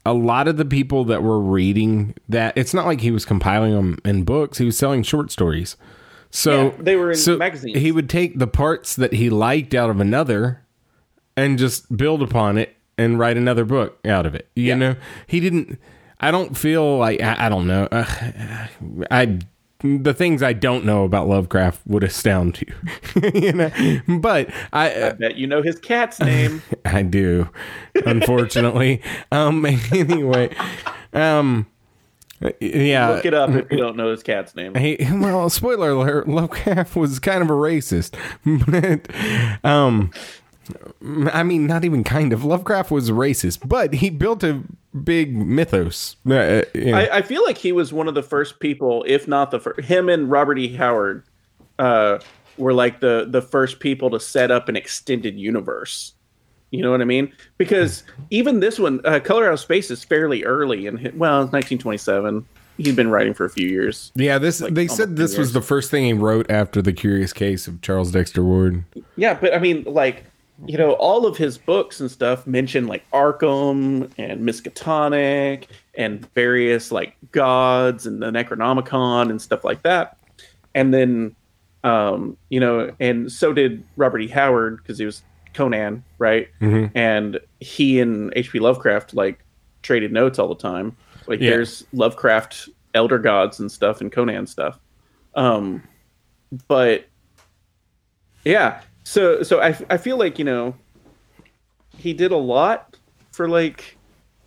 a 0.06 0.14
lot 0.14 0.48
of 0.48 0.58
the 0.58 0.66
people 0.66 1.04
that 1.06 1.24
were 1.24 1.40
reading 1.40 2.16
that 2.30 2.58
it's 2.58 2.74
not 2.74 2.86
like 2.86 3.02
he 3.02 3.12
was 3.12 3.26
compiling 3.26 3.74
them 3.74 4.00
in 4.06 4.24
books; 4.24 4.58
he 4.58 4.66
was 4.66 4.78
selling 4.78 5.04
short 5.04 5.32
stories. 5.32 5.76
So 6.30 6.68
Yeah, 6.68 6.74
they 6.80 6.96
were 6.96 7.12
in 7.12 7.18
so 7.18 7.38
magazines. 7.38 7.78
He 7.78 7.92
would 7.92 8.10
take 8.10 8.38
the 8.40 8.48
parts 8.48 8.96
that 8.96 9.14
he 9.14 9.30
liked 9.30 9.74
out 9.74 9.90
of 9.90 10.00
another, 10.00 10.66
and 11.36 11.58
just 11.58 11.96
build 11.96 12.22
upon 12.22 12.58
it 12.58 12.77
and 12.98 13.20
write 13.20 13.38
another 13.38 13.66
book 13.66 14.00
out 14.06 14.26
of 14.26 14.36
it. 14.36 14.50
You 14.56 14.76
know, 14.76 14.96
he 15.28 15.40
didn't. 15.40 15.80
I 16.20 16.32
don't 16.32 16.58
feel 16.58 16.98
like 16.98 17.22
I, 17.22 17.46
I 17.46 17.50
don't 17.50 17.68
know. 17.68 17.88
Uh, 17.92 18.68
I 19.12 19.40
the 19.82 20.14
things 20.14 20.42
I 20.42 20.54
don't 20.54 20.86
know 20.86 21.04
about 21.04 21.28
Lovecraft 21.28 21.82
would 21.86 22.04
astound 22.04 22.62
you, 22.62 23.22
you 23.34 23.54
know. 23.54 23.72
But 24.20 24.50
I 24.74 25.08
I 25.08 25.12
bet 25.12 25.36
you 25.36 25.48
know 25.48 25.62
his 25.62 25.80
cat's 25.80 26.20
name 26.20 26.64
I 26.86 27.04
do, 27.04 27.50
unfortunately. 28.06 29.02
um. 29.32 29.66
Anyway, 29.66 30.56
um. 31.14 31.68
Yeah. 32.60 33.10
look 33.10 33.26
it 33.26 33.34
up 33.34 33.50
if 33.50 33.72
you 33.72 33.78
don't 33.80 33.98
know 33.98 34.12
his 34.12 34.22
cat's 34.22 34.56
name 34.56 34.76
Hey, 34.76 34.98
well, 35.12 35.50
spoiler 35.50 35.90
alert: 35.90 36.28
Lovecraft 36.28 36.96
was 36.96 37.18
kind 37.18 37.42
of 37.42 37.50
a 37.50 37.54
racist, 37.54 38.16
but 38.46 39.66
um, 39.68 40.12
I 41.32 41.44
mean, 41.44 41.68
not 41.68 41.86
even 41.86 42.04
kind 42.04 42.34
of. 42.34 42.44
Lovecraft 42.44 42.92
was 42.92 43.12
racist, 43.12 43.68
but 43.68 43.94
he 43.96 44.10
built 44.10 44.44
a 44.44 44.64
big 45.04 45.36
mythos. 45.36 46.16
Uh, 46.28 46.64
you 46.74 46.92
know. 46.92 46.98
I, 46.98 47.18
I 47.18 47.22
feel 47.22 47.44
like 47.46 47.58
he 47.58 47.72
was 47.72 47.94
one 47.94 48.08
of 48.08 48.16
the 48.16 48.24
first 48.24 48.60
people, 48.60 49.04
if 49.08 49.28
not 49.28 49.52
the 49.52 49.60
first. 49.60 49.82
Him 49.82 50.10
and 50.10 50.30
Robert 50.30 50.58
E. 50.60 50.76
Howard 50.76 51.24
uh, 51.80 52.20
were 52.58 52.74
like 52.74 53.00
the 53.00 53.28
the 53.30 53.42
first 53.42 53.80
people 53.80 54.10
to 54.12 54.20
set 54.20 54.52
up 54.52 54.70
an 54.70 54.76
extended 54.76 55.38
universe. 55.40 56.14
You 56.72 56.82
know 56.82 56.92
what 56.92 57.02
I 57.02 57.06
mean? 57.06 57.32
Because 57.58 58.04
even 58.30 58.60
this 58.60 58.78
one, 58.78 59.00
uh, 59.06 59.20
Color 59.22 59.48
Out 59.48 59.54
of 59.54 59.60
Space, 59.60 59.90
is 59.90 60.04
fairly 60.04 60.44
early, 60.44 60.86
and 60.86 61.00
well, 61.18 61.40
1927. 61.40 62.46
He'd 62.78 62.96
been 62.96 63.10
writing 63.10 63.34
for 63.34 63.44
a 63.46 63.50
few 63.50 63.68
years. 63.68 64.12
yeah, 64.14 64.38
this 64.38 64.60
they 64.60 64.88
said 64.88 65.16
this 65.16 65.36
was 65.36 65.54
the 65.54 65.64
first 65.64 65.90
thing 65.90 66.04
he 66.06 66.14
wrote 66.14 66.52
after 66.52 66.80
the 66.80 66.94
Curious 66.94 67.34
Case 67.34 67.68
of 67.68 67.82
Charles 67.82 68.12
Dexter 68.12 68.44
Ward. 68.44 68.84
Yeah, 69.16 69.34
but 69.34 69.56
I 69.56 69.58
mean, 69.58 69.84
like, 69.86 70.26
you 70.66 70.78
know, 70.78 70.94
all 70.94 71.26
of 71.28 71.38
his 71.38 71.58
books 71.58 72.00
and 72.00 72.10
stuff 72.10 72.48
mention 72.48 72.88
like 72.88 73.04
Arkham 73.12 74.12
and 74.18 74.42
Miskatonic 74.42 75.66
and 75.96 76.32
various 76.34 76.92
like 76.92 77.16
gods 77.32 78.08
and 78.08 78.22
the 78.22 78.32
Necronomicon 78.32 79.30
and 79.30 79.42
stuff 79.42 79.64
like 79.64 79.84
that. 79.84 80.18
And 80.74 80.94
then, 80.94 81.36
um, 81.84 82.38
you 82.50 82.60
know, 82.60 82.92
and 83.00 83.32
so 83.32 83.54
did 83.54 83.84
Robert 83.98 84.20
E. 84.20 84.28
Howard 84.28 84.78
because 84.78 84.98
he 84.98 85.06
was 85.06 85.22
Conan, 85.54 86.04
right? 86.18 86.48
And 86.96 87.40
he 87.60 88.00
and 88.00 88.34
H.P. 88.36 88.60
Lovecraft 88.60 89.14
like 89.14 89.44
traded 89.84 90.12
notes 90.12 90.40
all 90.40 90.48
the 90.48 90.56
time. 90.56 90.96
Like, 91.28 91.40
Yeah. 91.40 91.52
there's 91.52 91.86
Lovecraft 91.94 92.70
elder 92.94 93.20
gods 93.20 93.60
and 93.60 93.72
stuff 93.72 94.02
and 94.02 94.12
Conan 94.12 94.48
stuff. 94.48 94.80
Um, 95.36 95.84
but 96.68 97.06
yeah 98.46 98.82
so 99.08 99.42
so 99.44 99.62
I, 99.62 99.78
I 99.90 99.98
feel 99.98 100.18
like 100.18 100.38
you 100.38 100.44
know 100.46 100.76
he 101.98 102.14
did 102.14 102.32
a 102.32 102.38
lot 102.38 102.98
for 103.32 103.48
like 103.48 103.98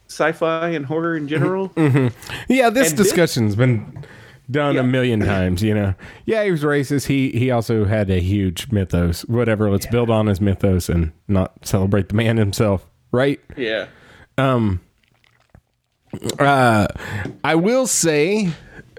sci-fi 0.08 0.68
and 0.70 0.84
horror 0.86 1.16
in 1.16 1.28
general 1.28 1.72
Yeah, 1.76 2.68
this 2.70 2.90
And 2.90 2.98
this- 2.98 3.06
discussion's 3.06 3.56
been 3.56 4.04
done 4.50 4.74
Yeah. 4.74 4.80
a 4.80 4.84
million 4.84 5.20
times, 5.34 5.62
you 5.62 5.72
know. 5.74 5.94
Yeah, 6.26 6.42
he 6.44 6.50
was 6.50 6.62
racist. 6.64 7.06
He 7.06 7.30
he 7.30 7.50
also 7.50 7.84
had 7.84 8.10
a 8.10 8.18
huge 8.20 8.70
mythos. 8.72 9.22
Whatever, 9.26 9.70
let's 9.70 9.86
build 9.86 10.10
on 10.10 10.26
his 10.26 10.40
mythos 10.40 10.88
and 10.88 11.12
not 11.28 11.52
celebrate 11.64 12.08
the 12.08 12.14
man 12.16 12.36
himself, 12.36 12.86
right? 13.12 13.40
yeah 13.56 13.86
um 14.38 14.80
Uh 16.38 16.86
I 17.44 17.54
will 17.54 17.86
say 17.86 18.50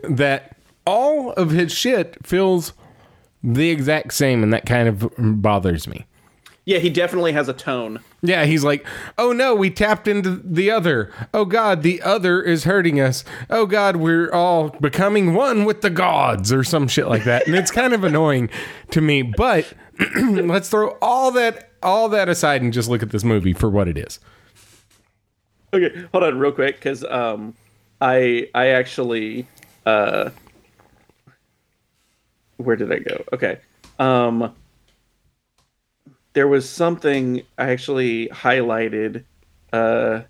that 0.09 0.55
all 0.85 1.31
of 1.33 1.51
his 1.51 1.71
shit 1.71 2.15
feels 2.25 2.73
the 3.43 3.69
exact 3.69 4.13
same 4.13 4.43
and 4.43 4.53
that 4.53 4.65
kind 4.65 4.87
of 4.87 5.09
bothers 5.17 5.87
me. 5.87 6.05
yeah 6.65 6.77
he 6.79 6.89
definitely 6.89 7.31
has 7.33 7.47
a 7.49 7.53
tone 7.53 7.99
Yeah, 8.23 8.45
he's 8.45 8.63
like, 8.63 8.85
"Oh 9.17 9.31
no, 9.33 9.55
we 9.55 9.71
tapped 9.71 10.07
into 10.07 10.39
the 10.43 10.69
other. 10.69 11.11
Oh 11.33 11.43
god, 11.45 11.81
the 11.81 12.03
other 12.03 12.39
is 12.43 12.65
hurting 12.65 12.99
us. 12.99 13.23
Oh 13.49 13.65
god, 13.65 13.95
we're 13.95 14.31
all 14.31 14.69
becoming 14.79 15.33
one 15.33 15.65
with 15.65 15.81
the 15.81 15.89
gods 15.89 16.53
or 16.53 16.63
some 16.63 16.87
shit 16.87 17.07
like 17.07 17.23
that." 17.23 17.47
And 17.47 17.55
it's 17.55 17.71
kind 17.71 17.93
of 17.95 18.03
annoying 18.03 18.49
to 18.91 19.01
me, 19.01 19.23
but 19.23 19.73
let's 20.21 20.69
throw 20.69 20.97
all 21.01 21.31
that 21.31 21.71
all 21.81 22.09
that 22.09 22.29
aside 22.29 22.61
and 22.61 22.71
just 22.71 22.89
look 22.89 23.01
at 23.01 23.09
this 23.09 23.23
movie 23.23 23.53
for 23.53 23.71
what 23.71 23.87
it 23.87 23.97
is. 23.97 24.19
okay 25.73 26.05
hold 26.11 26.23
on 26.23 26.37
real 26.37 26.51
quick 26.51 26.75
because 26.75 27.03
um 27.05 27.55
i 28.01 28.47
i 28.53 28.67
actually 28.67 29.47
uh 29.87 30.29
where 32.61 32.75
did 32.75 32.91
i 32.91 32.99
go? 32.99 33.23
Okay. 33.33 33.59
Um 33.99 34.53
there 36.33 36.47
was 36.47 36.69
something 36.69 37.41
i 37.57 37.69
actually 37.71 38.27
highlighted 38.29 39.23
uh 39.73 40.21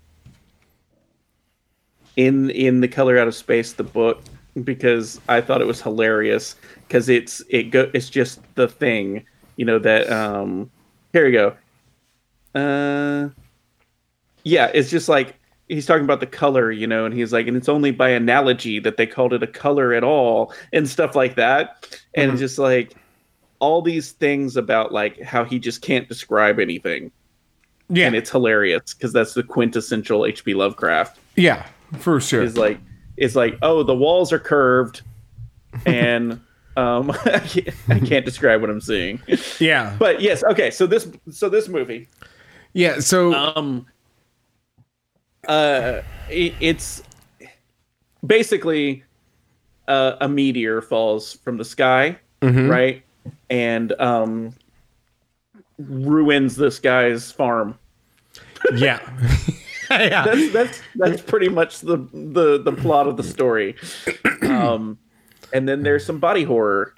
in 2.16 2.50
in 2.50 2.80
the 2.80 2.88
color 2.88 3.18
out 3.18 3.28
of 3.28 3.34
space 3.34 3.72
the 3.72 3.84
book 3.84 4.20
because 4.64 5.20
i 5.28 5.40
thought 5.40 5.60
it 5.60 5.66
was 5.66 5.80
hilarious 5.80 6.56
because 6.86 7.08
it's 7.08 7.42
it 7.48 7.70
go 7.70 7.90
it's 7.94 8.10
just 8.10 8.40
the 8.54 8.68
thing 8.68 9.24
you 9.56 9.64
know 9.64 9.78
that 9.78 10.10
um 10.10 10.70
here 11.12 11.24
we 11.26 11.32
go. 11.32 11.54
Uh 12.54 13.28
yeah 14.44 14.70
it's 14.74 14.90
just 14.90 15.08
like 15.08 15.36
he's 15.68 15.86
talking 15.86 16.04
about 16.04 16.20
the 16.20 16.26
color 16.26 16.70
you 16.70 16.86
know 16.86 17.04
and 17.04 17.14
he's 17.14 17.32
like 17.32 17.46
and 17.46 17.56
it's 17.56 17.68
only 17.68 17.90
by 17.90 18.10
analogy 18.10 18.78
that 18.78 18.96
they 18.96 19.06
called 19.06 19.32
it 19.32 19.42
a 19.42 19.46
color 19.46 19.92
at 19.92 20.04
all 20.04 20.52
and 20.72 20.88
stuff 20.88 21.14
like 21.14 21.36
that. 21.36 21.98
And 22.14 22.36
just 22.38 22.58
like 22.58 22.94
all 23.58 23.80
these 23.80 24.12
things 24.12 24.56
about 24.56 24.92
like 24.92 25.20
how 25.22 25.44
he 25.44 25.58
just 25.58 25.82
can't 25.82 26.08
describe 26.08 26.58
anything. 26.58 27.12
Yeah, 27.88 28.06
and 28.06 28.16
it's 28.16 28.30
hilarious 28.30 28.94
because 28.94 29.12
that's 29.12 29.34
the 29.34 29.42
quintessential 29.42 30.20
hp 30.22 30.54
lovecraft. 30.54 31.18
Yeah, 31.36 31.66
for 31.98 32.20
sure. 32.20 32.42
is 32.42 32.56
like 32.56 32.78
is 33.16 33.36
like 33.36 33.56
oh 33.62 33.82
the 33.82 33.94
walls 33.94 34.32
are 34.32 34.38
curved 34.38 35.02
and 35.86 36.40
um 36.76 37.10
I, 37.10 37.38
can't, 37.46 37.68
I 37.88 38.00
can't 38.00 38.24
describe 38.24 38.60
what 38.60 38.70
i'm 38.70 38.80
seeing. 38.80 39.20
Yeah, 39.60 39.94
but 39.98 40.20
yes 40.20 40.42
okay 40.44 40.70
so 40.70 40.86
this 40.86 41.08
so 41.30 41.48
this 41.48 41.68
movie. 41.68 42.08
Yeah. 42.74 43.00
So 43.00 43.34
um 43.34 43.86
uh 45.48 46.02
it, 46.28 46.54
it's 46.60 47.02
basically 48.24 49.04
uh, 49.88 50.16
a 50.20 50.28
meteor 50.28 50.80
falls 50.80 51.34
from 51.34 51.56
the 51.56 51.64
sky, 51.64 52.18
right, 52.42 53.02
and 53.50 53.92
um, 54.00 54.54
ruins 55.78 56.56
this 56.56 56.78
guy's 56.78 57.32
farm. 57.32 57.78
Yeah. 58.74 59.00
yeah. 59.90 60.24
That's 60.24 60.52
that's 60.52 60.82
that's 60.94 61.22
pretty 61.22 61.48
much 61.48 61.80
the 61.80 61.98
the 62.12 62.62
the 62.62 62.72
plot 62.72 63.06
of 63.06 63.16
the 63.16 63.22
story. 63.22 63.76
Um, 64.42 64.98
and 65.52 65.68
then 65.68 65.82
there's 65.82 66.04
some 66.04 66.18
body 66.18 66.44
horror. 66.44 66.94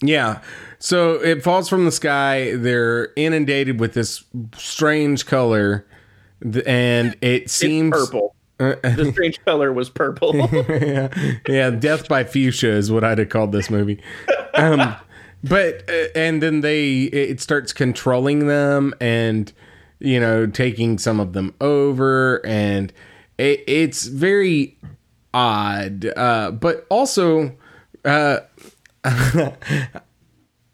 Yeah. 0.00 0.40
So 0.78 1.14
it 1.14 1.42
falls 1.42 1.68
from 1.68 1.84
the 1.84 1.92
sky. 1.92 2.54
They're 2.54 3.12
inundated 3.16 3.80
with 3.80 3.94
this 3.94 4.24
strange 4.56 5.26
color, 5.26 5.86
and 6.42 7.16
it 7.20 7.42
It's 7.44 7.52
seems 7.52 7.92
purple. 7.92 8.34
the 8.58 9.10
strange 9.12 9.38
color 9.44 9.72
was 9.72 9.88
purple. 9.88 10.34
yeah, 10.68 11.08
yeah. 11.46 11.70
Death 11.70 12.08
by 12.08 12.24
Fuchsia 12.24 12.70
is 12.70 12.90
what 12.90 13.04
I'd 13.04 13.18
have 13.18 13.28
called 13.28 13.52
this 13.52 13.70
movie. 13.70 14.02
Um, 14.54 14.96
but 15.44 15.88
uh, 15.88 16.08
and 16.16 16.42
then 16.42 16.60
they 16.60 17.02
it 17.04 17.40
starts 17.40 17.72
controlling 17.72 18.48
them 18.48 18.94
and 19.00 19.52
you 20.00 20.18
know 20.18 20.46
taking 20.46 20.98
some 20.98 21.20
of 21.20 21.34
them 21.34 21.54
over 21.60 22.44
and 22.44 22.92
it, 23.38 23.62
it's 23.68 24.06
very 24.06 24.76
odd. 25.32 26.06
Uh, 26.16 26.50
but 26.50 26.86
also, 26.90 27.56
uh, 28.04 28.38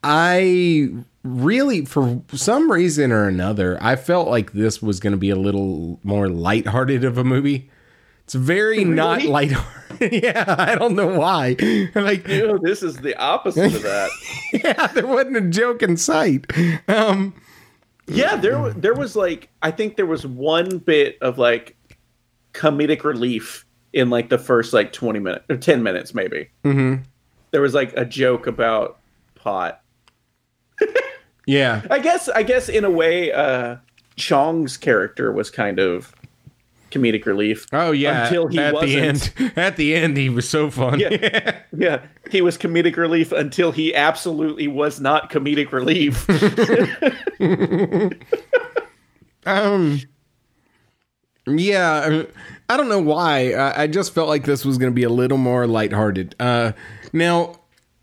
I 0.02 0.92
really, 1.24 1.84
for 1.84 2.22
some 2.32 2.70
reason 2.70 3.10
or 3.10 3.26
another, 3.26 3.76
I 3.80 3.96
felt 3.96 4.28
like 4.28 4.52
this 4.52 4.80
was 4.80 5.00
going 5.00 5.12
to 5.12 5.16
be 5.18 5.30
a 5.30 5.36
little 5.36 5.98
more 6.04 6.28
lighthearted 6.28 7.02
of 7.04 7.18
a 7.18 7.24
movie. 7.24 7.70
It's 8.24 8.34
very 8.34 8.84
not 8.84 9.18
Really? 9.18 9.28
lighthearted. 9.30 10.12
yeah, 10.22 10.44
I 10.58 10.74
don't 10.76 10.94
know 10.94 11.18
why. 11.18 11.56
Like, 11.94 12.24
this 12.24 12.82
is 12.82 12.96
the 12.98 13.16
opposite 13.18 13.74
of 13.74 13.82
that. 13.82 14.10
yeah, 14.52 14.86
there 14.88 15.06
wasn't 15.06 15.36
a 15.36 15.40
joke 15.42 15.82
in 15.82 15.96
sight. 15.96 16.46
Um, 16.88 17.34
Yeah, 18.06 18.36
there 18.36 18.70
there 18.74 18.94
was 18.94 19.16
like 19.16 19.48
I 19.62 19.70
think 19.70 19.96
there 19.96 20.06
was 20.06 20.26
one 20.26 20.78
bit 20.78 21.16
of 21.22 21.38
like 21.38 21.76
comedic 22.52 23.02
relief 23.04 23.64
in 23.92 24.10
like 24.10 24.28
the 24.28 24.38
first 24.38 24.72
like 24.72 24.92
20 24.92 25.18
minutes 25.20 25.44
or 25.48 25.56
10 25.56 25.82
minutes 25.82 26.14
maybe. 26.14 26.50
Mm-hmm. 26.64 27.02
There 27.52 27.60
was 27.62 27.72
like 27.74 27.92
a 27.96 28.04
joke 28.04 28.46
about 28.46 28.98
pot. 29.36 29.80
Yeah, 31.46 31.82
I 31.90 31.98
guess 31.98 32.28
I 32.28 32.42
guess 32.42 32.68
in 32.68 32.84
a 32.84 32.90
way 32.90 33.32
uh 33.32 33.76
Chong's 34.16 34.76
character 34.76 35.32
was 35.32 35.50
kind 35.50 35.78
of 35.78 36.14
comedic 36.90 37.26
relief. 37.26 37.66
Oh 37.72 37.90
yeah. 37.90 38.24
Until 38.26 38.46
he 38.46 38.58
at 38.58 38.74
wasn't. 38.74 39.40
end, 39.40 39.52
at 39.56 39.76
the 39.76 39.94
end, 39.96 40.16
he 40.16 40.28
was 40.28 40.48
so 40.48 40.70
fun. 40.70 41.00
Yeah. 41.00 41.58
Yeah, 41.76 42.02
he 42.30 42.40
was 42.40 42.56
comedic 42.56 42.96
relief 42.96 43.32
until 43.32 43.72
he 43.72 43.94
absolutely 43.94 44.68
was 44.68 45.00
not 45.00 45.30
comedic 45.30 45.72
relief. 45.72 46.24
Um. 49.46 50.00
Yeah, 51.46 52.24
I 52.68 52.72
I 52.72 52.76
don't 52.78 52.88
know 52.88 53.00
why. 53.02 53.52
I, 53.52 53.82
I 53.82 53.86
just 53.86 54.14
felt 54.14 54.28
like 54.28 54.44
this 54.44 54.64
was 54.64 54.78
going 54.78 54.90
to 54.90 54.94
be 54.94 55.02
a 55.02 55.10
little 55.10 55.36
more 55.36 55.66
lighthearted. 55.66 56.34
Uh, 56.40 56.72
now, 57.12 57.56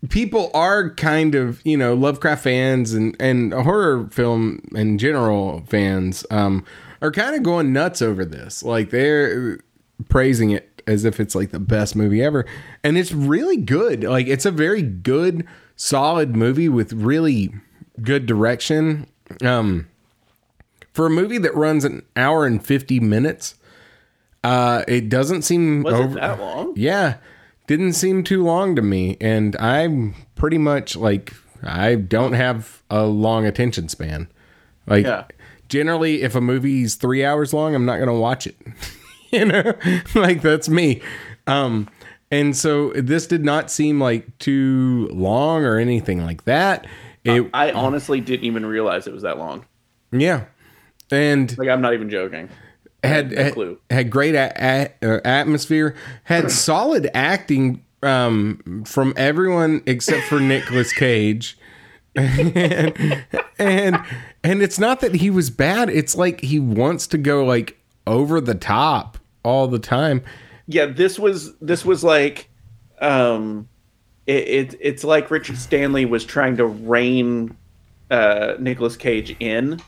people 0.08 0.50
are 0.54 0.90
kind 0.94 1.34
of 1.34 1.60
you 1.64 1.76
know 1.76 1.94
Lovecraft 1.94 2.44
fans 2.44 2.92
and 2.94 3.16
and 3.20 3.52
horror 3.52 4.08
film 4.10 4.60
in 4.74 4.98
general 4.98 5.62
fans 5.68 6.26
um, 6.30 6.64
are 7.00 7.10
kind 7.12 7.34
of 7.36 7.42
going 7.42 7.72
nuts 7.72 8.02
over 8.02 8.24
this. 8.24 8.62
Like 8.62 8.90
they're 8.90 9.58
praising 10.08 10.50
it 10.50 10.82
as 10.86 11.04
if 11.04 11.20
it's 11.20 11.34
like 11.34 11.50
the 11.52 11.60
best 11.60 11.94
movie 11.94 12.22
ever, 12.22 12.44
and 12.82 12.98
it's 12.98 13.12
really 13.12 13.56
good. 13.56 14.02
Like 14.04 14.26
it's 14.26 14.44
a 14.46 14.50
very 14.50 14.82
good, 14.82 15.46
solid 15.76 16.34
movie 16.34 16.68
with 16.68 16.92
really 16.92 17.54
good 18.02 18.26
direction. 18.26 19.06
Um 19.42 19.88
for 20.92 21.06
a 21.06 21.10
movie 21.10 21.38
that 21.38 21.54
runs 21.54 21.86
an 21.86 22.02
hour 22.16 22.44
and 22.44 22.62
50 22.62 23.00
minutes 23.00 23.54
uh 24.44 24.82
it 24.86 25.08
doesn't 25.08 25.40
seem 25.40 25.82
Was 25.84 25.94
over 25.94 26.18
it 26.18 26.20
that 26.20 26.38
long? 26.38 26.74
yeah 26.76 27.16
didn't 27.66 27.92
seem 27.94 28.22
too 28.24 28.42
long 28.42 28.74
to 28.76 28.82
me 28.82 29.16
and 29.20 29.56
i'm 29.56 30.14
pretty 30.34 30.58
much 30.58 30.96
like 30.96 31.32
i 31.62 31.94
don't 31.94 32.32
have 32.32 32.82
a 32.90 33.04
long 33.06 33.46
attention 33.46 33.88
span 33.88 34.28
like 34.86 35.04
Yeah. 35.06 35.24
generally 35.68 36.22
if 36.22 36.34
a 36.34 36.40
movie's 36.40 36.96
three 36.96 37.24
hours 37.24 37.52
long 37.54 37.74
i'm 37.74 37.84
not 37.86 37.98
gonna 37.98 38.18
watch 38.18 38.46
it 38.46 38.56
you 39.30 39.44
know 39.44 39.74
like 40.14 40.42
that's 40.42 40.68
me 40.68 41.00
um 41.46 41.88
and 42.30 42.56
so 42.56 42.90
this 42.94 43.26
did 43.26 43.44
not 43.44 43.70
seem 43.70 44.00
like 44.00 44.38
too 44.38 45.08
long 45.12 45.64
or 45.64 45.78
anything 45.78 46.24
like 46.24 46.44
that 46.44 46.86
it 47.24 47.48
I 47.54 47.70
honestly 47.70 48.20
didn't 48.20 48.44
even 48.46 48.66
realize 48.66 49.06
it 49.06 49.12
was 49.12 49.22
that 49.22 49.38
long. 49.38 49.64
yeah 50.10 50.44
and 51.10 51.56
Like 51.58 51.68
I'm 51.68 51.80
not 51.80 51.94
even 51.94 52.10
joking. 52.10 52.48
Had 53.02 53.32
had, 53.32 53.52
clue. 53.54 53.78
had 53.90 54.10
great 54.10 54.34
a, 54.34 54.52
a, 55.02 55.16
uh, 55.16 55.20
atmosphere, 55.24 55.94
had 56.24 56.50
solid 56.52 57.10
acting 57.14 57.84
um, 58.02 58.84
from 58.86 59.14
everyone 59.16 59.82
except 59.86 60.24
for 60.26 60.40
Nicolas 60.40 60.92
Cage. 60.92 61.58
and, 62.14 63.24
and 63.58 63.96
and 64.44 64.62
it's 64.62 64.78
not 64.78 65.00
that 65.00 65.14
he 65.14 65.30
was 65.30 65.50
bad, 65.50 65.88
it's 65.88 66.14
like 66.14 66.40
he 66.40 66.58
wants 66.58 67.06
to 67.08 67.18
go 67.18 67.44
like 67.44 67.78
over 68.06 68.40
the 68.40 68.54
top 68.54 69.18
all 69.44 69.66
the 69.66 69.78
time. 69.78 70.22
yeah 70.66 70.86
this 70.86 71.18
was 71.18 71.56
this 71.58 71.84
was 71.84 72.04
like 72.04 72.48
um 73.00 73.68
it, 74.26 74.48
it 74.48 74.78
it's 74.80 75.02
like 75.02 75.30
richard 75.30 75.56
stanley 75.58 76.04
was 76.04 76.24
trying 76.24 76.56
to 76.56 76.64
rein 76.64 77.56
uh 78.10 78.54
Nicolas 78.58 78.96
cage 78.96 79.34
in 79.40 79.80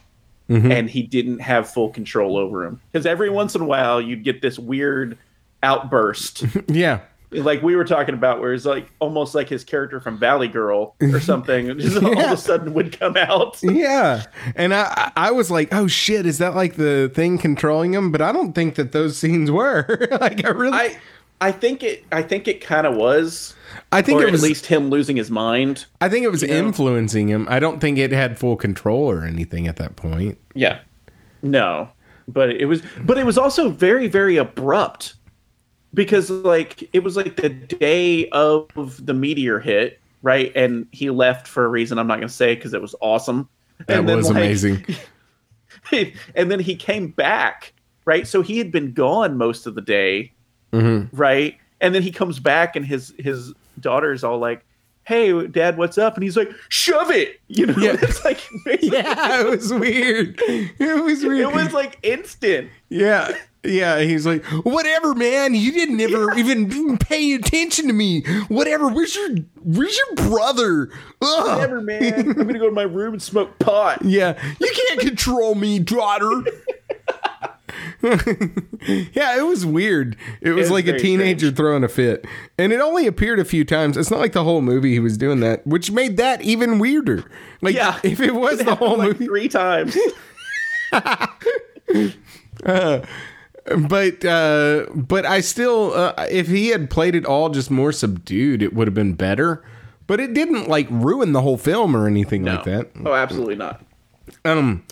Mm-hmm. 0.50 0.70
and 0.72 0.90
he 0.90 1.02
didn't 1.02 1.38
have 1.38 1.70
full 1.70 1.88
control 1.88 2.36
over 2.36 2.66
him 2.66 2.78
because 2.92 3.06
every 3.06 3.30
once 3.30 3.54
in 3.54 3.62
a 3.62 3.64
while 3.64 3.98
you'd 3.98 4.24
get 4.24 4.42
this 4.42 4.58
weird 4.58 5.16
outburst 5.62 6.44
Yeah. 6.68 7.00
like 7.30 7.62
we 7.62 7.74
were 7.74 7.84
talking 7.86 8.14
about 8.14 8.40
where 8.40 8.52
it's 8.52 8.66
like 8.66 8.90
almost 8.98 9.34
like 9.34 9.48
his 9.48 9.64
character 9.64 10.00
from 10.00 10.18
valley 10.18 10.48
girl 10.48 10.94
or 11.00 11.18
something 11.18 11.70
and 11.70 11.80
just 11.80 11.96
all 12.02 12.18
of 12.20 12.30
a 12.30 12.36
sudden 12.36 12.74
would 12.74 12.98
come 12.98 13.16
out 13.16 13.58
Yeah. 13.62 14.24
And 14.54 14.74
I 14.74 15.10
I 15.16 15.30
was 15.30 15.50
like, 15.50 15.72
"Oh 15.72 15.86
shit, 15.86 16.26
is 16.26 16.36
that 16.38 16.54
like 16.54 16.74
the 16.74 17.10
thing 17.14 17.38
controlling 17.38 17.94
him?" 17.94 18.12
But 18.12 18.20
I 18.20 18.30
don't 18.30 18.52
think 18.52 18.74
that 18.74 18.92
those 18.92 19.16
scenes 19.16 19.50
were. 19.50 20.06
like 20.20 20.44
I 20.44 20.50
really 20.50 20.76
i 20.76 20.96
i 21.40 21.50
think 21.52 21.82
it 21.82 22.04
i 22.12 22.22
think 22.22 22.48
it 22.48 22.60
kind 22.60 22.86
of 22.86 22.94
was 22.94 23.54
I 23.92 24.02
think 24.02 24.20
it 24.20 24.30
was 24.30 24.42
at 24.42 24.48
least 24.48 24.66
him 24.66 24.90
losing 24.90 25.16
his 25.16 25.30
mind 25.30 25.86
I 26.00 26.08
think 26.08 26.24
it 26.24 26.30
was 26.30 26.42
know? 26.42 26.54
influencing 26.54 27.28
him. 27.28 27.46
I 27.48 27.58
don't 27.58 27.80
think 27.80 27.98
it 27.98 28.12
had 28.12 28.38
full 28.38 28.56
control 28.56 29.10
or 29.10 29.24
anything 29.24 29.68
at 29.68 29.76
that 29.76 29.96
point. 29.96 30.38
Yeah. 30.54 30.80
No. 31.42 31.88
But 32.28 32.50
it 32.50 32.66
was 32.66 32.82
but 33.04 33.18
it 33.18 33.26
was 33.26 33.38
also 33.38 33.70
very 33.70 34.08
very 34.08 34.36
abrupt 34.36 35.14
because 35.92 36.30
like 36.30 36.88
it 36.92 37.02
was 37.04 37.16
like 37.16 37.36
the 37.36 37.48
day 37.48 38.28
of 38.30 38.68
the 39.04 39.14
meteor 39.14 39.60
hit, 39.60 40.00
right? 40.22 40.52
And 40.54 40.86
he 40.92 41.10
left 41.10 41.46
for 41.46 41.64
a 41.64 41.68
reason 41.68 41.98
I'm 41.98 42.06
not 42.06 42.16
going 42.16 42.28
to 42.28 42.34
say 42.34 42.54
cuz 42.56 42.74
it 42.74 42.82
was 42.82 42.94
awesome. 43.00 43.48
That 43.86 43.98
And 43.98 44.08
then, 44.08 44.16
was 44.18 44.28
like, 44.28 44.36
amazing. 44.36 44.86
and 46.34 46.50
then 46.50 46.60
he 46.60 46.76
came 46.76 47.08
back, 47.08 47.72
right? 48.04 48.26
So 48.26 48.42
he 48.42 48.58
had 48.58 48.70
been 48.70 48.92
gone 48.92 49.36
most 49.36 49.66
of 49.66 49.74
the 49.74 49.82
day, 49.82 50.32
Mm-hmm. 50.74 51.16
right? 51.16 51.56
And 51.80 51.94
then 51.94 52.02
he 52.02 52.10
comes 52.12 52.38
back 52.38 52.76
and 52.76 52.84
his 52.86 53.12
his 53.18 53.52
daughter's 53.80 54.24
all 54.24 54.38
like, 54.38 54.64
"Hey, 55.04 55.46
dad, 55.48 55.76
what's 55.76 55.98
up?" 55.98 56.14
And 56.14 56.22
he's 56.22 56.36
like, 56.36 56.50
"Shove 56.68 57.10
it." 57.10 57.40
You 57.48 57.66
know, 57.66 57.74
Yeah. 57.76 57.96
it's 58.02 58.24
like 58.24 58.40
yeah, 58.80 59.40
it 59.40 59.48
was 59.50 59.72
weird. 59.72 60.40
It 60.46 61.04
was 61.04 61.22
weird. 61.24 61.40
It 61.40 61.52
was 61.54 61.72
like 61.72 61.98
instant. 62.02 62.70
yeah. 62.88 63.36
Yeah, 63.66 64.00
he's 64.00 64.26
like, 64.26 64.44
whatever, 64.44 65.14
man. 65.14 65.54
You 65.54 65.72
didn't 65.72 65.98
ever 65.98 66.36
even 66.36 66.98
pay 66.98 67.32
attention 67.32 67.86
to 67.86 67.94
me. 67.94 68.20
Whatever. 68.48 68.88
Where's 68.88 69.16
your 69.16 69.36
Where's 69.62 69.96
your 69.96 70.28
brother? 70.28 70.90
Ugh. 71.22 71.48
Whatever, 71.48 71.80
man. 71.80 72.02
I'm 72.28 72.32
gonna 72.34 72.58
go 72.58 72.66
to 72.68 72.74
my 72.74 72.82
room 72.82 73.14
and 73.14 73.22
smoke 73.22 73.58
pot. 73.58 74.02
Yeah, 74.04 74.38
you 74.60 74.70
can't 74.88 75.00
control 75.00 75.54
me, 75.54 75.78
daughter. 75.78 76.30
yeah, 79.14 79.38
it 79.38 79.46
was 79.46 79.64
weird. 79.64 80.16
It 80.40 80.50
was 80.50 80.64
was 80.64 80.70
like 80.70 80.86
a 80.86 80.98
teenager 80.98 81.50
throwing 81.50 81.82
a 81.84 81.88
fit. 81.88 82.26
And 82.58 82.72
it 82.72 82.80
only 82.80 83.06
appeared 83.06 83.38
a 83.40 83.44
few 83.44 83.64
times. 83.64 83.96
It's 83.96 84.10
not 84.10 84.20
like 84.20 84.32
the 84.32 84.44
whole 84.44 84.60
movie 84.60 84.92
he 84.92 85.00
was 85.00 85.16
doing 85.16 85.40
that, 85.40 85.66
which 85.66 85.90
made 85.90 86.16
that 86.18 86.42
even 86.42 86.78
weirder. 86.78 87.24
Like 87.62 87.74
Yeah. 87.74 87.98
if 88.02 88.20
it 88.20 88.34
was 88.34 88.58
the 88.58 88.74
whole 88.74 88.98
like 88.98 89.08
movie 89.18 89.26
three 89.26 89.48
times. 89.48 89.96
but 93.88 94.24
uh 94.24 94.86
but 94.94 95.24
I 95.26 95.40
still 95.40 95.92
uh, 95.94 96.12
if 96.30 96.48
he 96.48 96.68
had 96.68 96.90
played 96.90 97.14
it 97.14 97.24
all 97.24 97.48
just 97.48 97.70
more 97.70 97.92
subdued, 97.92 98.62
it 98.62 98.74
would 98.74 98.86
have 98.86 98.94
been 98.94 99.14
better. 99.14 99.62
But 100.06 100.20
it 100.20 100.34
didn't 100.34 100.68
like 100.68 100.86
ruin 100.90 101.32
the 101.32 101.40
whole 101.40 101.56
film 101.56 101.96
or 101.96 102.06
anything 102.06 102.44
like 102.44 102.64
that. 102.64 102.90
Oh, 103.06 103.14
absolutely 103.14 103.56
not. 103.56 103.82
Um, 104.44 104.84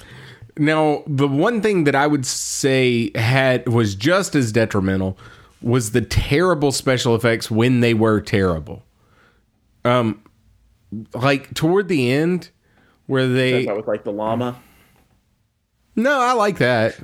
now 0.59 1.03
the 1.07 1.29
one 1.29 1.61
thing 1.61 1.85
that 1.85 1.95
I 1.95 2.07
would 2.07 2.27
say 2.27 3.11
had 3.15 3.69
was 3.69 3.95
just 3.95 4.35
as 4.35 4.53
detrimental 4.53 5.19
was 5.61 5.93
the 5.93 6.01
terrible 6.03 6.73
special 6.73 7.15
effects 7.15 7.51
when 7.51 7.81
they 7.81 7.95
were 7.95 8.21
terrible. 8.21 8.85
Um, 9.85 10.23
like 11.15 11.55
toward 11.55 11.89
the 11.89 12.11
end, 12.13 12.51
where 13.07 13.27
they 13.29 13.67
with 13.67 13.87
like 13.87 14.05
the 14.05 14.13
llama. 14.13 14.61
No, 15.95 16.21
I 16.21 16.33
like 16.33 16.59
that, 16.59 16.97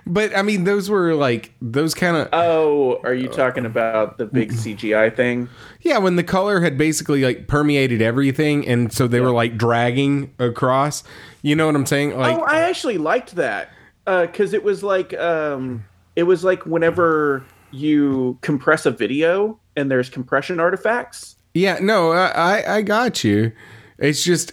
but 0.06 0.36
I 0.36 0.42
mean 0.42 0.64
those 0.64 0.88
were 0.88 1.14
like 1.14 1.52
those 1.60 1.94
kind 1.94 2.16
of 2.16 2.28
Oh, 2.32 3.00
are 3.04 3.14
you 3.14 3.28
talking 3.28 3.66
about 3.66 4.18
the 4.18 4.26
big 4.26 4.52
CGI 4.52 5.14
thing? 5.14 5.48
yeah 5.82 5.98
when 5.98 6.16
the 6.16 6.22
color 6.24 6.60
had 6.60 6.76
basically 6.76 7.22
like 7.24 7.46
permeated 7.48 8.02
everything, 8.02 8.66
and 8.66 8.92
so 8.92 9.06
they 9.06 9.20
were 9.20 9.30
like 9.32 9.56
dragging 9.56 10.32
across. 10.38 11.04
You 11.42 11.56
know 11.56 11.66
what 11.66 11.74
I'm 11.74 11.86
saying? 11.86 12.16
Like 12.18 12.36
oh, 12.36 12.42
I 12.42 12.60
actually 12.60 12.98
liked 12.98 13.34
that 13.36 13.70
because 14.04 14.52
it 14.52 14.62
was 14.62 14.82
like 14.82 15.14
um, 15.14 15.84
it 16.16 16.24
was 16.24 16.44
like 16.44 16.64
whenever 16.66 17.44
you 17.70 18.38
compress 18.40 18.84
a 18.86 18.90
video 18.90 19.58
and 19.76 19.90
there's 19.90 20.10
compression 20.10 20.58
artifacts. 20.58 21.36
Yeah, 21.54 21.78
no, 21.80 22.12
I 22.12 22.26
I, 22.28 22.76
I 22.76 22.82
got 22.82 23.24
you. 23.24 23.52
It's 23.98 24.24
just 24.24 24.52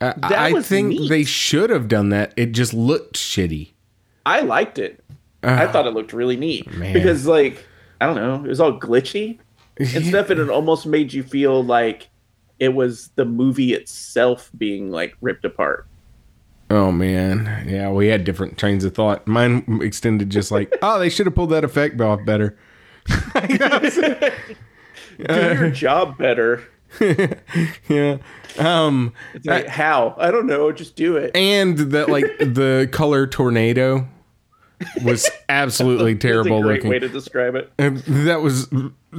I, 0.00 0.14
I 0.22 0.62
think 0.62 0.88
neat. 0.90 1.08
they 1.08 1.24
should 1.24 1.70
have 1.70 1.88
done 1.88 2.10
that. 2.10 2.32
It 2.36 2.52
just 2.52 2.72
looked 2.72 3.16
shitty. 3.16 3.72
I 4.24 4.40
liked 4.40 4.78
it. 4.78 5.02
I 5.42 5.66
thought 5.66 5.86
it 5.86 5.94
looked 5.94 6.12
really 6.12 6.36
neat 6.36 6.70
Man. 6.74 6.92
because, 6.92 7.26
like, 7.26 7.64
I 8.00 8.06
don't 8.06 8.16
know, 8.16 8.44
it 8.44 8.48
was 8.48 8.60
all 8.60 8.78
glitchy 8.78 9.38
and 9.78 10.06
stuff, 10.06 10.30
and 10.30 10.40
it 10.40 10.50
almost 10.50 10.86
made 10.86 11.12
you 11.12 11.22
feel 11.22 11.62
like 11.62 12.08
it 12.58 12.74
was 12.74 13.10
the 13.14 13.24
movie 13.24 13.72
itself 13.72 14.50
being 14.56 14.90
like 14.90 15.16
ripped 15.20 15.44
apart. 15.44 15.86
Oh 16.70 16.92
man, 16.92 17.66
yeah, 17.66 17.90
we 17.90 18.08
had 18.08 18.24
different 18.24 18.58
trains 18.58 18.84
of 18.84 18.94
thought. 18.94 19.26
Mine 19.26 19.80
extended 19.82 20.28
just 20.28 20.50
like, 20.50 20.76
oh, 20.82 20.98
they 20.98 21.08
should 21.08 21.26
have 21.26 21.34
pulled 21.34 21.50
that 21.50 21.64
effect 21.64 22.00
off 22.00 22.24
better. 22.24 22.58
Do 23.48 24.32
your 25.28 25.70
job 25.70 26.18
better. 26.18 26.64
Yeah, 27.88 28.18
um, 28.58 29.12
like, 29.44 29.66
how? 29.66 30.14
I 30.18 30.30
don't 30.30 30.46
know. 30.46 30.72
Just 30.72 30.96
do 30.96 31.16
it. 31.16 31.34
and 31.36 31.78
that 31.78 32.08
like 32.08 32.24
the 32.38 32.88
color 32.92 33.26
tornado 33.26 34.06
was 35.02 35.28
absolutely 35.48 36.14
That's 36.14 36.24
a 36.24 36.28
terrible 36.28 36.62
great 36.62 36.76
looking. 36.76 36.90
way 36.90 36.98
to 36.98 37.08
describe 37.08 37.54
it. 37.54 37.72
And 37.78 37.98
that 37.98 38.42
was 38.42 38.68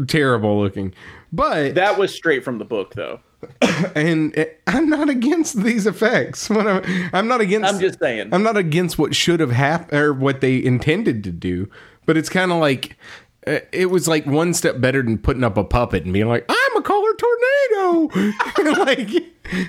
terrible 0.08 0.60
looking, 0.62 0.94
but 1.34 1.76
That 1.76 1.98
was 1.98 2.14
straight 2.14 2.44
from 2.44 2.58
the 2.60 2.66
book, 2.66 2.94
though. 2.96 3.20
and 3.96 4.36
it, 4.36 4.62
I'm 4.68 4.90
not 4.90 5.10
against 5.10 5.62
these 5.64 5.88
effects. 5.88 6.50
What 6.50 6.68
I'm, 6.68 7.10
I'm 7.14 7.28
not 7.28 7.40
against. 7.42 7.74
I'm 7.74 7.80
just 7.80 8.00
saying. 8.00 8.30
I'm 8.34 8.44
not 8.44 8.58
against 8.58 8.98
what 9.00 9.16
should 9.16 9.40
have 9.40 9.52
happened 9.52 10.00
or 10.00 10.14
what 10.14 10.42
they 10.42 10.64
intended 10.64 11.24
to 11.24 11.32
do, 11.32 11.70
but 12.06 12.18
it's 12.18 12.28
kind 12.30 12.52
of 12.52 12.60
like 12.60 12.98
uh, 13.48 13.60
it 13.72 13.90
was 13.90 14.08
like 14.08 14.26
one 14.26 14.54
step 14.54 14.82
better 14.82 15.02
than 15.02 15.18
putting 15.18 15.44
up 15.46 15.56
a 15.58 15.64
puppet 15.64 16.04
and 16.04 16.12
being 16.12 16.28
like, 16.28 16.46
"I'm 16.50 16.56
a 16.56 16.59
color 16.59 16.59
tornado," 17.74 18.10
like, 18.84 19.10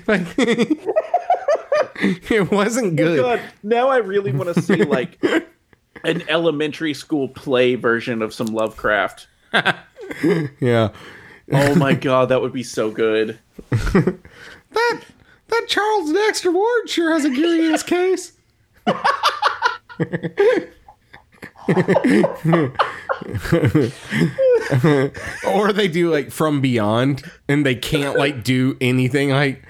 like 0.07 0.27
it 2.31 2.51
wasn't 2.51 2.99
oh, 2.99 3.03
good. 3.03 3.19
God, 3.19 3.41
now 3.63 3.89
I 3.89 3.97
really 3.97 4.31
want 4.31 4.53
to 4.53 4.61
see 4.61 4.83
like 4.83 5.23
an 6.03 6.23
elementary 6.27 6.93
school 6.93 7.27
play 7.27 7.75
version 7.75 8.21
of 8.21 8.33
some 8.33 8.47
Lovecraft. 8.47 9.27
Yeah, 10.59 10.89
Oh 11.51 11.75
my 11.75 11.93
god, 11.93 12.29
that 12.29 12.41
would 12.41 12.51
be 12.53 12.63
so 12.63 12.91
good. 12.91 13.39
that 13.69 14.21
that 15.47 15.65
Charles 15.67 16.11
Dexter 16.11 16.51
Ward 16.51 16.89
sure 16.89 17.11
has 17.13 17.25
a 17.25 17.29
curious 17.29 17.83
case. 17.83 18.33
or 25.47 25.73
they 25.73 25.87
do 25.87 26.09
like 26.11 26.31
from 26.31 26.59
beyond 26.61 27.23
and 27.47 27.65
they 27.65 27.75
can't 27.75 28.17
like 28.17 28.43
do 28.43 28.75
anything 28.81 29.29
like 29.29 29.63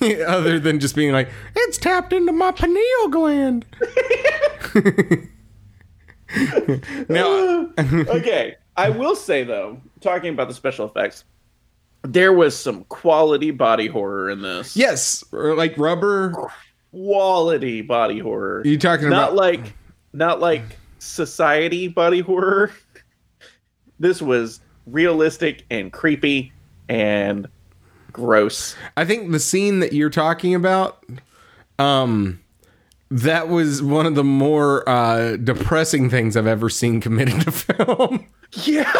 other 0.26 0.58
than 0.58 0.80
just 0.80 0.96
being 0.96 1.12
like 1.12 1.30
it's 1.54 1.78
tapped 1.78 2.12
into 2.12 2.32
my 2.32 2.50
pineal 2.50 3.08
gland 3.10 3.64
now 7.08 7.70
okay, 7.78 8.56
I 8.76 8.90
will 8.90 9.14
say 9.14 9.44
though, 9.44 9.80
talking 10.00 10.34
about 10.34 10.48
the 10.48 10.54
special 10.54 10.86
effects, 10.86 11.22
there 12.02 12.32
was 12.32 12.56
some 12.56 12.82
quality 12.84 13.52
body 13.52 13.86
horror 13.86 14.30
in 14.30 14.42
this. 14.42 14.76
yes 14.76 15.22
like 15.32 15.76
rubber 15.78 16.34
Quality 16.90 17.82
body 17.82 18.18
horror. 18.18 18.62
you 18.64 18.78
talking 18.78 19.08
not 19.10 19.32
about 19.32 19.36
like 19.36 19.74
not 20.12 20.40
like 20.40 20.62
society 20.98 21.88
body 21.88 22.20
horror. 22.20 22.72
This 23.98 24.20
was 24.20 24.60
realistic 24.86 25.64
and 25.70 25.92
creepy 25.92 26.52
and 26.88 27.48
gross. 28.12 28.76
I 28.96 29.04
think 29.04 29.32
the 29.32 29.40
scene 29.40 29.80
that 29.80 29.92
you're 29.92 30.10
talking 30.10 30.54
about, 30.54 31.04
um, 31.78 32.40
that 33.10 33.48
was 33.48 33.82
one 33.82 34.06
of 34.06 34.14
the 34.14 34.24
more 34.24 34.88
uh, 34.88 35.36
depressing 35.36 36.10
things 36.10 36.36
I've 36.36 36.46
ever 36.46 36.68
seen 36.68 37.00
committed 37.00 37.40
to 37.42 37.50
film. 37.52 38.26
Yeah. 38.64 38.92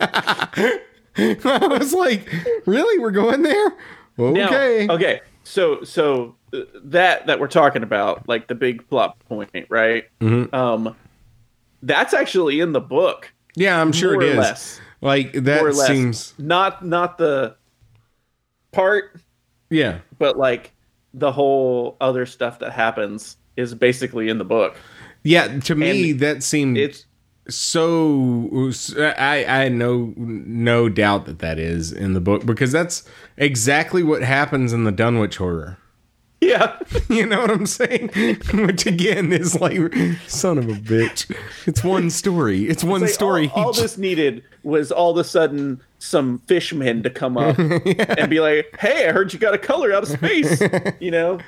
I 0.00 1.76
was 1.78 1.92
like, 1.92 2.32
really? 2.66 2.98
We're 2.98 3.10
going 3.10 3.42
there? 3.42 3.72
Now, 4.16 4.46
Okay. 4.46 4.88
okay. 4.88 5.20
So 5.44 5.82
so 5.84 6.34
that 6.84 7.26
that 7.26 7.40
we're 7.40 7.48
talking 7.48 7.82
about, 7.82 8.28
like 8.28 8.46
the 8.48 8.54
big 8.54 8.88
plot 8.88 9.18
point, 9.28 9.66
right? 9.68 10.04
Mm-hmm. 10.20 10.54
Um, 10.54 10.96
that's 11.82 12.14
actually 12.14 12.60
in 12.60 12.72
the 12.72 12.80
book, 12.80 13.32
Yeah, 13.54 13.80
I'm 13.80 13.92
sure 13.92 14.20
it 14.20 14.28
is. 14.30 14.36
less. 14.36 14.80
Like 15.00 15.32
that 15.32 15.60
More 15.60 15.68
or 15.68 15.72
less. 15.72 15.86
seems. 15.88 16.34
Not 16.38 16.84
not 16.84 17.18
the 17.18 17.54
part, 18.72 19.20
Yeah. 19.70 19.98
but 20.18 20.36
like 20.38 20.72
the 21.14 21.30
whole 21.32 21.96
other 22.00 22.26
stuff 22.26 22.58
that 22.60 22.72
happens 22.72 23.36
is 23.56 23.74
basically 23.74 24.28
in 24.28 24.38
the 24.38 24.44
book. 24.44 24.76
Yeah. 25.22 25.58
To 25.60 25.74
me, 25.74 26.10
And 26.12 26.20
that 26.20 26.42
seemed 26.42 26.76
It's 26.78 27.06
so. 27.48 28.70
I 28.98 29.44
I 29.64 29.68
no 29.68 30.12
no 30.16 30.88
doubt 30.88 31.26
that 31.26 31.38
that 31.40 31.58
is 31.58 31.92
in 31.92 32.12
the 32.14 32.20
book 32.20 32.44
because 32.44 32.72
that's 32.72 33.04
exactly 33.36 34.02
what 34.02 34.22
happens 34.22 34.72
in 34.72 34.84
the 34.84 34.92
Dunwich 34.92 35.36
horror. 35.36 35.78
Yeah. 36.40 36.78
You 37.08 37.24
know 37.26 37.40
what 37.40 37.50
I'm 37.50 37.64
saying? 37.66 38.10
Which 38.52 38.84
again 38.86 39.32
is 39.32 39.58
like, 39.60 39.78
son 40.26 40.58
of 40.58 40.68
a 40.68 40.72
bitch. 40.74 41.34
It's 41.66 41.82
one 41.82 42.10
story. 42.10 42.68
It's 42.68 42.84
one 42.84 43.00
Like, 43.00 43.10
story. 43.10 43.50
All, 43.54 43.66
all 43.66 43.72
this 43.72 43.96
needed 43.96 44.42
was 44.62 44.92
all 44.92 45.10
of 45.12 45.16
a 45.16 45.24
sudden 45.24 45.80
some 45.98 46.38
fishmen 46.46 47.02
to 47.04 47.10
come 47.10 47.38
up 47.38 47.58
and 47.58 48.28
be 48.30 48.40
like, 48.40 48.76
"Hey, 48.78 49.08
I 49.08 49.12
heard 49.12 49.32
you 49.32 49.38
got 49.38 49.54
a 49.54 49.58
color 49.58 49.92
out 49.92 50.02
of 50.02 50.08
space." 50.10 50.62
you 51.00 51.10
know, 51.10 51.38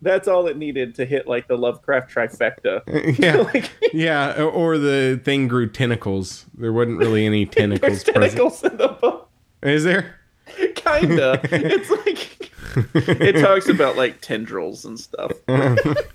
that's 0.00 0.26
all 0.28 0.46
it 0.46 0.56
needed 0.56 0.94
to 0.94 1.04
hit 1.04 1.28
like 1.28 1.46
the 1.46 1.56
Lovecraft 1.58 2.12
trifecta. 2.12 3.18
yeah, 3.18 3.36
like, 3.36 3.70
yeah. 3.92 4.42
or- 4.42 4.78
the 4.78 5.20
thing 5.22 5.46
grew 5.46 5.68
tentacles. 5.68 6.46
There 6.56 6.72
wasn't 6.72 6.98
really 6.98 7.26
any 7.26 7.44
tentacles. 7.44 8.02
present. 8.04 8.16
tentacles 8.32 8.64
in 8.64 8.76
the 8.78 8.88
book. 8.88 9.28
Is 9.62 9.84
there? 9.84 10.16
Kinda. 10.74 11.40
it's 11.44 11.90
like 11.90 12.50
it 12.94 13.40
talks 13.40 13.68
about 13.68 13.96
like 13.96 14.20
tendrils 14.20 14.84
and 14.84 14.98
stuff. 14.98 15.32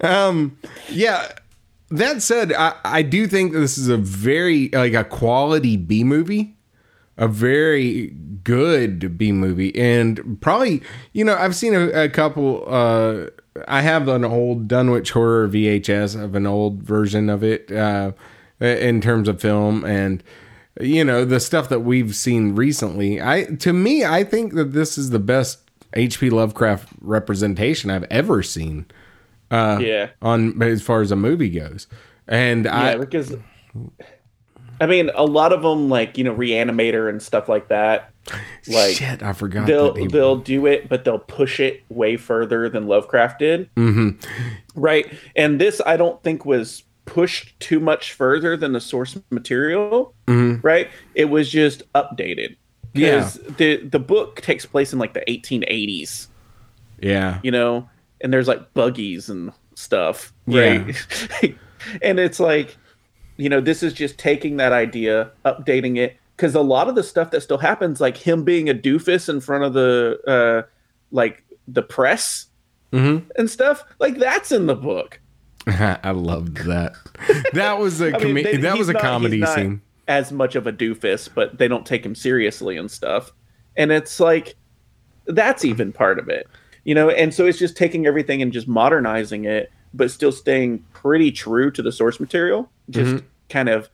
um, 0.00 0.58
Yeah. 0.88 1.32
That 1.90 2.20
said, 2.20 2.52
I, 2.52 2.74
I 2.84 3.00
do 3.00 3.26
think 3.26 3.54
this 3.54 3.78
is 3.78 3.88
a 3.88 3.96
very 3.96 4.68
like 4.74 4.92
a 4.92 5.04
quality 5.04 5.78
B 5.78 6.04
movie, 6.04 6.54
a 7.16 7.26
very 7.26 8.08
good 8.44 9.16
B 9.16 9.32
movie, 9.32 9.74
and 9.74 10.38
probably 10.42 10.82
you 11.14 11.24
know 11.24 11.34
I've 11.34 11.56
seen 11.56 11.74
a, 11.74 11.88
a 11.88 12.08
couple. 12.10 12.62
Uh, 12.66 13.28
I 13.66 13.80
have 13.80 14.06
an 14.08 14.22
old 14.22 14.68
Dunwich 14.68 15.12
horror 15.12 15.48
VHS 15.48 16.22
of 16.22 16.34
an 16.34 16.46
old 16.46 16.82
version 16.82 17.30
of 17.30 17.42
it 17.42 17.72
uh, 17.72 18.12
in 18.60 19.00
terms 19.00 19.26
of 19.26 19.40
film 19.40 19.82
and 19.84 20.22
you 20.80 21.04
know 21.04 21.24
the 21.24 21.40
stuff 21.40 21.68
that 21.68 21.80
we've 21.80 22.14
seen 22.14 22.54
recently. 22.54 23.20
I 23.20 23.44
to 23.44 23.72
me, 23.72 24.04
I 24.04 24.24
think 24.24 24.54
that 24.54 24.72
this 24.72 24.96
is 24.98 25.10
the 25.10 25.18
best 25.18 25.60
H.P. 25.94 26.30
Lovecraft 26.30 26.88
representation 27.00 27.90
I've 27.90 28.04
ever 28.10 28.42
seen 28.42 28.86
Uh, 29.50 29.78
yeah. 29.80 30.10
on 30.20 30.60
as 30.62 30.82
far 30.82 31.00
as 31.00 31.10
a 31.10 31.16
movie 31.16 31.48
goes. 31.50 31.86
And 32.26 32.64
Yeah, 32.66 32.76
I 32.78 32.96
because 32.96 33.34
I 34.80 34.86
mean, 34.86 35.10
a 35.14 35.24
lot 35.24 35.52
of 35.52 35.62
them 35.62 35.88
like, 35.88 36.16
you 36.18 36.24
know, 36.24 36.34
Reanimator 36.34 37.08
and 37.08 37.20
stuff 37.22 37.48
like 37.48 37.68
that. 37.68 38.12
Like 38.68 38.96
shit, 38.96 39.22
I 39.22 39.32
forgot 39.32 39.66
they'll 39.66 39.94
he, 39.94 40.06
they'll 40.06 40.36
do 40.36 40.66
it, 40.66 40.88
but 40.90 41.04
they'll 41.04 41.18
push 41.18 41.58
it 41.60 41.82
way 41.88 42.18
further 42.18 42.68
than 42.68 42.86
Lovecraft 42.86 43.38
did. 43.38 43.74
Mm-hmm. 43.74 44.10
Right, 44.78 45.06
and 45.34 45.58
this 45.58 45.80
I 45.86 45.96
don't 45.96 46.22
think 46.22 46.44
was 46.44 46.82
pushed 47.08 47.58
too 47.60 47.80
much 47.80 48.12
further 48.12 48.56
than 48.56 48.72
the 48.72 48.80
source 48.80 49.18
material. 49.30 50.14
Right, 50.62 50.88
it 51.14 51.26
was 51.26 51.50
just 51.50 51.82
updated. 51.94 52.56
Mm-hmm. 52.94 53.00
Yeah. 53.00 53.30
the 53.58 53.76
the 53.84 53.98
book 53.98 54.40
takes 54.40 54.64
place 54.66 54.92
in 54.92 54.98
like 54.98 55.14
the 55.14 55.22
1880s. 55.28 56.28
yeah, 57.00 57.38
You 57.42 57.50
know, 57.50 57.88
and 58.20 58.32
there's 58.32 58.48
like 58.48 58.72
buggies 58.74 59.28
and 59.28 59.52
stuff. 59.74 60.32
Yeah. 60.46 60.84
Right, 61.42 61.54
and 62.02 62.18
it's 62.18 62.40
like 62.40 62.76
you 63.36 63.48
know, 63.48 63.60
this 63.60 63.82
is 63.84 63.92
just 63.92 64.18
taking 64.18 64.56
that 64.56 64.72
idea, 64.72 65.30
updating 65.44 65.96
it, 65.96 66.16
because 66.36 66.56
a 66.56 66.60
lot 66.60 66.88
of 66.88 66.96
the 66.96 67.04
stuff 67.04 67.30
that 67.30 67.40
still 67.40 67.58
happens, 67.58 68.00
like 68.00 68.16
him 68.16 68.42
being 68.42 68.68
a 68.68 68.74
doofus 68.74 69.28
in 69.28 69.40
front 69.40 69.62
of 69.64 69.74
the 69.74 70.18
uh, 70.26 70.68
like 71.10 71.44
the 71.66 71.82
press 71.82 72.46
Mm-hmm. 72.90 73.28
and 73.38 73.50
stuff, 73.50 73.84
like 73.98 74.16
that's 74.16 74.50
in 74.50 74.64
the 74.64 74.74
book. 74.74 75.20
I 76.02 76.10
loved 76.12 76.58
that. 76.66 76.94
That 77.52 77.78
was 77.78 78.00
a 78.00 78.06
I 78.16 78.24
mean, 78.24 78.34
com- 78.36 78.42
they- 78.44 78.56
that 78.58 78.78
was 78.78 78.88
a 78.88 78.92
not- 78.94 79.02
comedy 79.02 79.36
he's 79.36 79.42
not 79.42 79.54
scene. 79.54 79.80
As 80.06 80.32
much 80.32 80.54
of 80.56 80.66
a 80.66 80.72
doofus, 80.72 81.28
but 81.34 81.58
they 81.58 81.68
don't 81.68 81.84
take 81.84 82.04
him 82.04 82.14
seriously 82.14 82.76
and 82.78 82.90
stuff. 82.90 83.30
And 83.76 83.92
it's 83.92 84.18
like 84.20 84.56
that's 85.26 85.64
even 85.64 85.92
part 85.92 86.18
of 86.18 86.28
it, 86.30 86.48
you 86.84 86.94
know. 86.94 87.10
And 87.10 87.34
so 87.34 87.46
it's 87.46 87.58
just 87.58 87.76
taking 87.76 88.06
everything 88.06 88.40
and 88.40 88.50
just 88.52 88.66
modernizing 88.66 89.44
it, 89.44 89.70
but 89.92 90.10
still 90.10 90.32
staying 90.32 90.84
pretty 90.94 91.30
true 91.30 91.70
to 91.72 91.82
the 91.82 91.92
source 91.92 92.18
material. 92.20 92.70
Just 92.88 93.16
Mm-hmm. 93.16 93.26
kind 93.50 93.68
of 93.68 93.90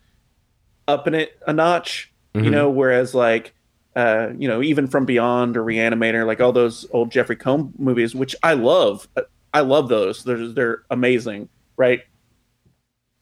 upping 0.86 1.14
it 1.14 1.36
a 1.46 1.52
notch, 1.52 2.12
you 2.34 2.50
know. 2.50 2.70
Whereas 2.70 3.14
like. 3.14 3.52
Uh, 3.96 4.32
you 4.36 4.48
know, 4.48 4.60
even 4.60 4.88
from 4.88 5.04
Beyond 5.06 5.56
or 5.56 5.62
Reanimator, 5.62 6.26
like 6.26 6.40
all 6.40 6.50
those 6.50 6.84
old 6.90 7.12
Jeffrey 7.12 7.36
Combs 7.36 7.72
movies, 7.78 8.12
which 8.12 8.34
I 8.42 8.54
love. 8.54 9.06
uh, 9.16 9.20
I 9.52 9.60
love 9.60 9.88
those. 9.88 10.24
They're 10.24 10.48
they're 10.48 10.82
amazing, 10.90 11.48
right? 11.76 12.00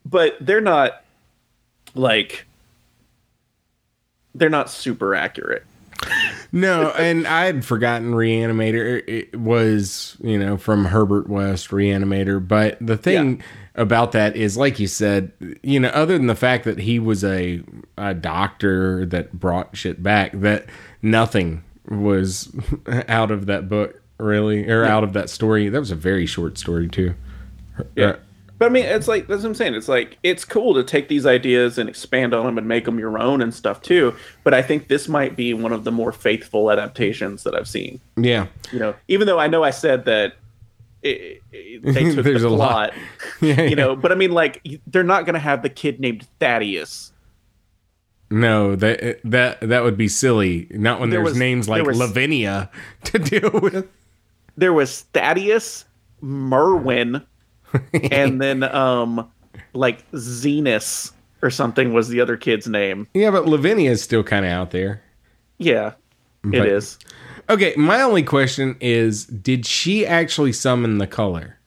But 0.05 0.37
they're 0.41 0.61
not 0.61 1.03
like 1.95 2.47
they're 4.35 4.51
not 4.51 4.71
super 4.71 5.15
accurate. 5.15 5.65
No, 6.51 6.91
and 6.91 7.27
I 7.27 7.45
had 7.47 7.65
forgotten 7.65 8.13
Reanimator. 8.13 9.03
It 9.07 9.39
was, 9.39 10.17
you 10.21 10.39
know, 10.39 10.57
from 10.57 10.87
Herbert 10.87 11.29
West, 11.29 11.69
Reanimator. 11.69 12.47
But 12.47 12.77
the 12.81 12.97
thing 12.97 13.43
about 13.75 14.13
that 14.13 14.37
is, 14.37 14.57
like 14.57 14.79
you 14.79 14.87
said, 14.87 15.33
you 15.63 15.81
know, 15.81 15.89
other 15.89 16.19
than 16.19 16.27
the 16.27 16.35
fact 16.35 16.65
that 16.65 16.79
he 16.79 16.99
was 16.99 17.25
a, 17.25 17.63
a 17.97 18.15
doctor 18.15 19.07
that 19.07 19.33
brought 19.33 19.77
shit 19.77 20.03
back, 20.03 20.33
that 20.35 20.67
nothing 21.01 21.63
was 21.89 22.55
out 23.09 23.31
of 23.31 23.47
that 23.47 23.69
book, 23.69 24.01
really, 24.19 24.69
or 24.69 24.85
out 24.85 25.05
of 25.05 25.13
that 25.15 25.31
story. 25.31 25.69
That 25.69 25.81
was 25.81 25.91
a 25.91 25.97
very 25.97 26.27
short 26.27 26.59
story, 26.59 26.89
too. 26.89 27.15
Yeah. 27.97 28.07
Uh, 28.07 28.17
But 28.63 28.67
I 28.67 28.75
mean, 28.75 28.85
it's 28.85 29.09
like 29.09 29.27
that's 29.27 29.43
what 29.43 29.49
I'm 29.49 29.55
saying. 29.57 29.75
It's 29.75 29.89
like 29.89 30.19
it's 30.23 30.45
cool 30.45 30.73
to 30.75 30.85
take 30.85 31.09
these 31.09 31.27
ideas 31.27 31.79
and 31.79 31.89
expand 31.89 32.33
on 32.33 32.47
them 32.47 32.59
and 32.59 32.69
make 32.69 32.85
them 32.85 32.97
your 32.97 33.19
own 33.19 33.43
and 33.43 33.53
stuff 33.53 33.83
too. 33.83 34.15
But 34.45 34.55
I 34.55 34.63
think 34.63 34.87
this 34.87 35.09
might 35.09 35.35
be 35.35 35.53
one 35.53 35.73
of 35.73 35.83
the 35.83 35.91
more 35.91 36.13
faithful 36.13 36.71
adaptations 36.71 37.43
that 37.43 37.57
I've 37.57 37.67
seen. 37.67 37.99
Yeah. 38.17 38.47
You 38.71 38.79
know, 38.79 38.95
even 39.09 39.27
though 39.27 39.41
I 39.41 39.49
know 39.49 39.65
I 39.65 39.71
said 39.71 40.05
that 40.05 40.35
it, 41.03 41.43
it, 41.51 41.83
they 41.83 42.05
took 42.15 42.23
There's 42.25 42.43
the 42.43 42.49
a 42.49 42.51
lot. 42.51 42.93
plot, 42.93 43.03
Yeah, 43.41 43.63
you 43.63 43.75
know. 43.75 43.97
But 43.97 44.13
I 44.13 44.15
mean, 44.15 44.31
like 44.31 44.65
they're 44.87 45.03
not 45.03 45.27
going 45.27 45.35
to 45.35 45.41
have 45.41 45.63
the 45.63 45.69
kid 45.69 45.99
named 45.99 46.29
Thaddeus. 46.39 47.11
No, 48.31 48.77
that 48.77 49.19
that 49.25 49.61
that 49.61 49.83
would 49.83 49.97
be 49.97 50.07
silly. 50.07 50.69
Not 50.71 51.01
when 51.01 51.11
There 51.11 51.19
there's 51.19 51.31
was- 51.33 51.39
names 51.39 51.69
like 51.69 51.79
there 51.79 51.85
was- 51.89 51.99
Lavinia 51.99 52.71
to 53.07 53.19
deal 53.19 53.51
with. 53.51 53.89
There 54.57 54.73
was 54.73 55.01
Thaddeus, 55.13 55.85
Merwin, 56.21 57.27
and 58.11 58.41
then 58.41 58.63
um, 58.63 59.31
like 59.73 60.09
Zenas 60.13 61.13
or 61.43 61.51
something 61.51 61.93
was 61.93 62.09
the 62.09 62.21
other 62.21 62.37
kid's 62.37 62.67
name. 62.69 63.09
Yeah, 63.15 63.31
but 63.31 63.47
Lavinia 63.47 63.91
is 63.91 64.03
still 64.03 64.23
kind 64.23 64.45
of 64.45 64.53
out 64.53 64.71
there. 64.71 65.03
Yeah, 65.59 65.89
it 66.45 66.51
But- 66.59 66.69
is. 66.69 66.99
Okay, 67.51 67.75
my 67.77 68.01
only 68.01 68.23
question 68.23 68.77
is 68.81 69.25
did 69.27 69.67
she 69.67 70.07
actually 70.07 70.53
summon 70.53 70.99
the 70.99 71.07
color? 71.09 71.59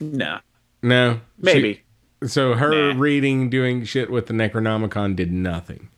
No. 0.00 0.38
No. 0.82 1.20
maybe. 1.38 1.74
She- 1.74 1.80
so 2.28 2.54
her 2.54 2.92
Nah. 2.94 3.00
reading, 3.00 3.50
doing 3.50 3.84
shit 3.84 4.10
with 4.10 4.26
the 4.26 4.32
Necronomicon 4.34 5.14
did 5.16 5.30
nothing. 5.32 5.88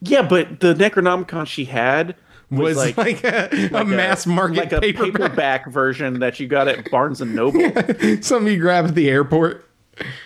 Yeah, 0.00 0.22
but 0.22 0.60
the 0.60 0.74
Necronomicon 0.74 1.46
she 1.46 1.66
had 1.66 2.16
Was, 2.50 2.76
was, 2.76 2.76
like, 2.76 2.96
like, 2.96 3.24
a, 3.24 3.70
a 3.74 3.84
mass 3.84 4.26
market 4.26 4.56
like 4.56 4.72
a 4.72 4.80
paperback. 4.80 5.12
paperback 5.12 5.66
version 5.70 6.18
that 6.20 6.40
you 6.40 6.48
got 6.48 6.66
at 6.66 6.90
Barnes 6.90 7.20
and 7.20 7.34
Noble. 7.34 7.60
Something 8.22 8.52
you 8.52 8.58
grab 8.58 8.86
at 8.86 8.94
the 8.94 9.08
airport. 9.08 9.68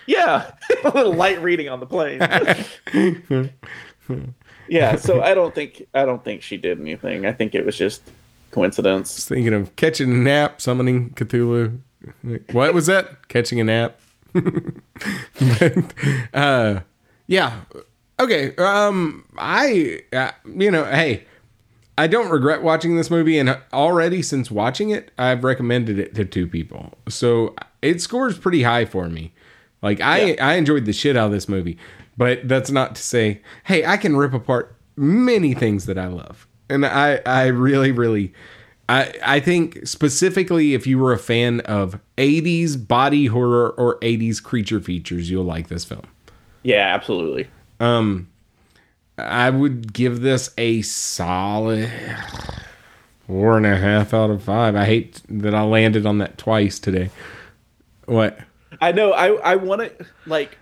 yeah, 0.07 0.53
a 0.85 0.91
little 0.91 1.13
light 1.15 1.43
reading 1.43 1.69
on 1.69 1.81
the 1.81 1.87
plane. 1.87 2.21
yeah, 4.69 4.97
so 4.97 5.21
I 5.21 5.35
don't 5.35 5.55
think 5.55 5.87
I 5.93 6.05
don't 6.05 6.23
think 6.25 6.43
she 6.43 6.57
did 6.57 6.81
anything. 6.81 7.27
I 7.27 7.33
think 7.33 7.55
it 7.55 7.67
was 7.67 7.77
just 7.77 8.03
coincidence. 8.53 9.27
Thinking 9.27 9.53
of 9.53 9.75
catching 9.77 10.11
a 10.11 10.17
nap, 10.17 10.61
summoning 10.61 11.11
Cthulhu. 11.11 11.79
What 12.53 12.73
was 12.73 12.87
that? 12.87 13.29
Catching 13.29 13.61
a 13.61 13.65
nap. 13.65 14.01
but, 14.33 15.95
uh, 16.33 16.81
yeah. 17.27 17.61
Okay. 18.21 18.55
Um, 18.57 19.25
I, 19.39 20.03
uh, 20.13 20.31
you 20.57 20.71
know, 20.71 20.85
hey, 20.85 21.25
I 21.97 22.07
don't 22.09 22.31
regret 22.31 22.63
watching 22.63 22.97
this 22.97 23.11
movie, 23.11 23.39
and 23.39 23.57
already 23.73 24.21
since 24.23 24.51
watching 24.51 24.91
it, 24.91 25.13
I've 25.17 25.45
recommended 25.45 25.99
it 25.99 26.15
to 26.17 26.25
two 26.25 26.47
people. 26.49 26.93
So 27.09 27.55
it 27.83 28.01
scores 28.01 28.37
pretty 28.37 28.63
high 28.65 28.85
for 28.85 29.09
me. 29.09 29.33
Like 29.83 30.01
I, 30.01 30.25
Yeah. 30.33 30.47
I 30.49 30.55
enjoyed 30.55 30.87
the 30.87 30.93
shit 30.93 31.17
out 31.17 31.27
of 31.27 31.33
this 31.33 31.49
movie, 31.49 31.79
but 32.17 32.49
that's 32.49 32.71
not 32.71 32.95
to 32.97 33.03
say, 33.03 33.43
hey, 33.65 33.85
I 33.85 33.97
can 33.97 34.17
rip 34.17 34.33
apart 34.33 34.75
many 34.97 35.55
things 35.55 35.87
that 35.87 35.99
I 35.99 36.07
love, 36.07 36.49
and 36.69 36.85
I, 36.87 37.21
I 37.27 37.47
really, 37.47 37.93
really, 37.93 38.33
I, 38.89 39.13
I 39.25 39.41
think 39.41 39.87
specifically 39.87 40.75
if 40.75 40.87
you 40.87 40.99
were 40.99 41.13
a 41.13 41.19
fan 41.19 41.61
of 41.61 42.01
'80s 42.17 42.89
body 42.89 43.27
horror 43.27 43.71
or 43.71 43.99
'80s 44.01 44.43
creature 44.43 44.81
features, 44.81 45.31
you'll 45.31 45.45
like 45.45 45.69
this 45.69 45.85
film. 45.85 46.03
Yeah, 46.63 46.95
absolutely. 46.95 47.49
Um, 47.79 48.29
I 49.17 49.51
would 49.51 49.93
give 49.93 50.21
this 50.21 50.53
a 50.59 50.83
solid 50.83 51.91
four 53.27 53.57
and 53.57 53.65
a 53.67 53.77
half 53.77 54.13
out 54.13 54.31
of 54.31 54.43
five. 54.43 54.75
I 54.75 54.85
hate 54.85 55.23
that 55.29 55.55
I 55.55 55.63
landed 55.63 56.05
on 56.07 56.19
that 56.19 56.37
twice 56.39 56.79
today. 56.79 57.11
What? 58.07 58.39
I 58.81 58.93
know. 58.93 59.13
I 59.13 59.35
I 59.37 59.57
want 59.57 59.83
to 59.83 60.07
like. 60.27 60.59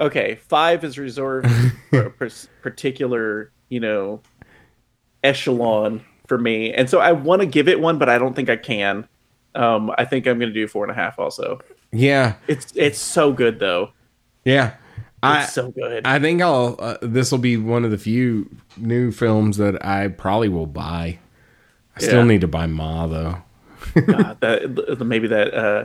Okay, 0.00 0.36
five 0.46 0.84
is 0.84 0.96
reserved 0.96 1.48
for 1.90 2.14
a 2.20 2.30
particular, 2.62 3.50
you 3.68 3.80
know, 3.80 4.20
echelon 5.24 6.04
for 6.28 6.38
me, 6.38 6.72
and 6.72 6.88
so 6.88 7.00
I 7.00 7.12
want 7.12 7.40
to 7.40 7.46
give 7.46 7.66
it 7.68 7.80
one, 7.80 7.98
but 7.98 8.08
I 8.08 8.18
don't 8.18 8.34
think 8.34 8.48
I 8.48 8.56
can. 8.56 9.08
Um, 9.54 9.90
I 9.98 10.04
think 10.04 10.26
I'm 10.26 10.38
going 10.38 10.50
to 10.50 10.54
do 10.54 10.68
four 10.68 10.84
and 10.84 10.92
a 10.92 10.94
half. 10.94 11.18
Also, 11.18 11.58
Yeah, 11.90 12.34
it's 12.46 12.72
it's 12.76 12.98
so 13.00 13.32
good 13.32 13.58
though. 13.58 13.90
yeah. 14.44 14.74
I 15.22 15.44
so 15.46 15.70
good. 15.70 16.06
I 16.06 16.18
think 16.18 16.40
I'll. 16.42 16.76
Uh, 16.78 16.96
this 17.02 17.30
will 17.32 17.38
be 17.38 17.56
one 17.56 17.84
of 17.84 17.90
the 17.90 17.98
few 17.98 18.48
new 18.76 19.10
films 19.10 19.56
that 19.56 19.84
I 19.84 20.08
probably 20.08 20.48
will 20.48 20.66
buy. 20.66 21.18
I 21.96 22.00
still 22.00 22.18
Yeah. 22.18 22.24
need 22.28 22.40
to 22.42 22.48
buy 22.48 22.66
Ma 22.66 23.06
though. 23.06 23.42
God, 24.06 24.38
that 24.40 24.98
maybe 25.04 25.26
that 25.28 25.54
uh, 25.54 25.84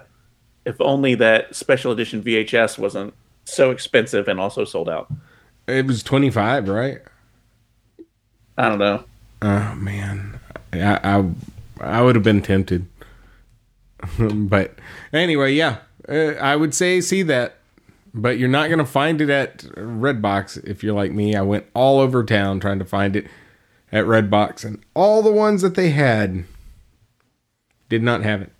if 0.65 0.79
only 0.79 1.15
that 1.15 1.55
special 1.55 1.91
edition 1.91 2.21
VHS 2.21 2.77
wasn't 2.77 3.13
so 3.45 3.71
expensive 3.71 4.27
and 4.27 4.39
also 4.39 4.65
sold 4.65 4.87
out. 4.89 5.11
It 5.67 5.85
was 5.87 6.03
twenty 6.03 6.29
five, 6.29 6.67
right? 6.69 6.99
I 8.57 8.69
don't 8.69 8.79
know. 8.79 9.03
Oh 9.41 9.75
man, 9.75 10.39
I 10.73 10.99
I, 11.03 11.29
I 11.81 12.01
would 12.01 12.15
have 12.15 12.23
been 12.23 12.41
tempted, 12.41 12.85
but 14.19 14.75
anyway, 15.11 15.53
yeah, 15.53 15.77
uh, 16.07 16.33
I 16.39 16.55
would 16.55 16.73
say 16.73 17.01
see 17.01 17.23
that, 17.23 17.57
but 18.13 18.37
you're 18.37 18.49
not 18.49 18.69
gonna 18.69 18.85
find 18.85 19.19
it 19.21 19.29
at 19.29 19.59
Redbox 19.59 20.63
if 20.67 20.83
you're 20.83 20.93
like 20.95 21.11
me. 21.11 21.35
I 21.35 21.41
went 21.41 21.65
all 21.73 21.99
over 21.99 22.23
town 22.23 22.59
trying 22.59 22.79
to 22.79 22.85
find 22.85 23.15
it 23.15 23.27
at 23.91 24.05
Redbox, 24.05 24.63
and 24.65 24.81
all 24.93 25.21
the 25.21 25.31
ones 25.31 25.61
that 25.61 25.75
they 25.75 25.89
had 25.91 26.45
did 27.89 28.01
not 28.03 28.23
have 28.23 28.41
it. 28.41 28.51